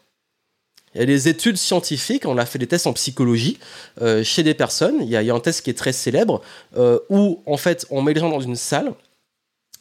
[0.95, 3.59] Il y a des études scientifiques, on a fait des tests en psychologie
[4.03, 4.97] euh, chez des personnes.
[5.01, 6.43] Il y, a, un test qui est très célèbre
[6.77, 8.93] euh, où en fait on met les gens dans une salle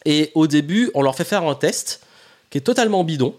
[0.05, 2.01] et au début, on leur fait faire un test
[2.51, 3.35] qui est totalement bidon.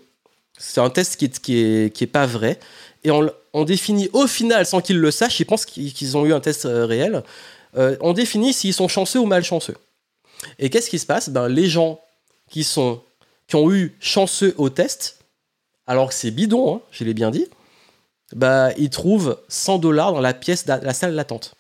[0.59, 2.59] C'est un test qui est, qui est, qui est pas vrai.
[3.05, 6.41] Et on, définit au final, sans qu'ils le sachent, ils pensent qu'ils ont eu un
[6.41, 7.23] test euh, réel,
[8.01, 9.77] on définit s'ils sont chanceux ou malchanceux.
[10.59, 11.31] Et qu'est-ce qui se passe?
[11.31, 12.01] Ben, Les gens
[12.51, 13.01] qui, sont,
[13.47, 15.19] qui ont eu chanceux au test,
[15.87, 17.47] alors que c'est bidon, hein, je l'ai bien dit,
[18.35, 21.55] bah, ils trouvent 100 dollars dans la pièce, la salle d'attente.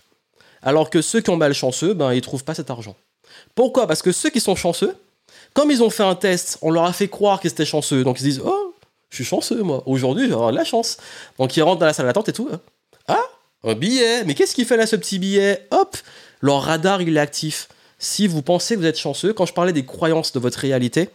[0.63, 2.97] Alors que ceux qui ont malchanceux, ben, ils trouvent pas cet argent.
[3.55, 3.87] Pourquoi?
[3.87, 4.95] Parce que ceux qui sont chanceux,
[5.55, 8.05] comme ils ont fait un test, on leur a fait croire qu'ils étaient chanceux.
[8.05, 8.75] Donc ils se disent Oh,
[9.09, 9.83] je suis chanceux, moi.
[9.87, 10.99] Aujourd'hui, avoir de la chance.
[11.39, 12.49] Donc ils rentrent dans la salle d'attente et tout.
[12.53, 12.61] Hein.
[13.09, 13.25] Ah,
[13.65, 14.25] un billet.
[14.25, 15.67] Mais qu'est-ce qu'il fait là, ce petit billet?
[15.71, 15.97] Hop,
[16.41, 17.69] leur radar, il est actif.
[17.99, 21.11] Si vous pensez que vous êtes chanceux, quand je parlais des croyances de votre réalité,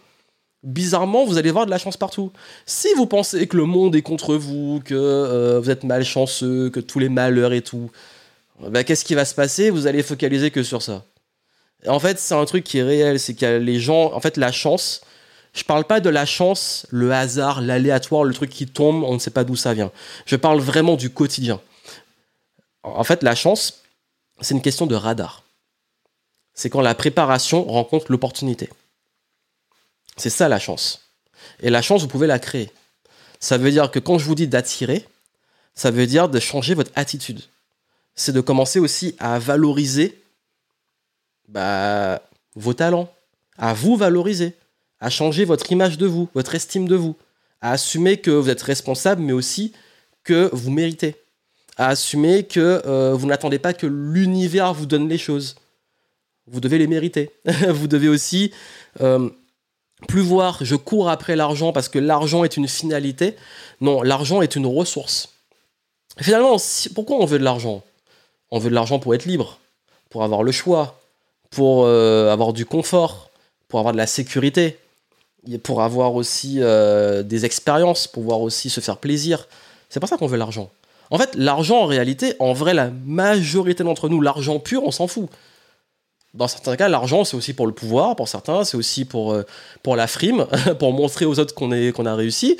[0.65, 2.31] bizarrement, vous allez voir de la chance partout.
[2.65, 6.79] Si vous pensez que le monde est contre vous, que euh, vous êtes malchanceux, que
[6.79, 7.91] tous les malheurs et tout,
[8.59, 9.69] bah, qu'est-ce qui va se passer?
[9.69, 11.05] Vous allez focaliser que sur ça.
[11.87, 14.51] en fait, c'est un truc qui est réel, c'est que les gens, en fait, la
[14.51, 15.01] chance,
[15.53, 19.19] je parle pas de la chance, le hasard, l'aléatoire, le truc qui tombe, on ne
[19.19, 19.91] sait pas d'où ça vient.
[20.25, 21.61] Je parle vraiment du quotidien.
[22.83, 23.83] En fait, la chance,
[24.41, 25.43] c'est une question de radar.
[26.53, 28.69] C'est quand la préparation rencontre l'opportunité.
[30.17, 31.01] C'est ça la chance.
[31.61, 32.71] Et la chance, vous pouvez la créer.
[33.39, 35.05] Ça veut dire que quand je vous dis d'attirer,
[35.73, 37.41] ça veut dire de changer votre attitude.
[38.15, 40.21] C'est de commencer aussi à valoriser
[41.47, 42.21] bah,
[42.55, 43.11] vos talents,
[43.57, 44.53] à vous valoriser,
[44.99, 47.15] à changer votre image de vous, votre estime de vous,
[47.61, 49.73] à assumer que vous êtes responsable, mais aussi
[50.23, 51.15] que vous méritez,
[51.77, 55.55] à assumer que euh, vous n'attendez pas que l'univers vous donne les choses.
[56.47, 57.31] Vous devez les mériter.
[57.69, 58.51] vous devez aussi
[59.01, 59.29] euh,
[60.07, 63.35] plus voir je cours après l'argent parce que l'argent est une finalité.
[63.81, 65.29] Non, l'argent est une ressource.
[66.19, 66.57] Finalement,
[66.93, 67.83] pourquoi on veut de l'argent?
[68.51, 69.59] On veut de l'argent pour être libre,
[70.09, 70.99] pour avoir le choix,
[71.49, 73.29] pour euh, avoir du confort,
[73.67, 74.77] pour avoir de la sécurité,
[75.63, 79.47] pour avoir aussi euh, des expériences, pour pouvoir aussi se faire plaisir.
[79.89, 80.69] C'est pour ça qu'on veut l'argent.
[81.11, 85.07] En fait, l'argent, en réalité, en vrai, la majorité d'entre nous, l'argent pur, on s'en
[85.07, 85.29] fout
[86.35, 89.43] dans certains cas, l'argent, c'est aussi pour le pouvoir, pour certains, c'est aussi pour, euh,
[89.83, 90.45] pour la frime,
[90.79, 92.57] pour montrer aux autres qu'on a réussi.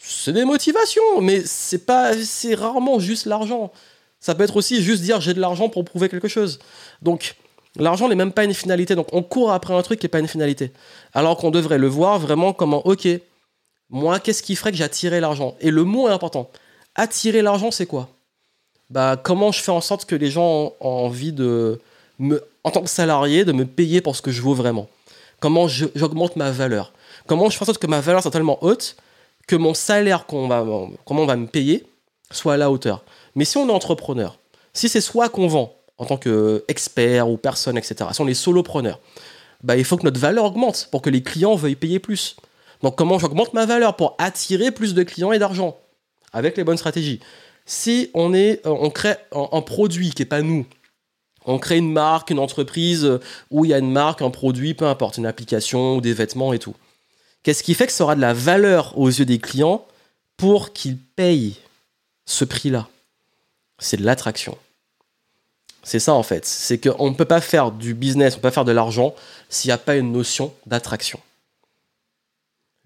[0.00, 3.72] C'est des motivations, mais c'est pas, c'est rarement juste l'argent.
[4.20, 6.58] Ça peut être aussi juste dire j'ai de l'argent pour prouver quelque chose.
[7.02, 7.34] Donc,
[7.76, 8.94] l'argent n'est même pas une finalité.
[8.94, 10.72] Donc, on court après un truc qui n'est pas une finalité.
[11.12, 13.08] Alors qu'on devrait le voir vraiment comme ok,
[13.90, 15.56] moi, qu'est-ce qui ferait que j'attirais l'argent?
[15.60, 16.50] Et le mot est important.
[16.94, 18.08] Attirer l'argent, c'est quoi?
[18.88, 21.80] Bah, comment je fais en sorte que les gens ont envie de,
[22.64, 24.88] en tant que salarié, de me payer pour ce que je vaux vraiment.
[25.40, 26.92] Comment j'augmente ma valeur.
[27.26, 28.96] Comment je fais en sorte que ma valeur soit tellement haute
[29.46, 30.64] que mon salaire, qu'on va,
[31.04, 31.86] comment on va me payer,
[32.30, 33.02] soit à la hauteur.
[33.34, 34.38] Mais si on est entrepreneur,
[34.72, 39.00] si c'est soit qu'on vend en tant qu'expert ou personne, etc., si on est solopreneur,
[39.62, 42.36] bah, il faut que notre valeur augmente pour que les clients veuillent payer plus.
[42.82, 45.76] Donc comment j'augmente ma valeur pour attirer plus de clients et d'argent?
[46.32, 47.20] Avec les bonnes stratégies.
[47.66, 50.64] Si on, est, on crée un produit qui n'est pas nous,
[51.44, 53.18] on crée une marque, une entreprise
[53.50, 56.52] où il y a une marque, un produit, peu importe, une application ou des vêtements
[56.52, 56.74] et tout.
[57.42, 59.86] Qu'est-ce qui fait que ça aura de la valeur aux yeux des clients
[60.36, 61.56] pour qu'ils payent
[62.26, 62.88] ce prix-là?
[63.78, 64.58] C'est de l'attraction.
[65.82, 66.44] C'est ça en fait.
[66.44, 69.14] C'est qu'on ne peut pas faire du business, on ne peut pas faire de l'argent
[69.48, 71.18] s'il n'y a pas une notion d'attraction.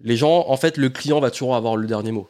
[0.01, 2.29] Les gens, en fait, le client va toujours avoir le dernier mot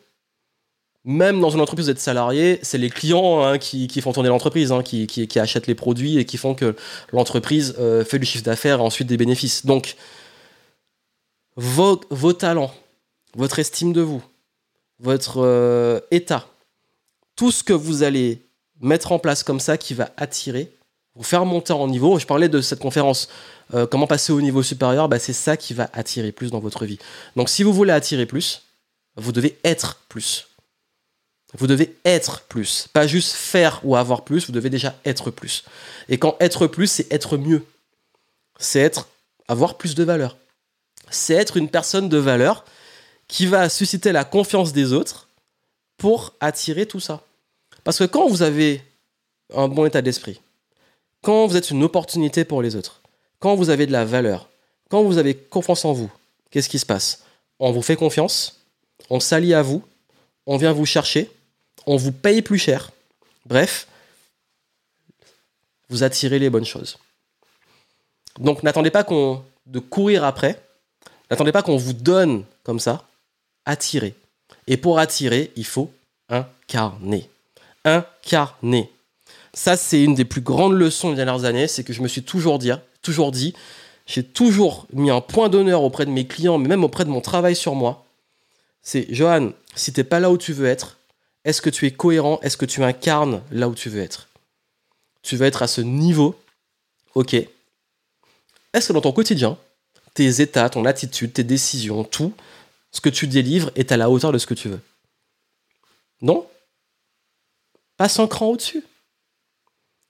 [1.06, 4.72] même dans une entreprise, vous êtes salarié, c'est les clients hein, qui, font tourner l'entreprise,
[4.72, 6.76] hein, qui, achètent les produits et qui font que
[7.14, 9.68] l'entreprise euh, fait du chiffre d'affaires et ensuite des bénéfices.
[9.68, 9.96] Donc,
[11.56, 11.96] vos,
[12.34, 12.74] talents,
[13.36, 14.24] votre estime de vous,
[15.00, 16.48] votre euh, état,
[17.36, 18.42] tout ce que vous allez
[18.82, 20.72] mettre en place comme ça qui va attirer,
[21.16, 22.18] vous faire monter en niveau.
[22.18, 23.30] Je parlais de cette conférence,
[23.76, 26.84] euh, comment passer au niveau supérieur, bah, c'est ça qui va attirer plus dans votre
[26.86, 26.98] vie.
[27.36, 28.64] Donc, si vous voulez attirer plus,
[29.18, 30.48] vous devez être plus.
[31.58, 35.64] Vous devez être plus, pas juste faire ou avoir plus, vous devez déjà être plus.
[36.10, 37.66] Et quand être plus, c'est être mieux.
[38.60, 39.08] C'est être
[39.48, 40.38] avoir plus de valeur.
[41.10, 42.66] C'est être une personne de valeur
[43.28, 45.28] qui va susciter la confiance des autres
[45.98, 47.24] pour attirer tout ça.
[47.84, 48.84] Parce que quand vous avez
[49.54, 50.42] un bon état d'esprit,
[51.22, 53.02] quand vous êtes une opportunité pour les autres,
[53.40, 54.50] quand vous avez de la valeur,
[54.90, 56.12] quand vous avez confiance en vous,
[56.52, 57.24] qu'est-ce qui se passe?
[57.60, 58.62] On vous fait confiance,
[59.10, 59.84] on s'allie à vous,
[60.46, 61.32] on vient vous chercher,
[61.86, 62.92] on vous paye plus cher.
[63.46, 63.88] Bref,
[65.90, 66.98] vous attirez les bonnes choses.
[68.40, 70.62] Donc n'attendez pas qu'on de courir après,
[71.30, 73.06] n'attendez pas qu'on vous donne comme ça,
[73.66, 74.14] attirez.
[74.68, 75.92] Et pour attirer, il faut
[76.30, 77.30] incarner.
[77.84, 78.92] Incarner.
[79.54, 82.24] Ça, c'est une des plus grandes leçons des dernières années, c'est que je me suis
[82.24, 82.72] toujours dit,
[83.02, 83.54] toujours dit,
[84.06, 87.22] j'ai toujours mis un point d'honneur auprès de mes clients, mais même auprès de mon
[87.22, 88.06] travail sur moi.
[88.82, 90.98] C'est Johan, si t'es pas là où tu veux être,
[91.46, 92.40] est-ce que tu es cohérent?
[92.42, 94.28] Est-ce que tu incarnes là où tu veux être?
[95.22, 96.38] Tu veux être à ce niveau?
[97.14, 97.34] Ok.
[97.34, 99.58] Est-ce que dans ton quotidien,
[100.16, 102.34] tes états, ton attitude, tes décisions, tout,
[102.92, 104.82] ce que tu délivres est à la hauteur de ce que tu veux?
[106.22, 106.50] Non?
[107.96, 108.84] Passe un cran au-dessus.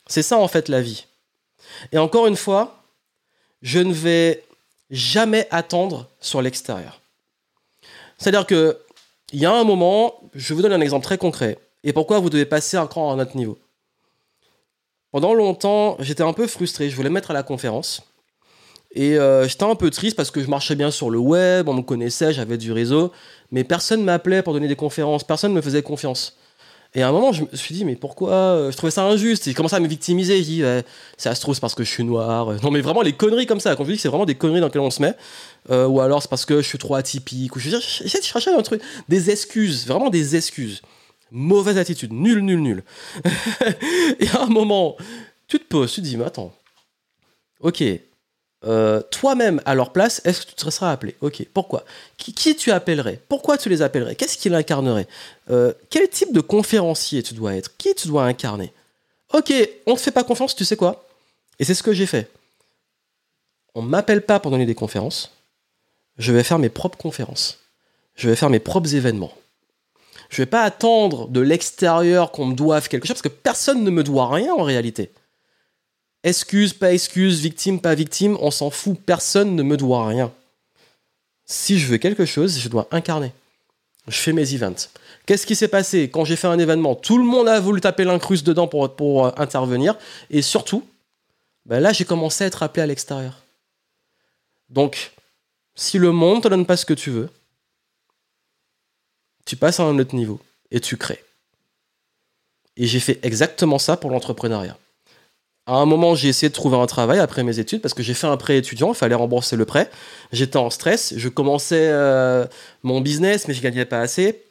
[0.07, 1.05] C'est ça en fait la vie.
[1.91, 2.83] Et encore une fois,
[3.61, 4.43] je ne vais
[4.89, 7.01] jamais attendre sur l'extérieur.
[8.17, 8.79] C'est-à-dire que
[9.35, 12.29] il y a un moment, je vous donne un exemple très concret, et pourquoi vous
[12.29, 13.57] devez passer un cran à un autre niveau.
[15.11, 18.01] Pendant longtemps, j'étais un peu frustré, je voulais mettre à la conférence,
[18.91, 21.73] Et euh, j'étais un peu triste parce que je marchais bien sur le web, on
[21.73, 23.11] me connaissait, j'avais du réseau,
[23.51, 26.37] mais personne m'appelait pour donner des conférences, personne ne me faisait confiance.
[26.95, 29.43] Et à un moment, je me suis dit, mais pourquoi euh, Je trouvais ça injuste?
[29.45, 30.37] J'ai commencé à me victimiser.
[30.37, 30.63] J'ai dit,
[31.17, 32.53] c'est Astros parce que je suis noir.
[32.63, 33.75] Non, mais vraiment, les conneries comme ça.
[33.75, 35.13] Quand je dis que c'est vraiment des conneries dans lesquelles on se met.
[35.69, 37.55] Euh, ou alors, c'est parce que je suis trop atypique.
[37.55, 38.81] Ou j'essaie de chercher un truc.
[39.09, 39.85] Des excuses.
[39.85, 40.81] Vraiment des excuses.
[41.31, 42.13] Mauvaise attitude.
[42.13, 42.83] Nul, nul, nul.
[44.19, 44.95] et à un moment,
[45.47, 46.53] tu te poses, tu te dis, mais attends.
[47.59, 47.83] Ok,
[48.67, 51.83] euh, toi-même à leur place, est-ce que tu te seras appelé Ok, pourquoi
[52.17, 55.07] qui, tu appellerais Pourquoi tu les appellerais Qu'est-ce qu'il incarnerait
[55.51, 58.73] euh, Quel type de conférencier tu dois être Qui tu dois incarner
[59.33, 59.53] Ok,
[59.85, 61.05] on ne te fait pas confiance, tu sais quoi
[61.59, 62.29] Et c'est ce que j'ai fait.
[63.75, 65.31] On ne m'appelle pas pour donner des conférences.
[66.17, 67.59] Je vais faire mes propres conférences.
[68.15, 69.33] Je vais faire mes propres événements.
[70.29, 73.83] Je ne vais pas attendre de l'extérieur qu'on me doive quelque chose, parce que personne
[73.83, 75.11] ne me doit rien en réalité.
[76.25, 80.33] Excuse, pas excuse, victime, pas victime, on s'en fout, personne ne me doit rien.
[81.45, 83.31] Si je veux quelque chose, je dois incarner.
[84.07, 84.89] Je fais mes events.
[85.27, 86.95] Qu'est-ce qui s'est passé quand j'ai fait un événement?
[86.95, 89.95] Tout le monde a voulu taper l'incruste dedans pour, euh, intervenir.
[90.31, 90.83] Et surtout,
[91.67, 93.43] ben là, j'ai commencé à être appelé à l'extérieur.
[94.69, 95.11] Donc,
[95.75, 97.29] si le monde ne te donne pas ce que tu veux,
[99.45, 100.39] tu passes à un autre niveau
[100.71, 101.23] et tu crées.
[102.77, 104.75] Et j'ai fait exactement ça pour l'entrepreneuriat.
[105.67, 108.13] À un moment, j'ai essayé de trouver un travail après mes études parce que j'ai
[108.13, 109.89] fait un prêt étudiant, il fallait rembourser le prêt.
[110.31, 112.45] J'étais en stress, je commençais euh,
[112.83, 114.43] mon business, mais je gagnais pas assez.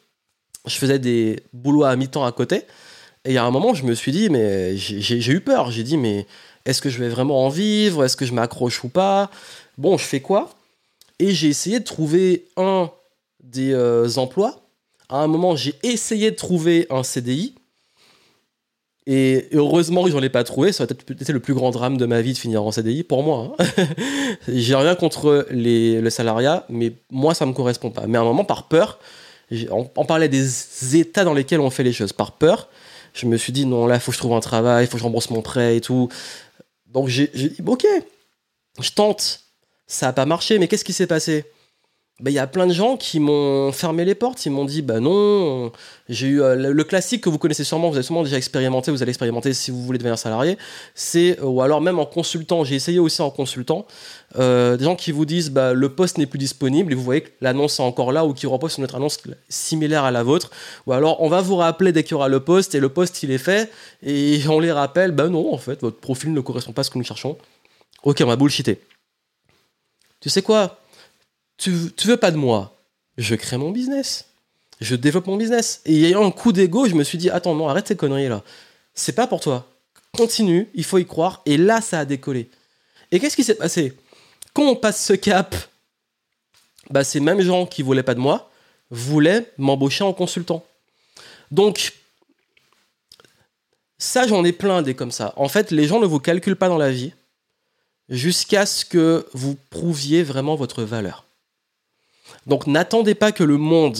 [0.65, 2.63] Je faisais des boulots à mi-temps à côté.
[3.23, 5.71] Et à un moment, je me suis dit, mais j'ai eu peur.
[5.71, 6.27] J'ai dit, mais
[6.65, 8.03] est-ce que je vais vraiment en vivre?
[8.03, 9.31] Est-ce que je m'accroche ou pas?
[9.77, 10.49] Bon, je fais quoi?
[11.19, 12.91] Et j'ai essayé de trouver un
[13.41, 14.67] des euh, emplois.
[15.07, 17.55] À un moment, j'ai essayé de trouver un CDI
[19.07, 21.97] et heureusement que j'en ai pas trouvé, ça aurait peut-être été le plus grand drame
[21.97, 23.55] de ma vie de finir en CDI, pour moi.
[23.59, 23.85] Hein.
[24.47, 28.07] J'ai rien contre le salariat, mais moi ça me correspond pas.
[28.07, 28.99] Mais à un moment, par peur,
[29.69, 32.13] on, parlait des états dans lesquels on fait les choses.
[32.13, 32.67] Par peur,
[33.13, 34.93] je me suis dit non, là, il faut que je trouve un travail, il faut
[34.93, 36.09] que je rembourse mon prêt et tout.
[36.87, 37.85] Donc j'ai dit, ok,
[38.79, 39.41] je tente.
[39.87, 41.45] Ça n'a pas marché, mais qu'est-ce qui s'est passé?
[42.21, 44.45] Bah, il y a plein de gens qui m'ont fermé les portes.
[44.45, 45.73] Ils m'ont dit bah non,
[46.07, 49.03] j'ai eu euh, le classique que vous connaissez sûrement, vous avez sûrement déjà expérimenté, vous
[49.03, 50.57] allez expérimenter si vous voulez devenir salarié.
[50.93, 52.63] C'est euh, ou alors même en consultant.
[52.63, 53.85] J'ai essayé aussi en consultant.
[54.37, 57.19] Euh, des gens qui vous disent bah le poste n'est plus disponible et vous voyez
[57.19, 59.19] que l'annonce est encore là ou qui repose sur notre annonce
[59.49, 60.51] similaire à la vôtre.
[60.87, 63.23] Ou alors on va vous rappeler dès qu'il y aura le poste et le poste
[63.23, 63.69] il est fait
[64.03, 66.91] et on les rappelle bah non en fait votre profil ne correspond pas à ce
[66.91, 67.37] que nous cherchons.
[68.03, 68.79] Ok on va bullshiter.
[70.21, 70.79] Tu sais quoi?
[71.57, 71.71] Tu,
[72.05, 72.75] veux pas de moi?
[73.17, 74.25] Je crée mon business.
[74.81, 75.81] Je développe mon business.
[75.85, 78.43] Et ayant un coup d'ego, je me suis dit, attends, non, arrête tes conneries là.
[78.93, 79.67] C'est pas pour toi.
[80.17, 81.41] Continue, il faut y croire.
[81.45, 82.49] Et là, ça a décollé.
[83.11, 83.93] Et qu'est-ce qui s'est passé?
[84.53, 85.55] Quand on passe ce cap,
[86.89, 88.49] bah, ces mêmes gens qui voulaient pas de moi
[88.89, 90.65] voulaient m'embaucher en consultant.
[91.51, 91.93] Donc,
[93.97, 95.33] ça, j'en ai plein des comme ça.
[95.35, 97.13] En fait, les gens ne vous calculent pas dans la vie
[98.09, 101.24] jusqu'à ce que vous prouviez vraiment votre valeur.
[102.45, 103.97] Donc n'attendez pas que le monde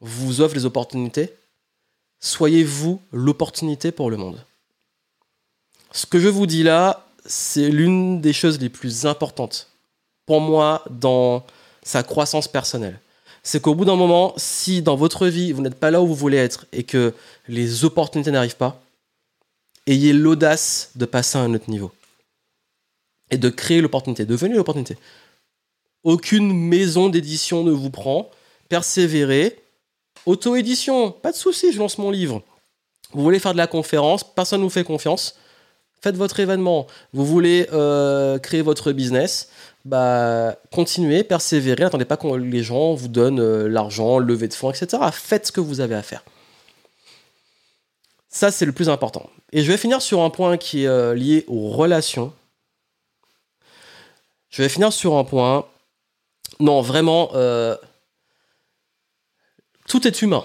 [0.00, 1.34] vous offre les opportunités.
[2.20, 4.44] Soyez vous l'opportunité pour le monde.
[5.92, 9.68] Ce que je vous dis là, c'est l'une des choses les plus importantes
[10.26, 11.44] pour moi dans
[11.82, 13.00] sa croissance personnelle.
[13.42, 16.14] C'est qu'au bout d'un moment, si dans votre vie, vous n'êtes pas là où vous
[16.14, 17.14] voulez être et que
[17.46, 18.82] les opportunités n'arrivent pas,
[19.86, 21.90] ayez l'audace de passer à un autre niveau
[23.30, 24.96] et de créer l'opportunité, devenir l'opportunité.
[26.08, 28.30] Aucune maison d'édition ne vous prend.
[28.70, 29.62] Persévérez.
[30.24, 32.42] Auto-édition, pas de souci, je lance mon livre.
[33.12, 35.36] Vous voulez faire de la conférence, personne ne vous fait confiance.
[36.00, 36.86] Faites votre événement.
[37.12, 39.50] Vous voulez euh, créer votre business,
[39.84, 41.84] bah, continuez, persévérez.
[41.84, 45.02] Attendez pas que les gens vous donnent euh, l'argent, lever de fonds, etc.
[45.12, 46.24] Faites ce que vous avez à faire.
[48.30, 49.28] Ça, c'est le plus important.
[49.52, 52.32] Et je vais finir sur un point qui est euh, lié aux relations.
[54.48, 55.66] Je vais finir sur un point
[56.60, 57.76] non, vraiment, euh,
[59.86, 60.44] tout est humain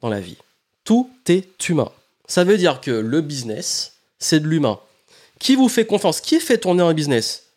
[0.00, 0.36] dans la vie.
[0.84, 1.90] Tout est humain.
[2.26, 4.80] Ça veut dire que le business, c'est de l'humain.
[5.38, 6.20] Qui vous fait confiance?
[6.20, 7.50] Qui fait tourner un business?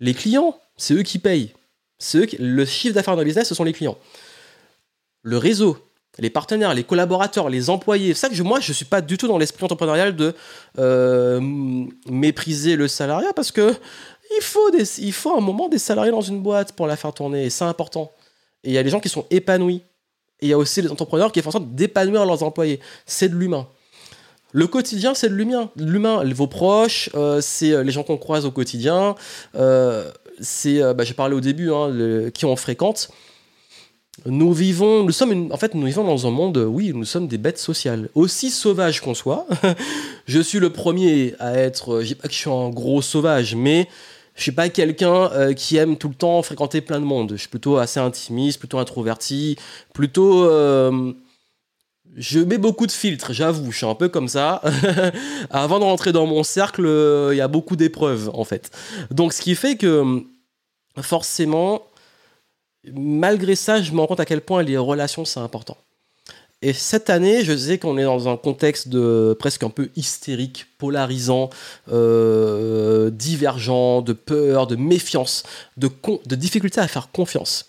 [0.00, 1.52] Les clients, c'est eux qui payent.
[2.14, 3.98] Eux Le chiffre d'affaires d'un business, ce sont les clients.
[5.22, 5.78] Le réseau,
[6.18, 8.14] les partenaires, les collaborateurs, les employés.
[8.14, 10.34] C'est ça que moi, je ne suis pas du tout dans l'esprit entrepreneurial de
[10.78, 11.40] euh,
[12.06, 13.74] mépriser le salariat parce que
[14.38, 17.44] il faut, il faut un moment des salariés dans une boîte pour la faire tourner,
[17.44, 18.12] et c'est important.
[18.64, 19.82] Et il y a des gens qui sont épanouis.
[20.40, 22.80] Et il y a aussi les entrepreneurs qui font en sorte d'épanouir leurs employés.
[23.06, 23.66] C'est de l'humain.
[24.52, 25.70] Le quotidien, c'est de l'humain.
[25.76, 29.14] L'humain, vos proches, euh, c'est euh, les gens qu'on croise au quotidien.
[29.54, 30.10] Euh,
[30.40, 33.10] c'est, bah, j'ai parlé au début, hein, qui on fréquente.
[34.26, 37.38] Nous vivons, nous sommes, en fait, nous vivons dans un monde, oui, nous sommes des
[37.38, 38.08] bêtes sociales.
[38.14, 39.46] Aussi sauvages qu'on soit,
[40.26, 43.54] je suis le premier à être, je dis pas que je suis un gros sauvage,
[43.54, 43.88] mais
[44.34, 47.32] je suis pas quelqu'un euh, qui aime tout le temps fréquenter plein de monde.
[47.32, 49.56] Je suis plutôt assez intimiste, plutôt introverti,
[49.92, 50.44] plutôt.
[50.44, 51.12] Euh,
[52.16, 54.60] je mets beaucoup de filtres, j'avoue, je suis un peu comme ça.
[55.50, 58.70] Avant de rentrer dans mon cercle, euh, il y a beaucoup d'épreuves, en fait.
[59.10, 60.22] Donc, ce qui fait que,
[61.00, 61.82] forcément,
[62.94, 65.78] malgré ça, je me rends compte à quel point les relations, c'est important.
[66.62, 70.66] Et cette année, je sais qu'on est dans un contexte de presque un peu hystérique,
[70.78, 71.50] polarisant,
[71.90, 75.42] euh, divergent, de peur, de méfiance,
[75.76, 75.90] de,
[76.24, 77.68] de difficulté à faire confiance.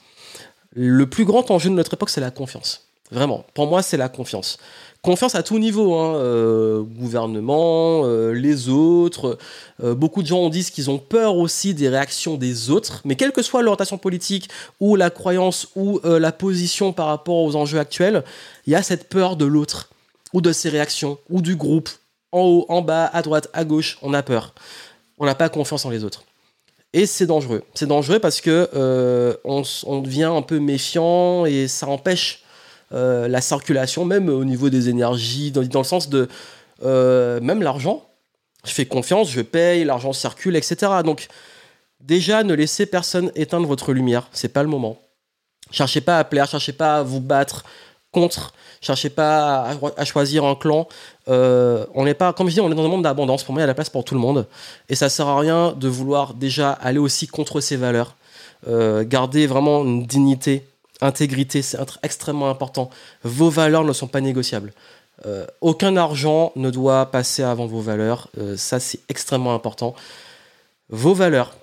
[0.76, 2.88] Le plus grand enjeu de notre époque, c'est la confiance.
[3.12, 4.60] Vraiment, pour moi, c'est la confiance
[5.04, 9.38] confiance à tout niveau, hein, euh, gouvernement, euh, les autres.
[9.84, 13.34] Euh, beaucoup de gens disent qu'ils ont peur aussi des réactions des autres, mais quelle
[13.34, 14.50] que soit l'orientation politique
[14.80, 18.24] ou la croyance ou la position par rapport aux enjeux actuels,
[18.66, 19.90] il y a cette peur de l'autre
[20.32, 21.90] ou de ses réactions ou du groupe.
[22.32, 24.54] En haut, en bas, à droite, à gauche, on a peur.
[25.20, 26.24] On n'a pas confiance en les autres.
[26.94, 27.64] Et c'est dangereux.
[27.74, 28.70] C'est dangereux parce que
[29.44, 32.43] on, on devient un peu méfiant et ça empêche
[32.94, 36.28] euh, la circulation, même au niveau des énergies, dans, le sens de
[36.84, 38.04] euh, même l'argent.
[38.66, 40.92] Je fais confiance, je paye, l'argent circule, etc.
[41.04, 41.28] Donc
[42.00, 44.98] déjà, ne laissez personne éteindre votre lumière, c'est pas le moment.
[45.72, 47.64] Cherchez pas à plaire, cherchez pas à vous battre
[48.12, 50.88] contre, cherchez pas à, choisir un clan.
[51.30, 53.44] Euh, on n'est pas, comme je dis, on est dans un monde d'abondance.
[53.44, 54.46] Pour moi, il y a la place pour tout le monde,
[54.88, 58.16] et ça sert à rien de vouloir déjà aller aussi contre ses valeurs.
[58.68, 60.64] garder vraiment une dignité
[61.02, 62.90] intégrité, c'est extrêmement important.
[63.24, 64.74] Vos valeurs ne sont pas négociables.
[65.26, 68.30] Euh, aucun argent ne doit passer avant vos valeurs.
[68.38, 69.96] Euh, ça, c'est extrêmement important.
[70.90, 71.56] Vos valeurs,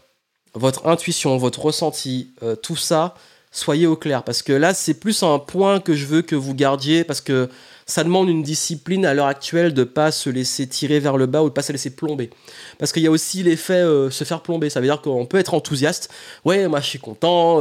[0.55, 3.15] votre intuition, votre ressenti, euh, tout ça,
[3.51, 4.23] soyez au clair.
[4.23, 7.05] Parce que là, c'est plus un point que je veux que vous gardiez.
[7.05, 7.51] Parce que
[7.87, 11.27] ça demande une discipline à l'heure actuelle de ne pas se laisser tirer vers le
[11.27, 12.31] bas ou de pas se laisser plomber.
[12.79, 14.71] Parce qu'il y a aussi l'effet se faire plomber.
[14.71, 16.09] Ça veut dire qu'on peut être enthousiaste.
[16.45, 17.59] Ouais, moi je suis content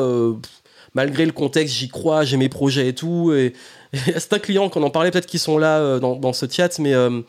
[0.94, 3.34] malgré le contexte, j'y crois, j'ai mes projets et tout.
[3.34, 3.53] Et,
[3.94, 7.22] certains clients, qu'on en parlait, peut-être qu'ils sont là euh, dans, ce chat, mais euh,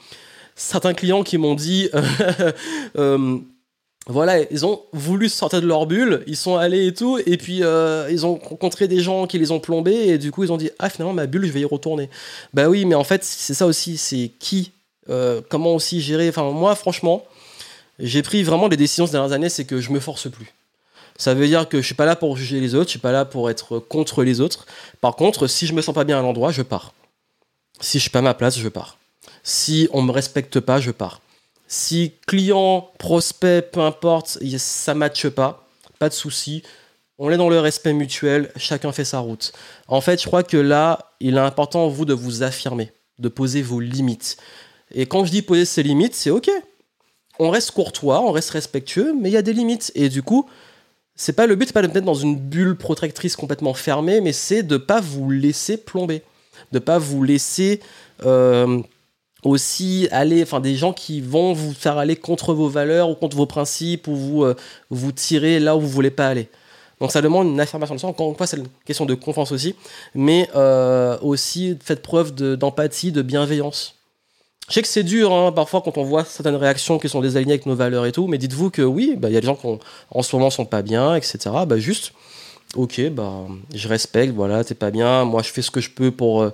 [0.55, 1.89] certains clients qui m'ont dit.
[2.97, 3.39] Euh,
[4.07, 7.59] voilà, ils ont voulu sortir de leur bulle, ils sont allés et tout, et puis
[7.59, 10.71] ils ont rencontré des gens qui les ont plombés, et du coup ils ont dit
[10.81, 12.09] Ah, finalement, ma bulle, je vais y retourner.
[12.53, 14.73] Bah oui, mais en fait, c'est ça aussi, c'est qui,
[15.49, 16.31] comment aussi gérer.
[16.31, 17.25] Enfin, moi, franchement,
[18.01, 20.53] j'ai pris vraiment des décisions ces dernières années, c'est que je me force plus.
[21.17, 23.13] Ça veut dire que je suis pas là pour juger les autres, je suis pas
[23.13, 24.67] là pour être contre les autres.
[25.01, 26.93] Par contre, si je me sens pas bien à l'endroit, je pars.
[27.81, 28.99] Si je suis pas à ma place, je pars.
[29.43, 31.21] Si on me respecte pas, je pars.
[31.69, 35.69] Si client, prospect, peu importe, ça matche pas,
[35.99, 36.63] pas de souci.
[37.19, 39.53] On est dans le respect mutuel, chacun fait sa route.
[39.87, 43.63] En fait, je crois que là, il est important, vous, de vous affirmer, de poser
[43.63, 44.37] vos limites.
[44.93, 46.51] Et quand je dis poser ses limites, c'est OK.
[47.39, 49.93] On reste courtois, on reste respectueux, mais il y a des limites.
[49.95, 50.49] Et du coup,
[51.21, 54.33] c'est pas le but, c'est pas de mettre dans une bulle protectrice complètement fermée, mais
[54.33, 56.23] c'est de pas vous laisser plomber,
[56.73, 57.81] de pas vous laisser
[58.25, 58.81] euh,
[59.45, 63.37] aussi aller, enfin des gens qui vont vous faire aller contre vos valeurs ou contre
[63.37, 64.57] vos principes ou vous euh,
[64.89, 66.49] vous tirer là où vous voulez pas aller.
[67.03, 68.09] Donc ça demande une affirmation de soi.
[68.09, 69.75] Encore une fois, c'est une question de confiance aussi,
[70.15, 74.00] mais euh, aussi faites preuve d'empathie, de bienveillance.
[74.71, 77.55] Je sais que c'est dur hein, parfois quand on voit certaines réactions qui sont désalignées
[77.55, 79.57] avec nos valeurs et tout, mais dites-vous que oui, bah, il y a des gens
[79.57, 81.39] qui en ce moment sont pas bien, etc.
[81.67, 82.13] Bah, juste,
[82.77, 83.33] ok, bah,
[83.75, 86.43] je respecte, voilà, t'es pas bien, moi je fais ce que je peux pour.
[86.43, 86.51] Euh,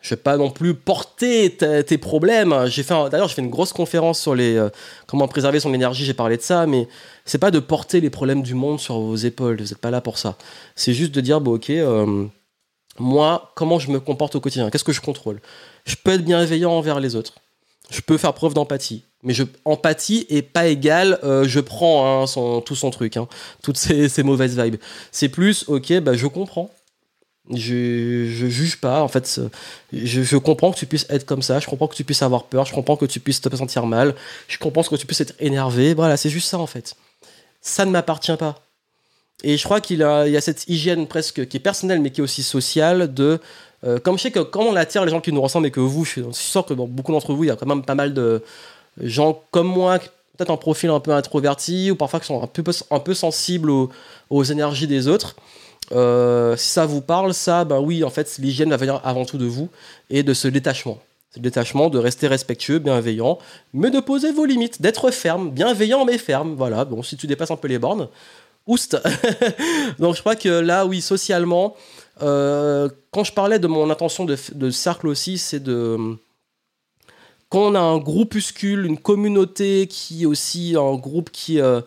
[0.00, 2.50] je vais pas non plus porter tes problèmes.
[2.50, 4.68] D'ailleurs j'ai fait une grosse conférence sur les euh,
[5.06, 6.04] comment préserver son énergie.
[6.04, 6.88] J'ai parlé de ça, mais
[7.24, 9.56] c'est pas de porter les problèmes du monde sur vos épaules.
[9.62, 10.36] Vous n'êtes pas là pour ça.
[10.76, 12.26] C'est juste de dire bon ok, euh,
[12.98, 14.68] moi comment je me comporte au quotidien?
[14.68, 15.40] Qu'est-ce que je contrôle?
[15.86, 17.34] Je peux être bienveillant envers les autres
[17.90, 19.04] je peux faire preuve d'empathie.
[19.22, 23.26] Mais je, empathie est pas égal, euh, je prends hein, son, tout son truc, hein,
[23.62, 24.76] toutes ces, mauvaises vibes.
[25.12, 26.70] C'est plus, ok, bah, je comprends.
[27.50, 29.40] Je, je juge pas, en fait,
[29.92, 32.44] je, je, comprends que tu puisses être comme ça, je comprends que tu puisses avoir
[32.44, 34.14] peur, je comprends que tu puisses te sentir mal,
[34.48, 36.94] je comprends que tu puisses être énervé, voilà, c'est juste ça en fait.
[37.60, 38.62] Ça ne m'appartient pas.
[39.42, 42.24] Et je crois qu'il y a cette hygiène presque qui est personnelle mais qui est
[42.24, 43.38] aussi sociale de
[43.84, 45.80] euh, comme je sais que quand on attire les gens qui nous ressemblent et que
[45.80, 48.14] vous, je suis sûr que beaucoup d'entre vous, il y a quand même pas mal
[48.14, 48.42] de
[49.00, 52.64] gens comme moi, peut-être un profil un peu introverti ou parfois qui sont un peu,
[52.90, 53.70] un peu sensibles
[54.30, 55.36] aux, énergies des autres.
[55.92, 59.36] Euh, si ça vous parle, ça, ben oui, en fait, l'hygiène va venir avant tout
[59.36, 59.68] de vous
[60.08, 60.98] et de ce détachement.
[61.34, 63.38] Ce détachement, de rester respectueux, bienveillant,
[63.74, 66.54] mais de poser vos limites, d'être ferme, bienveillant mais ferme.
[66.54, 68.08] Voilà, bon, si tu dépasses un peu les bornes,
[68.66, 68.96] Oust.
[69.98, 71.76] Donc je crois que là, oui, socialement,
[72.22, 76.16] euh, quand je parlais de mon intention de, cercle aussi, c'est de...
[77.48, 81.80] Quand on a un groupuscule, une communauté qui est aussi un groupe qui, euh,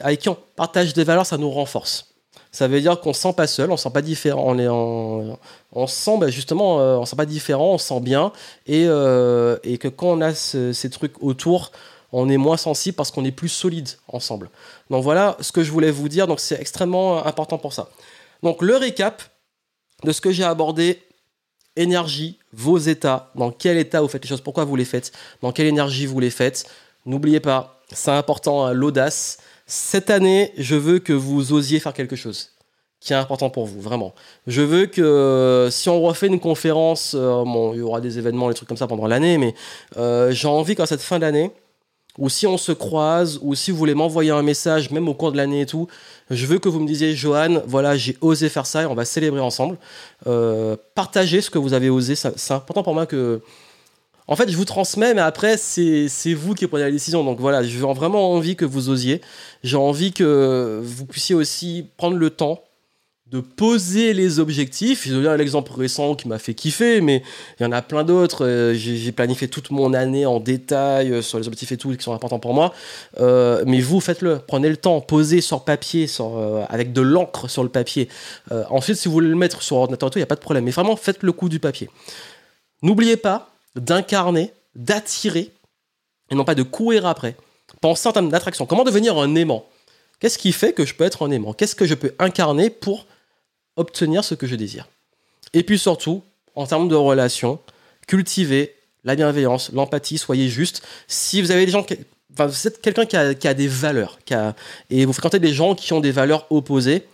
[0.00, 2.14] avec qui on partage des valeurs, ça nous renforce.
[2.50, 4.42] Ça veut dire qu'on ne se sent pas seul, on ne se sent pas différent,
[4.46, 8.32] on, est sent bah, justement, euh, on se sent pas différent, on se sent bien,
[8.66, 11.70] et, et que quand on a ces trucs autour,
[12.10, 14.50] on est moins sensible parce qu'on est plus solide ensemble.
[14.90, 17.88] Donc voilà ce que je voulais vous dire, donc c'est extrêmement important pour ça.
[18.42, 19.22] Donc le récap
[20.04, 21.02] de ce que j'ai abordé,
[21.76, 25.12] énergie, vos états, dans quel état vous faites les choses, pourquoi vous les faites,
[25.42, 26.68] dans quelle énergie vous les faites.
[27.06, 29.38] N'oubliez pas, c'est important, hein, l'audace.
[29.66, 32.50] Cette année, je veux que vous osiez faire quelque chose
[33.00, 34.12] qui est important pour vous, vraiment.
[34.46, 38.18] Je veux que euh, si on refait une conférence, euh, bon, il y aura des
[38.18, 39.54] événements, des trucs comme ça pendant l'année, mais
[39.96, 41.52] euh, j'ai envie qu'en cette fin d'année,
[42.18, 45.32] ou si on se croise, ou si vous voulez m'envoyer un message, même au cours
[45.32, 45.86] de l'année et tout,
[46.30, 49.04] je veux que vous me disiez, Johan, voilà, j'ai osé faire ça et on va
[49.04, 49.78] célébrer ensemble.
[50.26, 53.40] Euh, partagez ce que vous avez osé, c'est important pour moi que...
[54.30, 57.24] En fait, je vous transmets, mais après, c'est vous qui prenez la décision.
[57.24, 59.22] Donc voilà, j'ai vraiment envie que vous osiez.
[59.62, 62.62] J'ai envie que vous puissiez aussi prendre le temps
[63.30, 65.06] de poser les objectifs.
[65.06, 67.22] Je donne l'exemple récent qui m'a fait kiffer, mais
[67.60, 68.46] il y en a plein d'autres.
[68.46, 72.02] Euh, j'ai planifié toute mon année en détail euh, sur les objectifs et tout qui
[72.02, 72.72] sont importants pour moi.
[73.20, 74.40] Euh, mais vous, faites-le.
[74.46, 76.06] Prenez le temps, posez sur papier,
[76.70, 78.08] avec de l'encre sur le papier.
[78.70, 80.64] ensuite, si vous voulez le mettre sur ordinateur il n'y a pas de problème.
[80.64, 81.90] Mais vraiment, faites le coup du papier.
[82.82, 85.50] N'oubliez pas d'incarner, d'attirer,
[86.30, 87.36] et non pas de courir après.
[87.80, 88.64] Pensez en termes d'attraction.
[88.64, 89.66] Comment devenir un aimant?
[90.20, 91.52] Qu'est-ce qui fait que je peux être un aimant?
[91.52, 93.06] Qu'est-ce que je peux incarner pour
[93.78, 94.88] obtenir ce que je désire.
[95.54, 96.22] Et puis surtout,
[96.54, 97.58] en termes de relations,
[98.06, 98.74] cultivez
[99.04, 100.82] la bienveillance, l'empathie, soyez juste.
[101.06, 101.96] Si vous avez des gens qui,
[102.32, 104.54] enfin, vous êtes quelqu'un qui a, des valeurs, qui a,
[104.90, 107.06] et vous fréquentez des gens qui ont des valeurs opposées,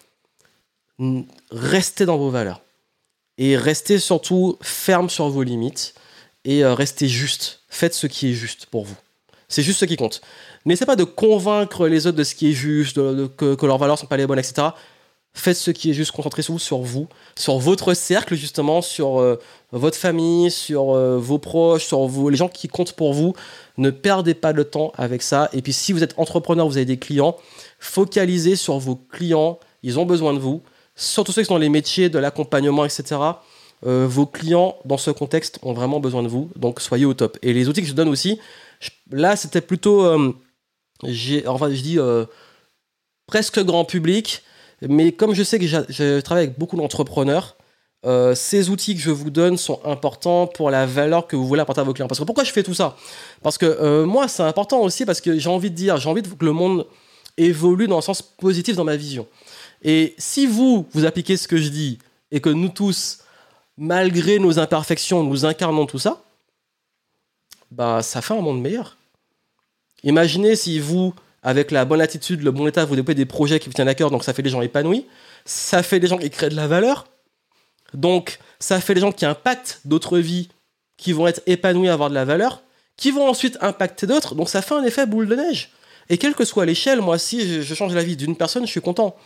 [1.51, 2.62] restez dans vos valeurs.
[3.36, 5.95] Et restez surtout ferme sur vos limites
[6.45, 7.61] et euh, restez juste.
[7.69, 8.97] Faites ce qui est juste pour vous.
[9.49, 10.20] C'est juste ce qui compte.
[10.65, 14.07] N'essayez pas de convaincre les autres de ce qui est juste, que, leurs valeurs sont
[14.07, 14.69] pas les bonnes, etc.
[15.36, 19.36] Faites ce qui est juste, concentrez-vous sur vous, sur votre cercle justement, sur euh,
[19.73, 23.35] votre famille, sur euh, vos proches, sur vous, les gens qui comptent pour vous.
[23.77, 25.51] Ne perdez pas de temps avec ça.
[25.52, 27.36] Et puis si vous êtes entrepreneur, vous avez des clients,
[27.81, 29.59] focalisez sur vos clients.
[29.82, 30.62] Ils ont besoin de vous.
[30.94, 33.16] Surtout ceux qui sont dans les métiers de l'accompagnement, etc.
[33.85, 36.48] Euh, vos clients, dans ce contexte, ont vraiment besoin de vous.
[36.55, 37.39] Donc soyez au top.
[37.43, 38.39] Et les outils que je donne aussi,
[39.11, 41.98] là, c'était plutôt, enfin, je dis
[43.27, 44.44] presque grand public
[44.89, 47.56] mais comme je sais que je travaille avec beaucoup d'entrepreneurs,
[48.05, 51.62] euh, ces outils que je vous donne sont importants pour la valeur que vous voulez
[51.62, 52.06] apporter à vos clients.
[52.06, 52.97] Parce que pourquoi je fais tout ça?
[53.43, 56.23] Parce que euh, moi, c'est important aussi parce que j'ai envie de dire, j'ai envie
[56.23, 56.86] que le monde
[57.39, 59.27] évolue dans un sens positif dans ma vision.
[59.82, 61.98] Et si vous, vous appliquez ce que je dis
[62.31, 63.20] et que nous tous,
[63.78, 66.23] malgré nos imperfections, nous incarnons tout ça,
[67.70, 68.98] bah, ça fait un monde meilleur.
[70.02, 73.68] Imaginez si vous, avec la bonne attitude, le bon état, vous développez des projets qui
[73.68, 75.06] vous tiennent à cœur, donc ça fait des gens épanouis,
[75.44, 77.06] ça fait des gens qui créent de la valeur,
[77.92, 80.48] donc ça fait des gens qui impactent d'autres vies,
[80.96, 82.62] qui vont être épanouis, avoir de la valeur,
[82.96, 85.70] qui vont ensuite impacter d'autres, donc ça fait un effet boule de neige.
[86.10, 88.80] Et quelle que soit l'échelle, moi, si je change la vie d'une personne, je suis
[88.80, 89.16] content.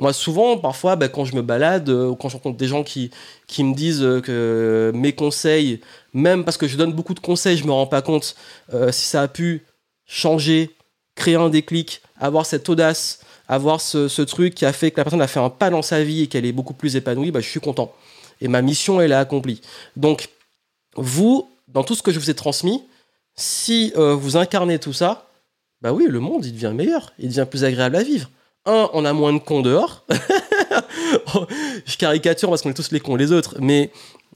[0.00, 2.82] Moi, souvent, parfois, bah, quand je me balade, euh, ou quand je rencontre des gens
[2.82, 3.10] qui,
[3.46, 5.80] qui me disent euh, que mes conseils,
[6.14, 8.34] même parce que je donne beaucoup de conseils, je me rends pas compte
[8.72, 9.66] euh, si ça a pu
[10.06, 10.70] changer
[11.22, 15.22] créer un déclic, avoir cette audace, avoir ce, truc qui a fait que la personne
[15.22, 17.48] a fait un pas dans sa vie et qu'elle est beaucoup plus épanouie, bah, je
[17.48, 17.92] suis content.
[18.40, 19.60] Et ma mission, elle est accomplie.
[19.94, 20.30] Donc,
[20.96, 22.82] vous, dans tout ce que je vous ai transmis,
[23.36, 25.28] si euh, vous incarnez tout ça,
[25.80, 28.28] bah oui, le monde, il devient meilleur, il devient plus agréable à vivre.
[28.66, 30.04] Un, on a moins de cons dehors.
[31.86, 33.92] je caricature parce qu'on est tous les cons les autres, mais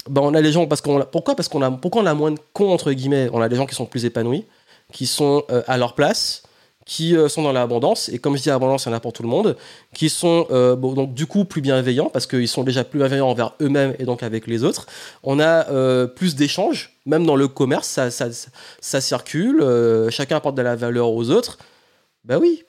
[0.08, 1.34] bah, on a les gens parce qu'on pourquoi?
[1.34, 3.28] Parce qu'on a pourquoi on a moins de cons entre guillemets?
[3.32, 4.44] On a des gens qui sont plus épanouis
[4.92, 6.42] qui sont euh, à leur place
[6.86, 9.12] qui euh, sont dans l'abondance, et comme je dis abondance, il y en a pour
[9.12, 9.56] tout le monde,
[9.92, 13.54] qui sont euh, donc du coup plus bienveillants, parce qu'ils sont déjà plus bienveillants envers
[13.60, 14.86] eux-mêmes et donc avec les autres.
[15.24, 19.64] On a euh, plus d'échanges, même dans le commerce, ça, circule,
[20.10, 21.58] chacun apporte de la valeur aux autres.
[22.24, 22.64] Ben oui,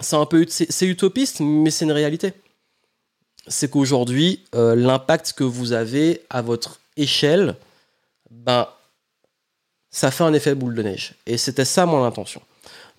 [0.00, 2.32] c'est un peu c'est utopiste, mais c'est une réalité.
[3.48, 7.56] C'est qu'aujourd'hui, l'impact que vous avez à votre échelle,
[8.30, 8.68] ben,
[9.90, 11.14] ça fait un effet boule de neige.
[11.26, 12.42] Et c'était ça mon intention.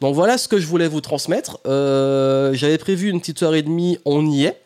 [0.01, 1.59] Donc voilà ce que je voulais vous transmettre.
[1.65, 4.61] Euh, j'avais prévu une petite heure et demie, on y est.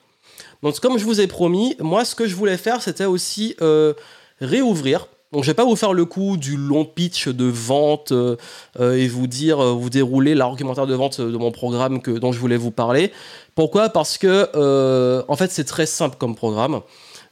[0.61, 3.93] Donc comme je vous ai promis, moi ce que je voulais faire, c'était aussi euh,
[4.39, 8.37] réouvrir Donc je vais pas vous faire le coup du long pitch de vente euh,
[8.79, 12.57] et vous dire, vous dérouler l'argumentaire de vente de mon programme que, dont je voulais
[12.57, 13.11] vous parler.
[13.55, 13.89] Pourquoi?
[13.89, 16.81] Parce que en fait c'est très simple comme programme.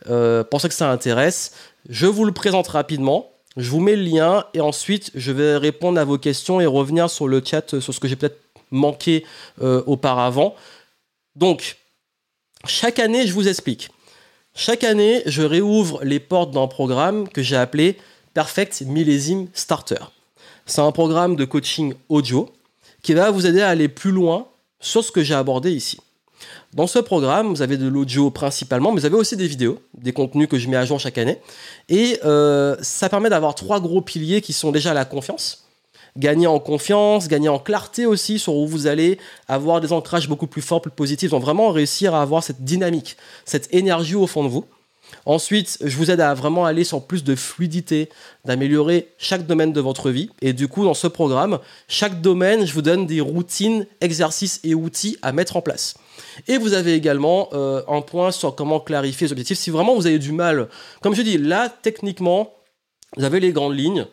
[0.06, 1.54] pour ceux que ça intéresse,
[1.88, 3.31] je vous le présente rapidement.
[3.58, 7.10] Je vous mets le lien et ensuite je vais répondre à vos questions et revenir
[7.10, 8.40] sur le chat sur ce que j'ai peut-être
[8.72, 9.26] manqué
[9.60, 10.56] auparavant.
[11.36, 11.78] Donc
[12.66, 13.90] chaque année, je vous explique.
[14.54, 17.98] Chaque année, je réouvre les portes d'un programme que j'ai appelé
[18.34, 20.04] Perfect Millésime Starter.
[20.66, 22.50] C'est un programme de coaching audio
[23.02, 24.48] qui va vous aider à aller plus loin
[24.80, 26.00] sur ce que j'ai abordé ici.
[26.74, 30.14] Dans ce programme, vous avez de l'audio principalement, mais vous avez aussi des vidéos, des
[30.14, 31.38] contenus que je mets à jour chaque année.
[31.90, 35.66] Et euh, ça permet d'avoir trois gros piliers qui sont déjà la confiance,
[36.18, 40.48] gagner en confiance, gagner en clarté aussi sur où vous allez avoir des ancrages beaucoup
[40.48, 41.32] plus forts, plus positifs.
[41.32, 44.66] Donc vraiment réussir à avoir cette dynamique, cette énergie au fond de vous.
[45.26, 48.10] Ensuite, je vous aide à vraiment aller sur plus de fluidité,
[48.46, 50.30] d'améliorer chaque domaine de votre vie.
[50.42, 54.74] Et du coup, dans ce programme, chaque domaine, je vous donne des routines, exercices et
[54.74, 55.96] outils à mettre en place.
[56.48, 59.58] Et vous avez également euh, un point sur comment clarifier les objectifs.
[59.58, 60.68] Si vraiment vous avez du mal,
[61.02, 62.54] comme je dis, là, techniquement,
[63.18, 64.06] vous avez les grandes lignes.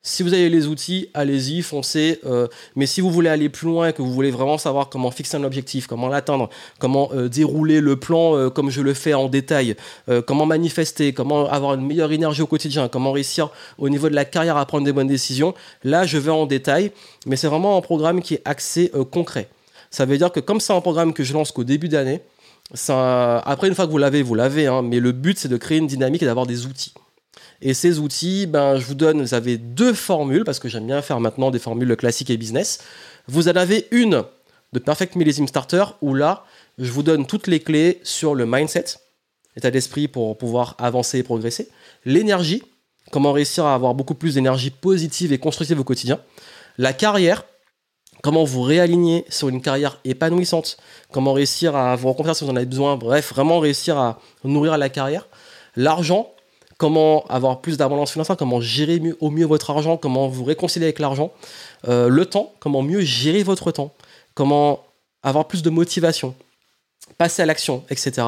[0.00, 2.20] Si vous avez les outils, allez-y, foncez.
[2.24, 2.46] Euh,
[2.76, 5.36] mais si vous voulez aller plus loin et que vous voulez vraiment savoir comment fixer
[5.36, 9.76] un objectif, comment l'atteindre, comment euh, dérouler le plan comme je le fais en détail,
[10.26, 14.24] comment manifester, comment avoir une meilleure énergie au quotidien, comment réussir au niveau de la
[14.24, 16.92] carrière à prendre des bonnes décisions, là je vais en détail.
[17.26, 19.48] Mais c'est vraiment un programme qui est axé concret.
[19.90, 22.22] Ça veut dire que comme c'est un programme que je lance qu'au début d'année,
[22.86, 24.66] après une fois que vous l'avez, vous l'avez.
[24.66, 26.92] Hein, mais le but c'est de créer une dynamique et d'avoir des outils.
[27.60, 31.02] Et ces outils, ben, je vous donne, vous avez deux formules, parce que j'aime bien
[31.02, 32.80] faire maintenant des formules classiques et business.
[33.26, 34.24] Vous en avez une
[34.72, 36.44] de Perfect Millésime Starter, où là,
[36.78, 38.84] je vous donne toutes les clés sur le mindset,
[39.56, 41.68] état d'esprit pour pouvoir avancer et progresser,
[42.04, 42.62] l'énergie,
[43.10, 46.20] comment réussir à avoir beaucoup plus d'énergie positive et constructive au quotidien,
[46.76, 47.44] la carrière,
[48.22, 50.76] comment vous réaligner sur une carrière épanouissante,
[51.12, 54.76] comment réussir à vous rencontrer si vous en avez besoin, bref, vraiment réussir à nourrir
[54.76, 55.26] la carrière,
[55.76, 56.32] l'argent,
[56.76, 60.98] comment avoir plus d'abondance financière, comment gérer au mieux votre argent, comment vous réconcilier avec
[60.98, 61.32] l'argent,
[61.88, 63.92] euh, le temps, comment mieux gérer votre temps,
[64.34, 64.84] comment
[65.22, 66.34] avoir plus de motivation,
[67.16, 68.26] passer à l'action, etc.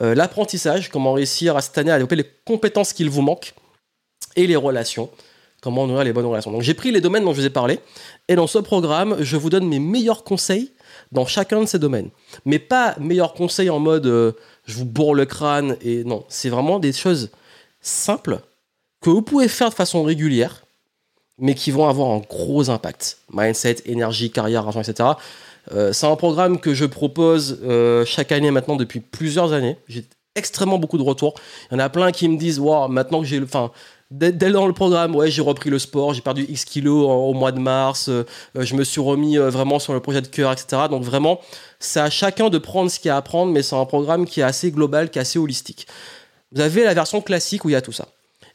[0.00, 3.54] Euh, l'apprentissage, comment réussir à cette année à développer les compétences qu'il vous manque,
[4.36, 5.10] et les relations,
[5.62, 6.50] comment nourrir les bonnes relations.
[6.50, 7.80] Donc j'ai pris les domaines dont je vous ai parlé,
[8.28, 10.72] et dans ce programme, je vous donne mes meilleurs conseils
[11.12, 12.10] dans chacun de ces domaines.
[12.44, 14.32] Mais pas meilleurs conseils en mode euh,
[14.66, 17.30] je vous bourre le crâne, et non, c'est vraiment des choses
[17.80, 18.40] simples
[19.00, 20.64] que vous pouvez faire de façon régulière,
[21.38, 23.18] mais qui vont avoir un gros impact.
[23.32, 25.10] Mindset, énergie, carrière, argent, etc.
[25.72, 29.76] Euh, c'est un programme que je propose euh, chaque année maintenant depuis plusieurs années.
[29.88, 31.34] J'ai extrêmement beaucoup de retours.
[31.70, 33.46] Il y en a plein qui me disent Waouh, maintenant que j'ai le.
[34.12, 37.52] Dès, dans le programme, ouais, j'ai repris le sport, j'ai perdu X kilos au mois
[37.52, 38.24] de mars, euh,
[38.54, 40.82] je me suis remis vraiment sur le projet de cœur, etc.
[40.90, 41.40] Donc vraiment,
[41.80, 44.26] c'est à chacun de prendre ce qu'il y a à prendre, mais c'est un programme
[44.26, 45.86] qui est assez global, qui est assez holistique.
[46.52, 48.08] Vous avez la version classique où il y a tout ça.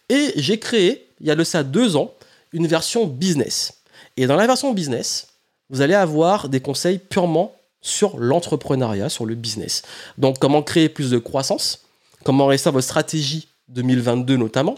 [0.10, 2.14] Et j'ai créé, il y a de ça deux ans,
[2.54, 3.82] une version business.
[4.16, 5.28] Et dans la version business,
[5.70, 9.84] vous allez avoir des conseils purement sur l'entrepreneuriat, sur le business.
[10.18, 11.86] Donc comment créer plus de croissance,
[12.24, 14.78] comment réussir votre stratégie 2022 notamment,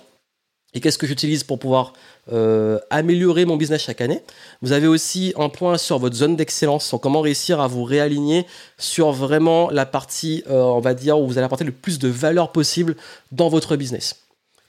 [0.73, 1.93] et qu'est-ce que j'utilise pour pouvoir
[2.31, 4.21] euh, améliorer mon business chaque année?
[4.61, 8.45] Vous avez aussi un point sur votre zone d'excellence, sur comment réussir à vous réaligner
[8.77, 12.07] sur vraiment la partie, euh, on va dire, où vous allez apporter le plus de
[12.07, 12.95] valeur possible
[13.31, 14.17] dans votre business.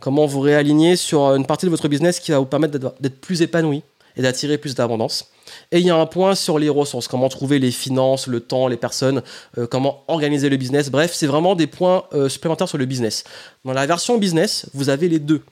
[0.01, 3.43] Comment vous réaligner sur une partie de votre business qui va vous permettre d'être plus
[3.43, 3.83] épanoui
[4.17, 5.31] et d'attirer plus d'abondance.
[5.71, 8.69] Et il y a un point sur les ressources, comment trouver les finances, le temps,
[8.69, 9.23] les personnes,
[9.59, 10.91] euh, comment organiser le business.
[10.91, 13.25] Bref, c'est vraiment des points supplémentaires sur le business.
[13.67, 15.43] Dans la version business, vous avez les deux.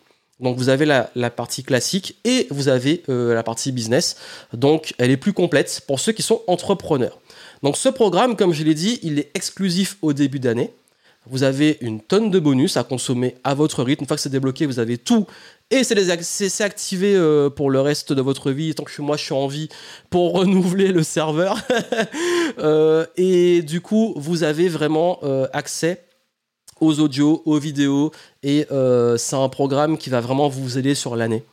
[0.41, 4.17] Donc vous avez la, partie classique et vous avez euh, la partie business.
[4.53, 7.19] Donc elle est plus complète pour ceux qui sont entrepreneurs.
[7.63, 10.73] Donc ce programme, comme je l'ai dit, il est exclusif au début d'année.
[11.31, 14.05] Vous avez une tonne de bonus à consommer à votre rythme.
[14.05, 15.27] Une fois que c'est débloqué, vous avez tout.
[15.71, 19.35] Et c'est activé euh, pour le reste de votre vie, tant que moi je suis
[19.35, 19.69] en vie,
[20.09, 21.59] pour renouveler le serveur.
[22.61, 25.21] Euh, et du coup, vous avez vraiment
[25.53, 26.08] accès
[26.81, 31.17] aux audios, aux vidéos, et euh, c'est un programme qui va vraiment vous aider sur
[31.17, 31.45] l'année.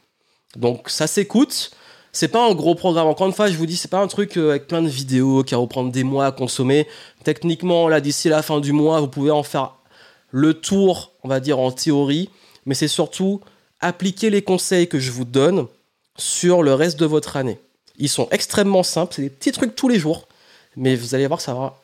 [0.56, 1.72] Donc ça s'écoute.
[2.12, 3.08] C'est pas un gros programme.
[3.08, 5.44] Encore une fois, je vous dis, c'est pas un truc euh, avec plein de vidéos
[5.44, 6.88] qui va vous prendre des mois à consommer.
[7.26, 9.74] Techniquement, là, d'ici la fin du mois, vous pouvez en faire
[10.32, 12.30] le tour, on va dire, en théorie.
[12.66, 13.42] Mais c'est surtout
[13.82, 15.68] appliquer les conseils que je vous donne
[16.18, 17.60] sur le reste de votre année.
[17.98, 20.28] Ils sont extrêmement simples, c'est des petits trucs tous les jours.
[20.78, 21.82] Mais vous allez voir, ça aura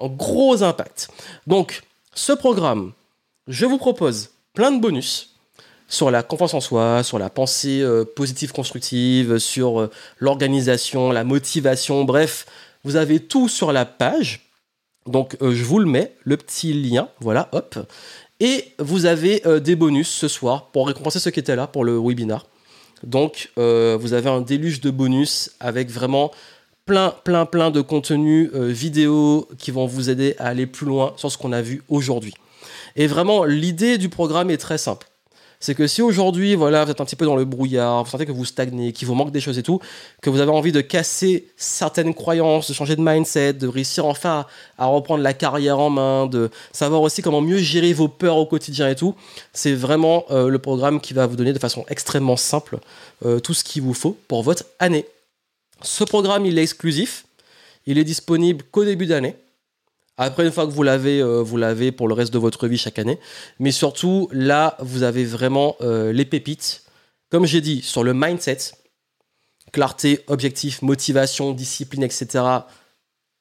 [0.00, 1.08] un gros impact.
[1.46, 1.82] Donc,
[2.14, 2.92] ce programme,
[3.48, 5.30] je vous propose plein de bonus.
[5.86, 11.24] sur la confiance en soi, sur la pensée euh, positive constructive, sur euh, l'organisation, la
[11.24, 12.46] motivation, bref,
[12.84, 14.48] vous avez tout sur la page.
[15.06, 17.78] Donc euh, je vous le mets, le petit lien, voilà, hop.
[18.40, 21.96] Et vous avez des bonus ce soir pour récompenser ceux qui étaient là pour le
[21.96, 22.46] webinar.
[23.04, 26.32] Donc vous avez un déluge de bonus avec vraiment
[26.86, 31.30] plein, plein, plein de contenus vidéo qui vont vous aider à aller plus loin sur
[31.30, 32.34] ce qu'on a vu aujourd'hui.
[32.96, 35.06] Et vraiment, l'idée du programme est très simple
[35.64, 38.26] c'est que si aujourd'hui, voilà, vous êtes un petit peu dans le brouillard, vous sentez
[38.26, 39.80] que vous stagnez, qu'il vous manque des choses et tout,
[40.20, 44.44] que vous avez envie de casser certaines croyances, de changer de mindset, de réussir enfin
[44.76, 48.44] à, reprendre la carrière en main, de savoir aussi comment mieux gérer vos peurs au
[48.44, 49.14] quotidien et tout,
[49.54, 52.76] c'est vraiment euh, le programme qui va vous donner de façon extrêmement simple
[53.24, 55.06] euh, tout ce qu'il vous faut pour votre année.
[55.84, 57.26] Ce programme, il est exclusif,
[57.86, 59.36] il est disponible qu'au début d'année.
[60.16, 62.78] Après, une fois que vous l'avez, euh, vous l'avez pour le reste de votre vie
[62.78, 63.18] chaque année.
[63.58, 66.84] Mais surtout, là, vous avez vraiment euh, les pépites.
[67.30, 68.58] Comme j'ai dit, sur le mindset,
[69.72, 72.44] clarté, objectif, motivation, discipline, etc.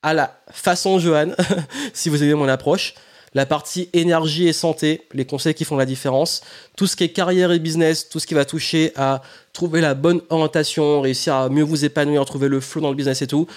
[0.01, 1.31] À la façon Johan,
[1.93, 2.95] si vous aimez mon approche.
[3.33, 6.41] La partie énergie et santé, les conseils qui font la différence.
[6.77, 9.21] Tout ce qui est carrière et business, tout ce qui va toucher à
[9.53, 13.21] trouver la bonne orientation, réussir à mieux vous épanouir, trouver le flow dans le business
[13.21, 13.47] et tout.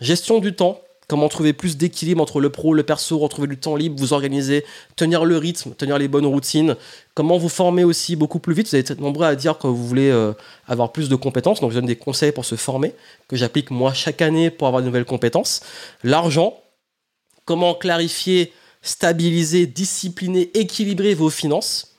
[0.00, 3.76] Gestion du temps, comment trouver plus d'équilibre entre le pro, le perso, retrouver du temps
[3.76, 4.64] libre, vous organiser,
[4.96, 6.76] tenir le rythme, tenir les bonnes routines,
[7.14, 8.68] comment vous former aussi beaucoup plus vite.
[8.68, 10.32] Vous êtes nombreux à dire que vous voulez euh,
[10.66, 12.94] avoir plus de compétences, donc je donne des conseils pour se former,
[13.28, 15.60] que j'applique moi chaque année pour avoir de nouvelles compétences.
[16.02, 16.58] L'argent,
[17.44, 18.52] comment clarifier,
[18.86, 21.96] stabiliser, discipliner, équilibrer vos finances.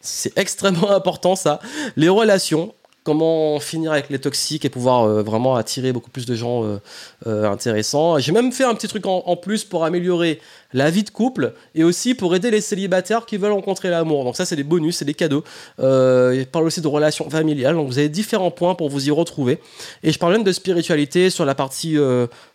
[0.00, 1.60] C'est extrêmement important ça.
[1.96, 2.74] Les relations,
[3.08, 6.78] comment finir avec les toxiques et pouvoir euh, vraiment attirer beaucoup plus de gens euh,
[7.26, 8.18] euh, intéressants.
[8.18, 10.40] J'ai même fait un petit truc en, plus pour améliorer
[10.72, 14.24] la vie de couple et aussi pour aider les célibataires qui veulent rencontrer l'amour.
[14.24, 15.44] Donc ça, c'est des bonus, c'est des cadeaux.
[15.78, 17.74] il parle aussi de relations familiales.
[17.74, 19.60] Donc vous avez différents points pour vous y retrouver.
[20.02, 21.96] Et je parle même de spiritualité sur la partie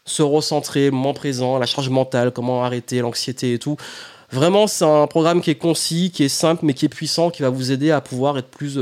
[0.05, 3.77] se recentrer, moment présent, la charge mentale, comment arrêter l'anxiété et tout.
[4.31, 7.43] Vraiment, c'est un programme qui est concis, qui est simple, mais qui est puissant, qui
[7.43, 8.79] va vous aider à pouvoir être plus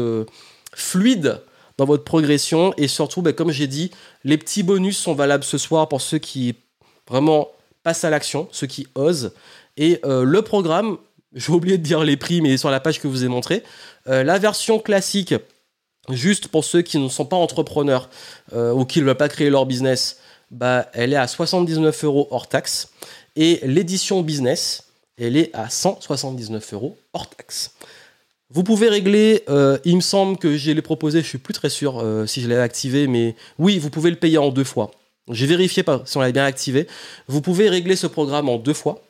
[0.73, 1.41] fluide
[1.77, 2.73] dans votre progression.
[2.77, 3.91] Et surtout, ben, comme j'ai dit,
[4.23, 6.55] les petits bonus sont valables ce soir pour ceux qui
[7.09, 7.49] vraiment
[7.83, 9.31] passent à l'action, ceux qui osent.
[9.77, 10.97] Et euh, le programme,
[11.33, 13.63] j'ai oublié de dire les prix, mais sur la page que je vous ai montré,
[14.07, 15.33] euh, la version classique,
[16.09, 18.09] juste pour ceux qui ne sont pas entrepreneurs
[18.53, 22.27] euh, ou qui ne veulent pas créer leur business, bah, elle est à 79 euros
[22.31, 22.89] hors taxe.
[23.35, 24.87] Et l'édition business,
[25.17, 27.71] elle est à 179 euros hors taxe.
[28.49, 31.69] Vous pouvez régler, euh, il me semble que j'ai les proposé, je suis plus très
[31.69, 34.91] sûr si je l'ai activé, mais oui, vous pouvez le payer en deux fois.
[35.29, 36.87] J'ai vérifié si on l'avait bien activé.
[37.27, 39.01] Vous pouvez régler ce programme en deux fois.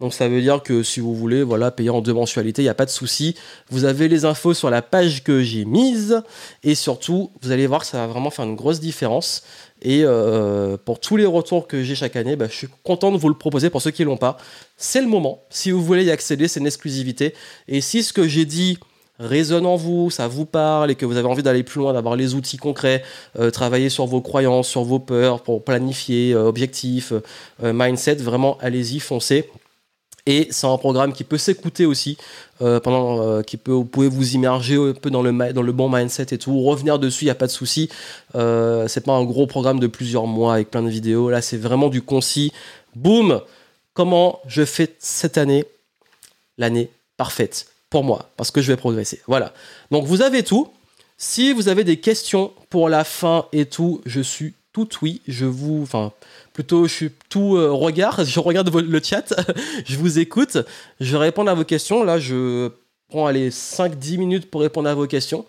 [0.00, 2.70] Donc ça veut dire que si vous voulez, voilà, payer en deux mensualités, il n'y
[2.70, 3.36] a pas de souci.
[3.70, 6.22] Vous avez les infos sur la page que j'ai mise.
[6.64, 9.44] Et surtout, vous allez voir que ça va vraiment faire une grosse différence.
[9.82, 13.16] Et euh, pour tous les retours que j'ai chaque année, bah, je suis content de
[13.16, 14.36] vous le proposer pour ceux qui ne l'ont pas.
[14.76, 15.44] C'est le moment.
[15.48, 17.34] Si vous voulez y accéder, c'est une exclusivité.
[17.68, 18.78] Et si ce que j'ai dit
[19.18, 22.16] résonne en vous, ça vous parle et que vous avez envie d'aller plus loin, d'avoir
[22.16, 23.02] les outils concrets,
[23.38, 27.12] euh, travailler sur vos croyances, sur vos peurs pour planifier, euh, objectifs,
[27.62, 29.48] mindset, vraiment allez-y, foncez.
[30.26, 32.16] Et c'est un programme qui peut s'écouter aussi,
[32.62, 36.28] euh, pendant, euh, qui peut, vous pouvez vous immerger un peu dans le, bon mindset
[36.30, 37.90] et tout, revenir dessus, il n'y a pas de souci.
[38.34, 41.28] Euh, c'est pas un gros programme de plusieurs mois avec plein de vidéos.
[41.28, 42.52] Là, c'est vraiment du concis.
[42.94, 43.42] Boum
[43.92, 45.66] Comment je fais cette année
[46.58, 47.73] l'année parfaite?
[47.94, 49.20] Pour moi, parce que je vais progresser.
[49.28, 49.52] Voilà.
[49.92, 50.66] Donc vous avez tout.
[51.16, 55.22] Si vous avez des questions pour la fin et tout, je suis tout oui.
[55.28, 56.10] Je vous, enfin,
[56.52, 58.24] plutôt, je suis tout euh, regard.
[58.24, 59.32] Je regarde le chat,
[59.84, 60.58] je vous écoute,
[60.98, 62.02] je vais répondre à vos questions.
[62.02, 62.72] Là, je
[63.10, 65.46] prends les 5-10 minutes pour répondre à vos questions.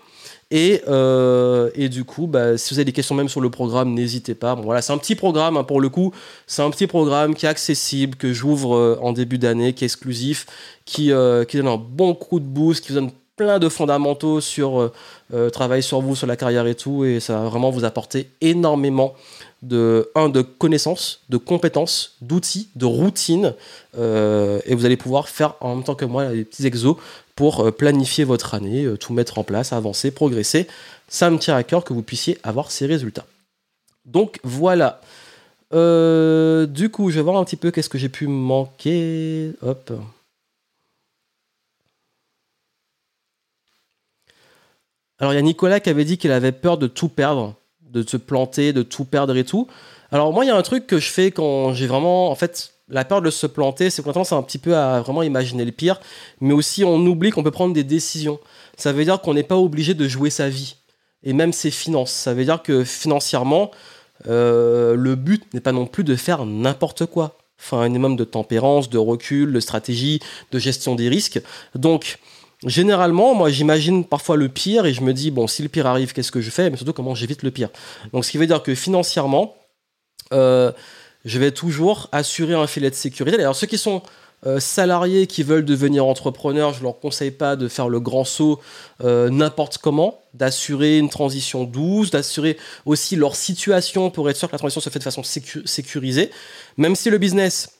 [0.51, 3.93] Et, euh, et du coup, bah, si vous avez des questions même sur le programme,
[3.93, 4.55] n'hésitez pas.
[4.55, 6.13] Bon, voilà, c'est un petit programme hein, pour le coup.
[6.47, 9.87] C'est un petit programme qui est accessible, que j'ouvre euh, en début d'année, qui est
[9.87, 10.45] exclusif,
[10.85, 11.11] qui,
[11.47, 14.93] qui donne un bon coup de boost, qui vous donne plein de fondamentaux sur euh,
[15.33, 18.29] euh, travail sur vous, sur la carrière et tout, et ça va vraiment vous apporter
[18.41, 19.13] énormément
[19.61, 23.53] de, un, de connaissances, de compétences, d'outils, de routines,
[23.97, 26.97] euh, et vous allez pouvoir faire en même temps que moi des petits exos
[27.35, 30.67] pour planifier votre année, tout mettre en place, avancer, progresser.
[31.07, 33.25] Ça me tient à cœur que vous puissiez avoir ces résultats.
[34.05, 35.01] Donc voilà.
[35.71, 39.51] du coup, je vais voir un petit peu qu'est-ce que j'ai pu manquer.
[39.61, 39.91] Hop.
[45.19, 48.03] Alors il y a Nicolas qui avait dit qu'il avait peur de tout perdre, de
[48.03, 49.67] se planter, de tout perdre et tout.
[50.11, 52.73] Alors moi il y a un truc que je fais quand j'ai vraiment, en fait,
[52.87, 55.65] la peur de se planter, c'est qu'on a tendance un petit peu à vraiment imaginer
[55.65, 55.99] le pire,
[56.39, 58.39] mais aussi on oublie qu'on peut prendre des décisions.
[58.77, 60.75] Ça veut dire qu'on n'est pas obligé de jouer sa vie
[61.23, 62.11] et même ses finances.
[62.11, 63.71] Ça veut dire que financièrement,
[64.27, 67.37] euh, le but n'est pas non plus de faire n'importe quoi.
[67.59, 70.19] Enfin, un minimum de tempérance, de recul, de stratégie,
[70.51, 71.41] de gestion des risques.
[71.73, 72.19] Donc,
[72.65, 76.13] généralement, moi, j'imagine parfois le pire et je me dis, bon, si le pire arrive,
[76.13, 76.69] qu'est-ce que je fais?
[76.69, 77.69] Mais surtout, comment j'évite le pire?
[78.13, 79.55] Donc, ce qui veut dire que financièrement,
[80.33, 80.71] euh,
[81.25, 83.37] je vais toujours assurer un filet de sécurité.
[83.37, 84.03] D'ailleurs, ceux qui sont
[84.45, 88.23] euh, salariés qui veulent devenir entrepreneurs, je ne leur conseille pas de faire le grand
[88.23, 88.61] saut
[89.03, 94.53] euh, n'importe comment, d'assurer une transition douce, d'assurer aussi leur situation pour être sûr que
[94.53, 96.29] la transition se fait de façon sécurisée.
[96.77, 97.79] Même si le business,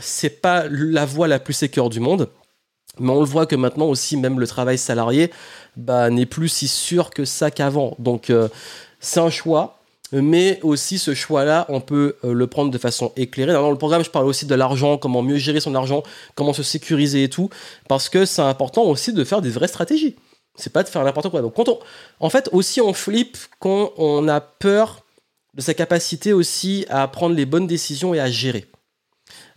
[0.00, 2.28] c'est pas la voie la plus sécure du monde,
[3.00, 5.32] mais on le voit que maintenant aussi, même le travail salarié
[5.76, 7.96] bah, n'est plus si sûr que ça qu'avant.
[7.98, 8.48] Donc, euh,
[9.00, 9.80] c'est un choix
[10.12, 13.52] mais aussi ce choix-là, on peut euh, le prendre de façon éclairée.
[13.52, 16.02] Dans le programme, je parle aussi de l'argent, comment mieux gérer son argent,
[16.34, 17.50] comment se sécuriser et tout,
[17.88, 20.16] parce que c'est important aussi de faire des vraies stratégies.
[20.56, 21.42] C'est pas de faire n'importe quoi.
[21.42, 21.78] Donc, quand on,
[22.20, 25.04] en fait, aussi, on flippe quand on a peur
[25.54, 28.66] de sa capacité aussi à prendre les bonnes décisions et à gérer.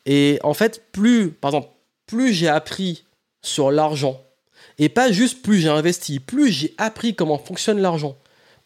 [0.05, 1.69] Et en fait, plus, par exemple,
[2.07, 3.03] plus j'ai appris
[3.43, 4.21] sur l'argent,
[4.79, 8.15] et pas juste plus j'ai investi, plus j'ai appris comment fonctionne l'argent,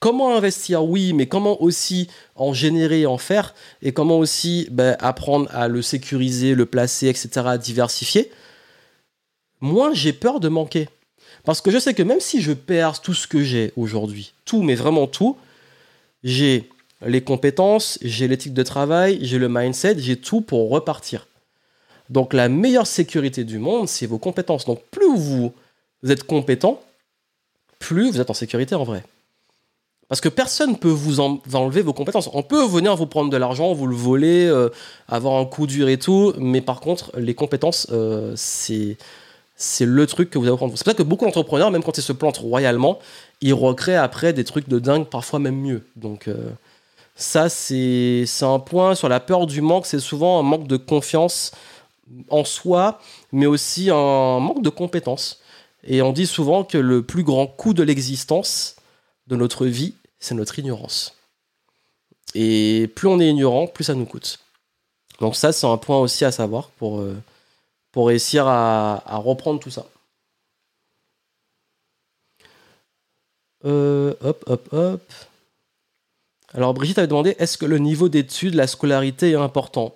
[0.01, 5.47] comment investir, oui, mais comment aussi en générer, en faire, et comment aussi ben, apprendre
[5.53, 7.29] à le sécuriser, le placer, etc.,
[7.61, 8.31] diversifier,
[9.61, 10.89] moins j'ai peur de manquer.
[11.45, 14.63] Parce que je sais que même si je perds tout ce que j'ai aujourd'hui, tout,
[14.63, 15.37] mais vraiment tout,
[16.23, 16.67] j'ai
[17.05, 21.27] les compétences, j'ai l'éthique de travail, j'ai le mindset, j'ai tout pour repartir.
[22.09, 24.65] Donc la meilleure sécurité du monde, c'est vos compétences.
[24.65, 25.53] Donc plus vous
[26.07, 26.81] êtes compétent,
[27.77, 29.03] plus vous êtes en sécurité en vrai.
[30.11, 32.29] Parce que personne ne peut vous enlever vos compétences.
[32.33, 34.67] On peut venir vous prendre de l'argent, vous le voler, euh,
[35.07, 38.97] avoir un coup dur et tout, mais par contre, les compétences, euh, c'est
[39.85, 40.73] le truc que vous allez prendre.
[40.75, 42.99] C'est pour ça que beaucoup d'entrepreneurs, même quand ils se plantent royalement,
[43.39, 45.85] ils recréent après des trucs de dingue, parfois même mieux.
[45.95, 46.35] Donc euh,
[47.15, 49.85] ça, c'est un point sur la peur du manque.
[49.85, 51.53] C'est souvent un manque de confiance
[52.29, 52.99] en soi,
[53.31, 55.39] mais aussi un manque de compétences.
[55.87, 58.75] Et on dit souvent que le plus grand coût de l'existence,
[59.27, 61.13] de notre vie, c'est notre ignorance.
[62.33, 64.39] Et plus on est ignorant, plus ça nous coûte.
[65.19, 67.21] Donc ça, c'est un point aussi à savoir pour, euh,
[67.95, 69.85] réussir à, reprendre tout ça.
[73.65, 75.01] Euh, hop, hop, hop.
[76.53, 79.93] Alors Brigitte avait demandé, est-ce que le niveau d'études, la scolarité est important?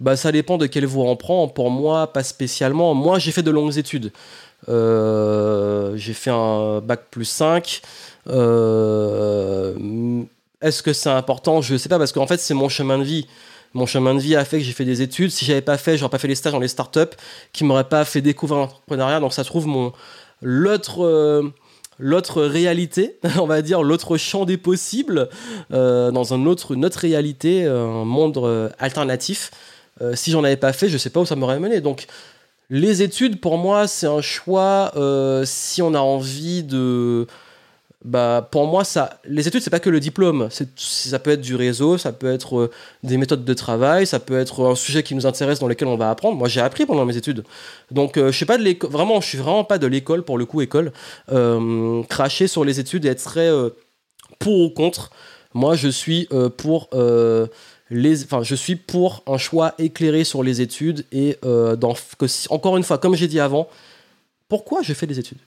[0.00, 1.46] Bah, ça dépend de quelle voie on prend.
[1.48, 2.94] Pour moi, pas spécialement.
[2.94, 4.12] Moi, j'ai fait de longues études.
[4.68, 7.82] Euh, j'ai fait un bac plus 5.
[8.28, 10.22] Euh,
[10.60, 11.62] est-ce que c'est important?
[11.62, 13.26] Je ne sais pas parce qu'en fait c'est mon chemin de vie.
[13.72, 15.30] Mon chemin de vie a fait que j'ai fait des études.
[15.30, 17.16] Si j'avais pas fait, j'aurais pas fait les stages dans les startups,
[17.52, 19.20] qui m'auraient pas fait découvrir l'entrepreneuriat.
[19.20, 19.92] Donc ça trouve mon
[20.42, 21.48] l'autre euh,
[21.98, 25.28] l'autre réalité, on va dire l'autre champ des possibles,
[25.72, 29.50] euh, dans un autre, une autre réalité, un monde alternatif.
[30.14, 31.80] si j'en avais pas fait, je sais pas où ça m'aurait mené.
[31.80, 32.06] Donc
[32.70, 34.92] les études, pour moi, c'est un choix
[35.44, 37.26] si on a envie de
[38.02, 40.48] bah, pour moi, ça, les études, c'est pas que le diplôme.
[40.76, 42.70] Ça peut être du réseau, ça peut être euh,
[43.02, 45.96] des méthodes de travail, ça peut être un sujet qui nous intéresse dans lequel on
[45.96, 46.38] va apprendre.
[46.38, 47.44] Moi, j'ai appris pendant mes études.
[47.90, 50.38] Donc, euh, je suis pas de l'école, vraiment, je suis vraiment pas de l'école, pour
[50.38, 50.92] le coup, école.
[51.30, 53.50] Euh, cracher sur les études et être très
[54.38, 55.10] pour ou contre.
[55.52, 56.88] Moi, je suis pour.
[57.92, 61.94] Les, enfin, je suis pour un choix éclairé sur les études et dans,
[62.48, 63.68] encore une fois, comme j'ai dit avant,
[64.48, 65.38] pourquoi je fais des études?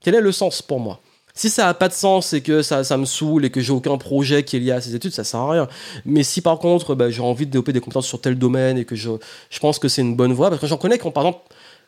[0.00, 1.00] Quel est le sens pour moi?
[1.38, 3.72] Si ça n'a pas de sens et que ça, ça me saoule et que j'ai
[3.72, 5.68] aucun projet qui est lié à ces études, ça sert à rien.
[6.04, 8.84] Mais si par contre bah, j'ai envie de développer des compétences sur tel domaine et
[8.84, 9.10] que je,
[9.48, 11.44] je pense que c'est une bonne voie, parce que j'en connais qui ont par exemple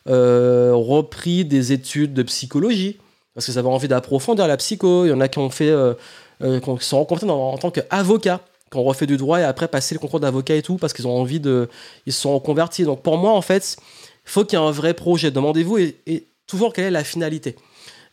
[0.07, 2.97] euh, repris des études de psychologie,
[3.33, 5.95] parce qu'ils avaient envie d'approfondir la psycho, il y en a qui ont fait, euh,
[6.41, 8.39] euh, qui sont rencontrés en tant qu'avocat
[8.71, 11.05] qui ont refait du droit et après passé le concours d'avocat et tout parce qu'ils
[11.05, 11.67] ont envie de
[12.05, 12.85] ils se sont reconvertis.
[12.85, 13.75] Donc pour moi en fait
[14.23, 15.29] faut qu'il y ait un vrai projet.
[15.29, 17.57] Demandez-vous et toujours quelle est la finalité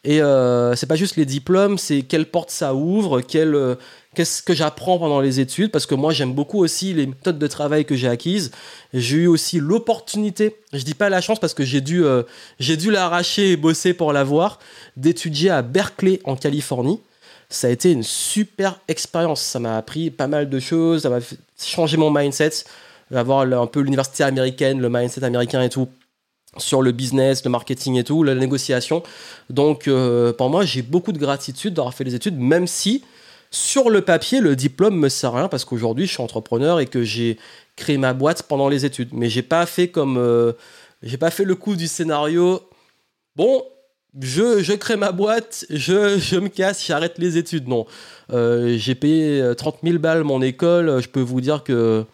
[0.05, 3.75] et euh, c'est pas juste les diplômes, c'est quelle porte ça ouvre, euh,
[4.15, 7.47] qu'est-ce que j'apprends pendant les études, parce que moi j'aime beaucoup aussi les méthodes de
[7.47, 8.53] travail que j'ai acquises.
[8.95, 12.23] J'ai eu aussi l'opportunité, je dis pas la chance parce que j'ai dû, euh,
[12.61, 14.61] j'ai dû l'arracher et bosser pour l'avoir,
[14.97, 17.01] d'étudier à Berkeley en Californie.
[17.51, 19.41] Ça a été une super expérience.
[19.41, 21.21] Ça m'a appris pas mal de choses, ça m'a
[21.59, 22.51] changé mon mindset,
[23.13, 25.89] avoir un peu l'université américaine, le mindset américain et tout
[26.57, 29.03] sur le business, le marketing et tout, la négociation.
[29.51, 33.05] Donc, euh, pour moi, j'ai beaucoup de gratitude d'avoir fait les études, même si
[33.51, 36.87] sur le papier, le diplôme me sert à rien parce qu'aujourd'hui, je suis entrepreneur et
[36.87, 37.39] que j'ai
[37.77, 39.11] créé ma boîte pendant les études.
[39.13, 40.17] Mais j'ai pas fait comme.
[40.19, 40.53] euh,
[41.03, 42.61] j'ai pas fait le coup du scénario.
[43.37, 43.63] Bon,
[44.21, 47.69] je, je crée ma boîte, je, je me casse, j'arrête les études.
[47.69, 47.87] Non.
[48.33, 51.01] Euh, j'ai payé euh, 30 000 balles mon école.
[51.01, 52.05] Je peux vous dire que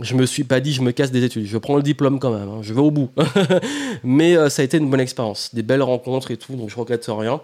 [0.00, 1.46] je me suis pas dit je me casse des études.
[1.46, 2.48] Je prends le diplôme quand même.
[2.48, 3.10] hein, je vais au bout.
[4.04, 5.54] Mais euh, ça a été une bonne expérience.
[5.54, 7.40] Des belles rencontres et tout, donc je regrette rien.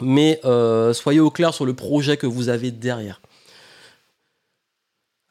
[0.00, 3.20] Mais euh, soyez au clair sur le projet que vous avez derrière.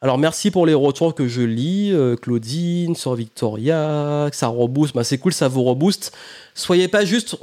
[0.00, 4.94] Alors merci pour les retours que je lis, euh, Claudine, sur Victoria, que ça rebooste,
[4.94, 6.14] bah, c'est cool, ça vous rebooste.
[6.54, 7.38] Soyez pas juste,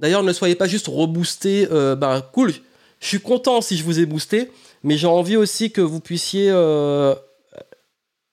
[0.00, 2.52] d'ailleurs ne soyez pas juste reboosté, bah cool,
[2.98, 4.50] je suis content si je vous ai boosté,
[4.82, 6.50] mais j'ai envie aussi que vous puissiez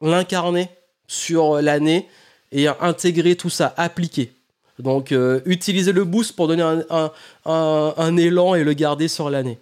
[0.04, 0.70] l'incarner
[1.08, 2.08] sur l'année
[2.52, 4.34] et intégrer tout ça, appliquer.
[4.80, 6.64] Donc euh, utilisez le boost pour donner
[7.46, 9.60] un, élan et le garder sur l'année.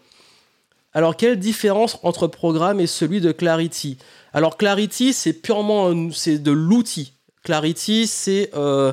[0.94, 3.98] Alors, quelle différence entre programme et celui de Clarity?
[4.34, 7.14] Alors, Clarity, c'est purement c'est de l'outil.
[7.44, 8.92] Clarity, c'est euh,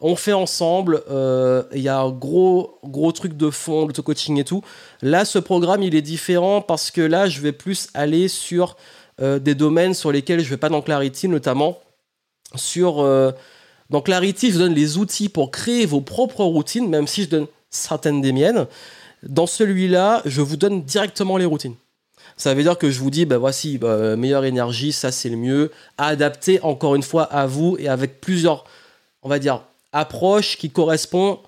[0.00, 1.02] on fait ensemble.
[1.08, 4.62] euh, Il y a un gros, gros truc de fond, l'auto-coaching et tout.
[5.02, 8.74] Là, ce programme, il est différent parce que là, je vais plus aller sur euh,
[9.20, 11.78] des domaines sur lesquels je vais pas dans Clarity, notamment
[12.54, 13.00] sur.
[13.00, 13.32] euh,
[13.88, 17.46] dans Clarity, je donne les outils pour créer vos propres routines, même si je donne
[17.70, 18.66] certaines des miennes.
[19.22, 21.76] Dans celui-là, je vous donne directement les routines.
[22.36, 25.36] Ça veut dire que je vous dis, bah voici, bah, meilleure énergie, ça c'est le
[25.36, 28.64] mieux, adapté encore une fois à vous et avec plusieurs,
[29.22, 29.62] on va dire,
[29.92, 31.38] approches qui correspondent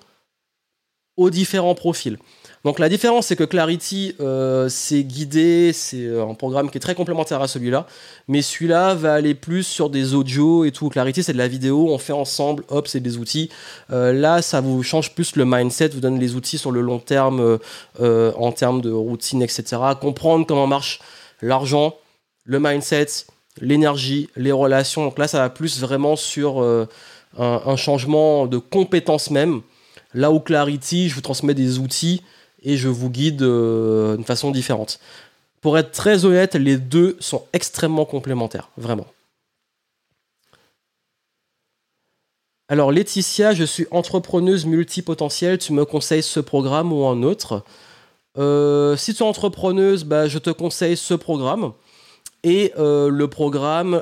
[1.17, 2.17] aux différents profils.
[2.65, 6.81] Donc la différence, c'est que Clarity, euh, c'est guidé, c'est euh, un programme qui est
[6.81, 7.87] très complémentaire à celui-là,
[8.27, 10.89] mais celui-là va aller plus sur des audios et tout.
[10.89, 13.49] Clarity, c'est de la vidéo, on fait ensemble, hop, c'est des outils.
[13.91, 16.99] Euh, là, ça vous change plus le mindset, vous donne les outils sur le long
[16.99, 17.59] terme,
[17.99, 19.77] en termes de routine, etc.
[19.99, 20.99] Comprendre comment marche
[21.41, 21.95] l'argent,
[22.43, 23.07] le mindset,
[23.61, 25.05] l'énergie, les relations.
[25.05, 26.61] Donc là, ça va plus vraiment sur
[27.37, 29.61] un, changement de compétences même.
[30.13, 32.21] Là où Clarity, je vous transmets des outils
[32.63, 34.99] et je vous guide euh, d'une façon différente.
[35.61, 39.07] Pour être très honnête, les deux sont extrêmement complémentaires, vraiment.
[42.69, 47.63] Alors Laetitia, je suis entrepreneuse multipotentielle, tu me conseilles ce programme ou un autre?
[48.37, 51.73] Euh, Si tu es entrepreneuse, bah, je te conseille ce programme.
[52.43, 54.01] Et euh, le programme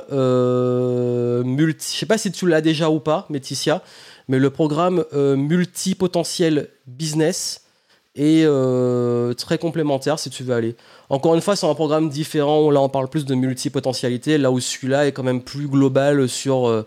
[1.44, 1.92] multi...
[1.92, 3.82] Je sais pas si tu l'as déjà ou pas, Laetitia,
[4.28, 7.67] mais le programme multipotentiel business
[8.14, 10.76] est euh, très complémentaire si tu veux aller.
[11.08, 12.70] Encore une fois, c'est un programme différent.
[12.70, 16.68] Là, on parle plus de multipotentialité, là où celui-là est quand même plus global sur,
[16.68, 16.86] euh,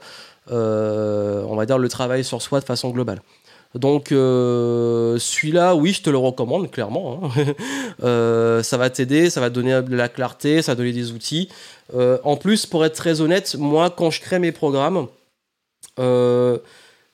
[0.52, 3.22] euh, on va dire, le travail sur soi de façon globale.
[3.74, 7.22] Donc, celui-là, oui, je te le recommande, clairement.
[7.24, 8.62] hein.
[8.64, 11.48] Ça va t'aider, ça va te donner de la clarté, ça va donner des outils.
[11.96, 15.08] En plus, pour être très honnête, moi, quand je crée mes programmes,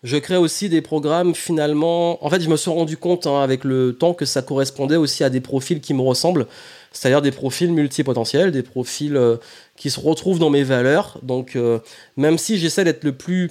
[0.03, 2.23] je crée aussi des programmes finalement.
[2.23, 5.23] En fait, je me suis rendu compte hein, avec le temps que ça correspondait aussi
[5.23, 6.45] à des profils qui me ressemblent,
[6.91, 9.37] c'est-à-dire des profils multipotentiels, des profils euh,
[9.75, 11.19] qui se retrouvent dans mes valeurs.
[11.23, 11.79] Donc, euh,
[12.15, 13.49] même si j'essaie d'être le plus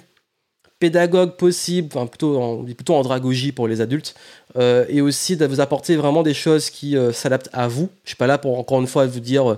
[0.79, 4.15] pédagogue possible, enfin plutôt en, plutôt en dragogie pour les adultes,
[4.57, 7.89] euh, et aussi de vous apporter vraiment des choses qui s'adaptent à vous.
[8.05, 9.57] Je suis pas là pour encore une fois vous dire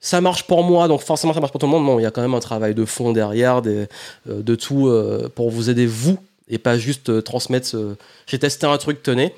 [0.00, 1.84] ça marche pour moi, donc forcément ça marche pour tout le monde.
[1.84, 3.86] Non, il y a quand même un travail de fond derrière, euh,
[4.26, 6.18] de tout euh, pour vous aider vous
[6.48, 7.66] et pas juste euh, transmettre.
[7.66, 7.94] ce-
[8.26, 9.34] J'ai testé un truc, tenez.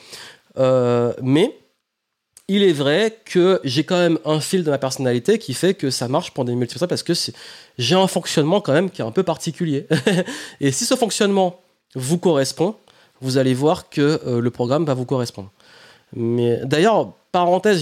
[1.22, 1.56] Mais
[2.48, 5.88] il est vrai que j'ai quand même un fil de ma personnalité qui fait que
[5.90, 7.12] ça marche pour des multiples parce que
[7.78, 9.86] j'ai un fonctionnement quand même qui est un peu particulier.
[10.60, 11.60] et si ce fonctionnement
[11.94, 12.74] vous correspond,
[13.20, 15.50] vous allez voir que le programme va vous correspondre.
[16.14, 17.80] Mais d'ailleurs, parenthèse,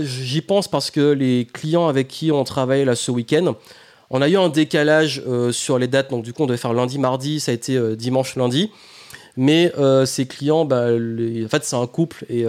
[0.00, 3.54] j'y pense parce que les clients avec qui on travaille là ce week-end,
[4.10, 6.10] on a eu un décalage euh, sur les dates.
[6.10, 8.70] Donc du coup, on devait faire lundi, mardi, ça a été euh, dimanche, lundi.
[9.36, 12.44] Mais euh, ces clients, bah, en fait, c'est un couple et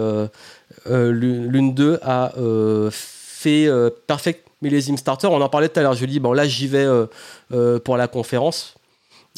[0.86, 2.32] l'une d'eux a
[2.90, 3.68] fait
[4.06, 5.28] Perfect Millésime Starter.
[5.28, 5.94] On en parlait tout à l'heure.
[5.94, 6.86] Je lui dis, bon là, j'y vais
[7.84, 8.74] pour la conférence.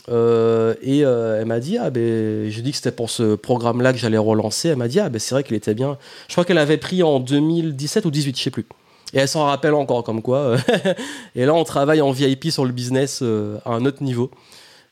[0.09, 3.93] Euh, et euh, elle m'a dit, ah ben, j'ai dit que c'était pour ce programme-là
[3.93, 4.69] que j'allais relancer.
[4.69, 5.99] Elle m'a dit, ah ben, c'est vrai qu'il était bien.
[6.29, 8.66] Je crois qu'elle avait pris en 2017 ou 2018, je sais plus.
[9.15, 10.39] Et elle s'en rappelle encore, comme quoi.
[10.39, 10.59] euh,
[11.37, 14.31] et là, on travaille en VIP sur le business à un autre niveau.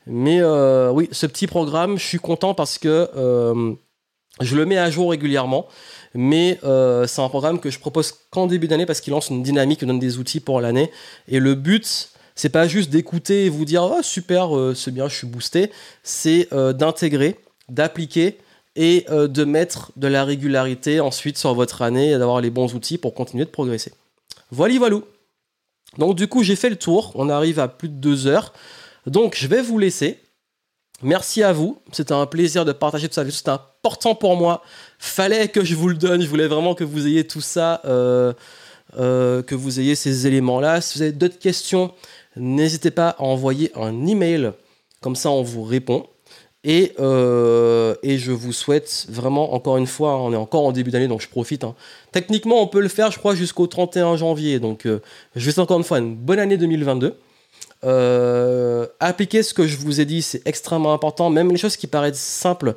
[0.07, 0.41] Mais
[0.91, 3.09] oui, ce petit programme, je suis content parce que
[4.39, 5.67] je le mets à jour régulièrement.
[6.13, 9.79] Mais c'est un programme que je propose qu'en début d'année parce qu'il lance une dynamique,
[9.81, 10.91] il donne des outils pour l'année.
[11.27, 15.07] Et le but, c'est pas juste d'écouter et vous dire oh, super, euh, c'est bien,
[15.07, 15.71] je suis boosté.
[16.03, 17.39] C'est euh, d'intégrer,
[17.69, 18.37] d'appliquer
[18.75, 22.73] et euh, de mettre de la régularité ensuite sur votre année et d'avoir les bons
[22.73, 23.93] outils pour continuer de progresser.
[24.49, 24.97] Voilà, voilà.
[25.97, 27.11] Donc du coup, j'ai fait le tour.
[27.15, 28.53] On arrive à plus de deux heures.
[29.05, 30.19] Donc je vais vous laisser.
[31.03, 31.81] Merci à vous.
[31.91, 33.29] C'était un plaisir de partager tout ça.
[33.29, 34.63] C'était important pour moi.
[34.99, 36.21] Fallait que je vous le donne.
[36.21, 40.79] Je voulais vraiment que vous ayez tout ça, que vous ayez ces éléments-là.
[40.79, 41.91] Si vous avez d'autres questions,
[42.35, 44.51] n'hésitez pas à envoyer un email.
[45.01, 46.05] Comme ça, on vous répond.
[46.63, 50.91] Et, euh, et, je vous souhaite vraiment, encore une fois, on est encore en début
[50.91, 51.63] d'année, donc je profite.
[51.63, 51.73] Hein.
[52.11, 54.59] Techniquement, on peut le faire, je crois, jusqu'au 31 janvier.
[54.59, 55.01] Donc, euh,
[55.35, 57.17] je vais encore une fois une bonne année 2022.
[57.83, 61.31] Euh, appliquer ce que je vous ai dit, c'est extrêmement important.
[61.31, 62.75] Même les choses qui paraissent simples,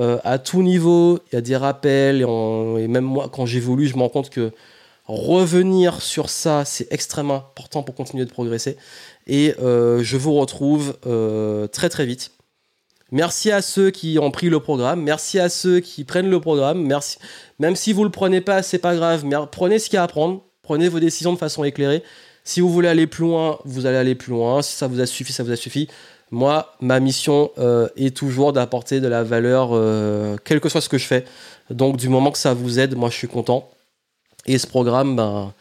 [0.00, 2.22] euh, à tout niveau, il y a des rappels.
[2.22, 4.50] Et, et même moi, quand j'évolue, je me rends compte que
[5.10, 8.76] revenir sur ça, c'est extrêmement important pour continuer de progresser.
[9.26, 10.96] Et je vous retrouve
[11.72, 12.32] très très vite
[13.12, 15.02] Merci à ceux qui ont pris le programme.
[15.02, 16.82] Merci à ceux qui prennent le programme.
[16.82, 17.18] Merci.
[17.58, 19.24] Même si vous ne le prenez pas, c'est pas grave.
[19.24, 20.42] Mais prenez ce qu'il y a à prendre.
[20.62, 22.04] Prenez vos décisions de façon éclairée.
[22.44, 24.62] Si vous voulez aller plus loin, vous allez aller plus loin.
[24.62, 25.88] Si ça vous a suffi, ça vous a suffi.
[26.30, 30.88] Moi, ma mission euh, est toujours d'apporter de la valeur, euh, quel que soit ce
[30.88, 31.24] que je fais.
[31.70, 33.68] Donc, du moment que ça vous aide, moi, je suis content.
[34.46, 35.52] Et ce programme, ben,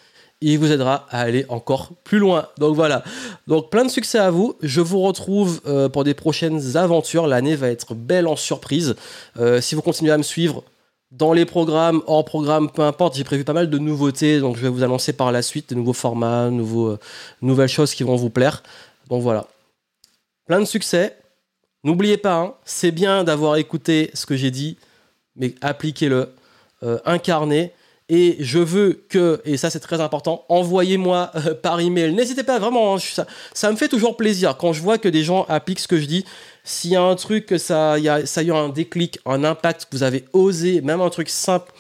[0.42, 2.48] il vous aidera à aller encore plus loin.
[2.58, 3.04] Donc voilà.
[3.48, 4.56] Donc plein de succès à vous.
[4.62, 7.28] Je vous retrouve euh, pour des prochaines aventures.
[7.28, 8.96] L'année va être belle en surprise.
[9.38, 10.64] Euh, si vous continuez à me suivre
[11.12, 14.40] dans les programmes, hors programme, peu importe, j'ai prévu pas mal de nouveautés.
[14.40, 17.00] Donc je vais vous annoncer par la suite de nouveaux formats, nouveaux, euh,
[17.42, 18.64] nouvelles choses qui vont vous plaire.
[19.10, 19.46] Donc voilà.
[20.46, 21.18] Plein de succès.
[21.84, 24.78] N'oubliez pas, hein, c'est bien d'avoir écouté ce que j'ai dit,
[25.38, 26.30] mais appliquez-le,
[27.06, 27.72] incarnez
[28.10, 32.14] et je veux que, et ça c'est très important, envoyez-moi euh, par email.
[32.14, 33.00] N'hésitez pas vraiment, hein,
[33.54, 36.06] ça, me fait toujours plaisir quand je vois que des gens appliquent ce que je
[36.06, 36.26] dis.
[36.64, 39.86] S'il y a un truc, ça, y a, ça y a un déclic, un impact,
[39.86, 41.72] que vous avez osé, même un truc simple,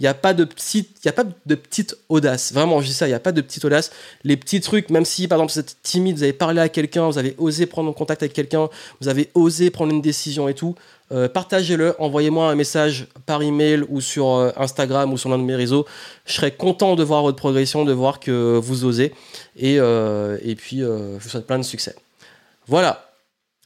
[0.00, 2.52] il n'y a pas de petite, a pas de petite audace.
[2.52, 3.92] Vraiment, je dis ça, il n'y a pas de petite audace.
[4.24, 7.06] Les petits trucs, même si par exemple vous êtes timide, vous avez parlé à quelqu'un,
[7.06, 8.68] vous avez osé prendre contact avec quelqu'un,
[9.00, 10.74] vous avez osé prendre une décision et tout,
[11.12, 15.44] euh, partagez-le, envoyez-moi un message par email ou sur euh, Instagram ou sur l'un de
[15.44, 15.86] mes réseaux.
[16.24, 19.12] Je serais content de voir votre progression, de voir que vous osez.
[19.56, 21.94] Et, euh, et puis, je vous souhaite plein de succès.
[22.66, 23.10] Voilà.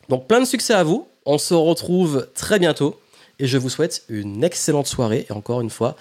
[0.09, 1.07] Donc, plein de succès à vous.
[1.25, 2.99] On se retrouve très bientôt.
[3.39, 5.27] Et je vous souhaite une excellente soirée.
[5.31, 5.97] Et encore une fois,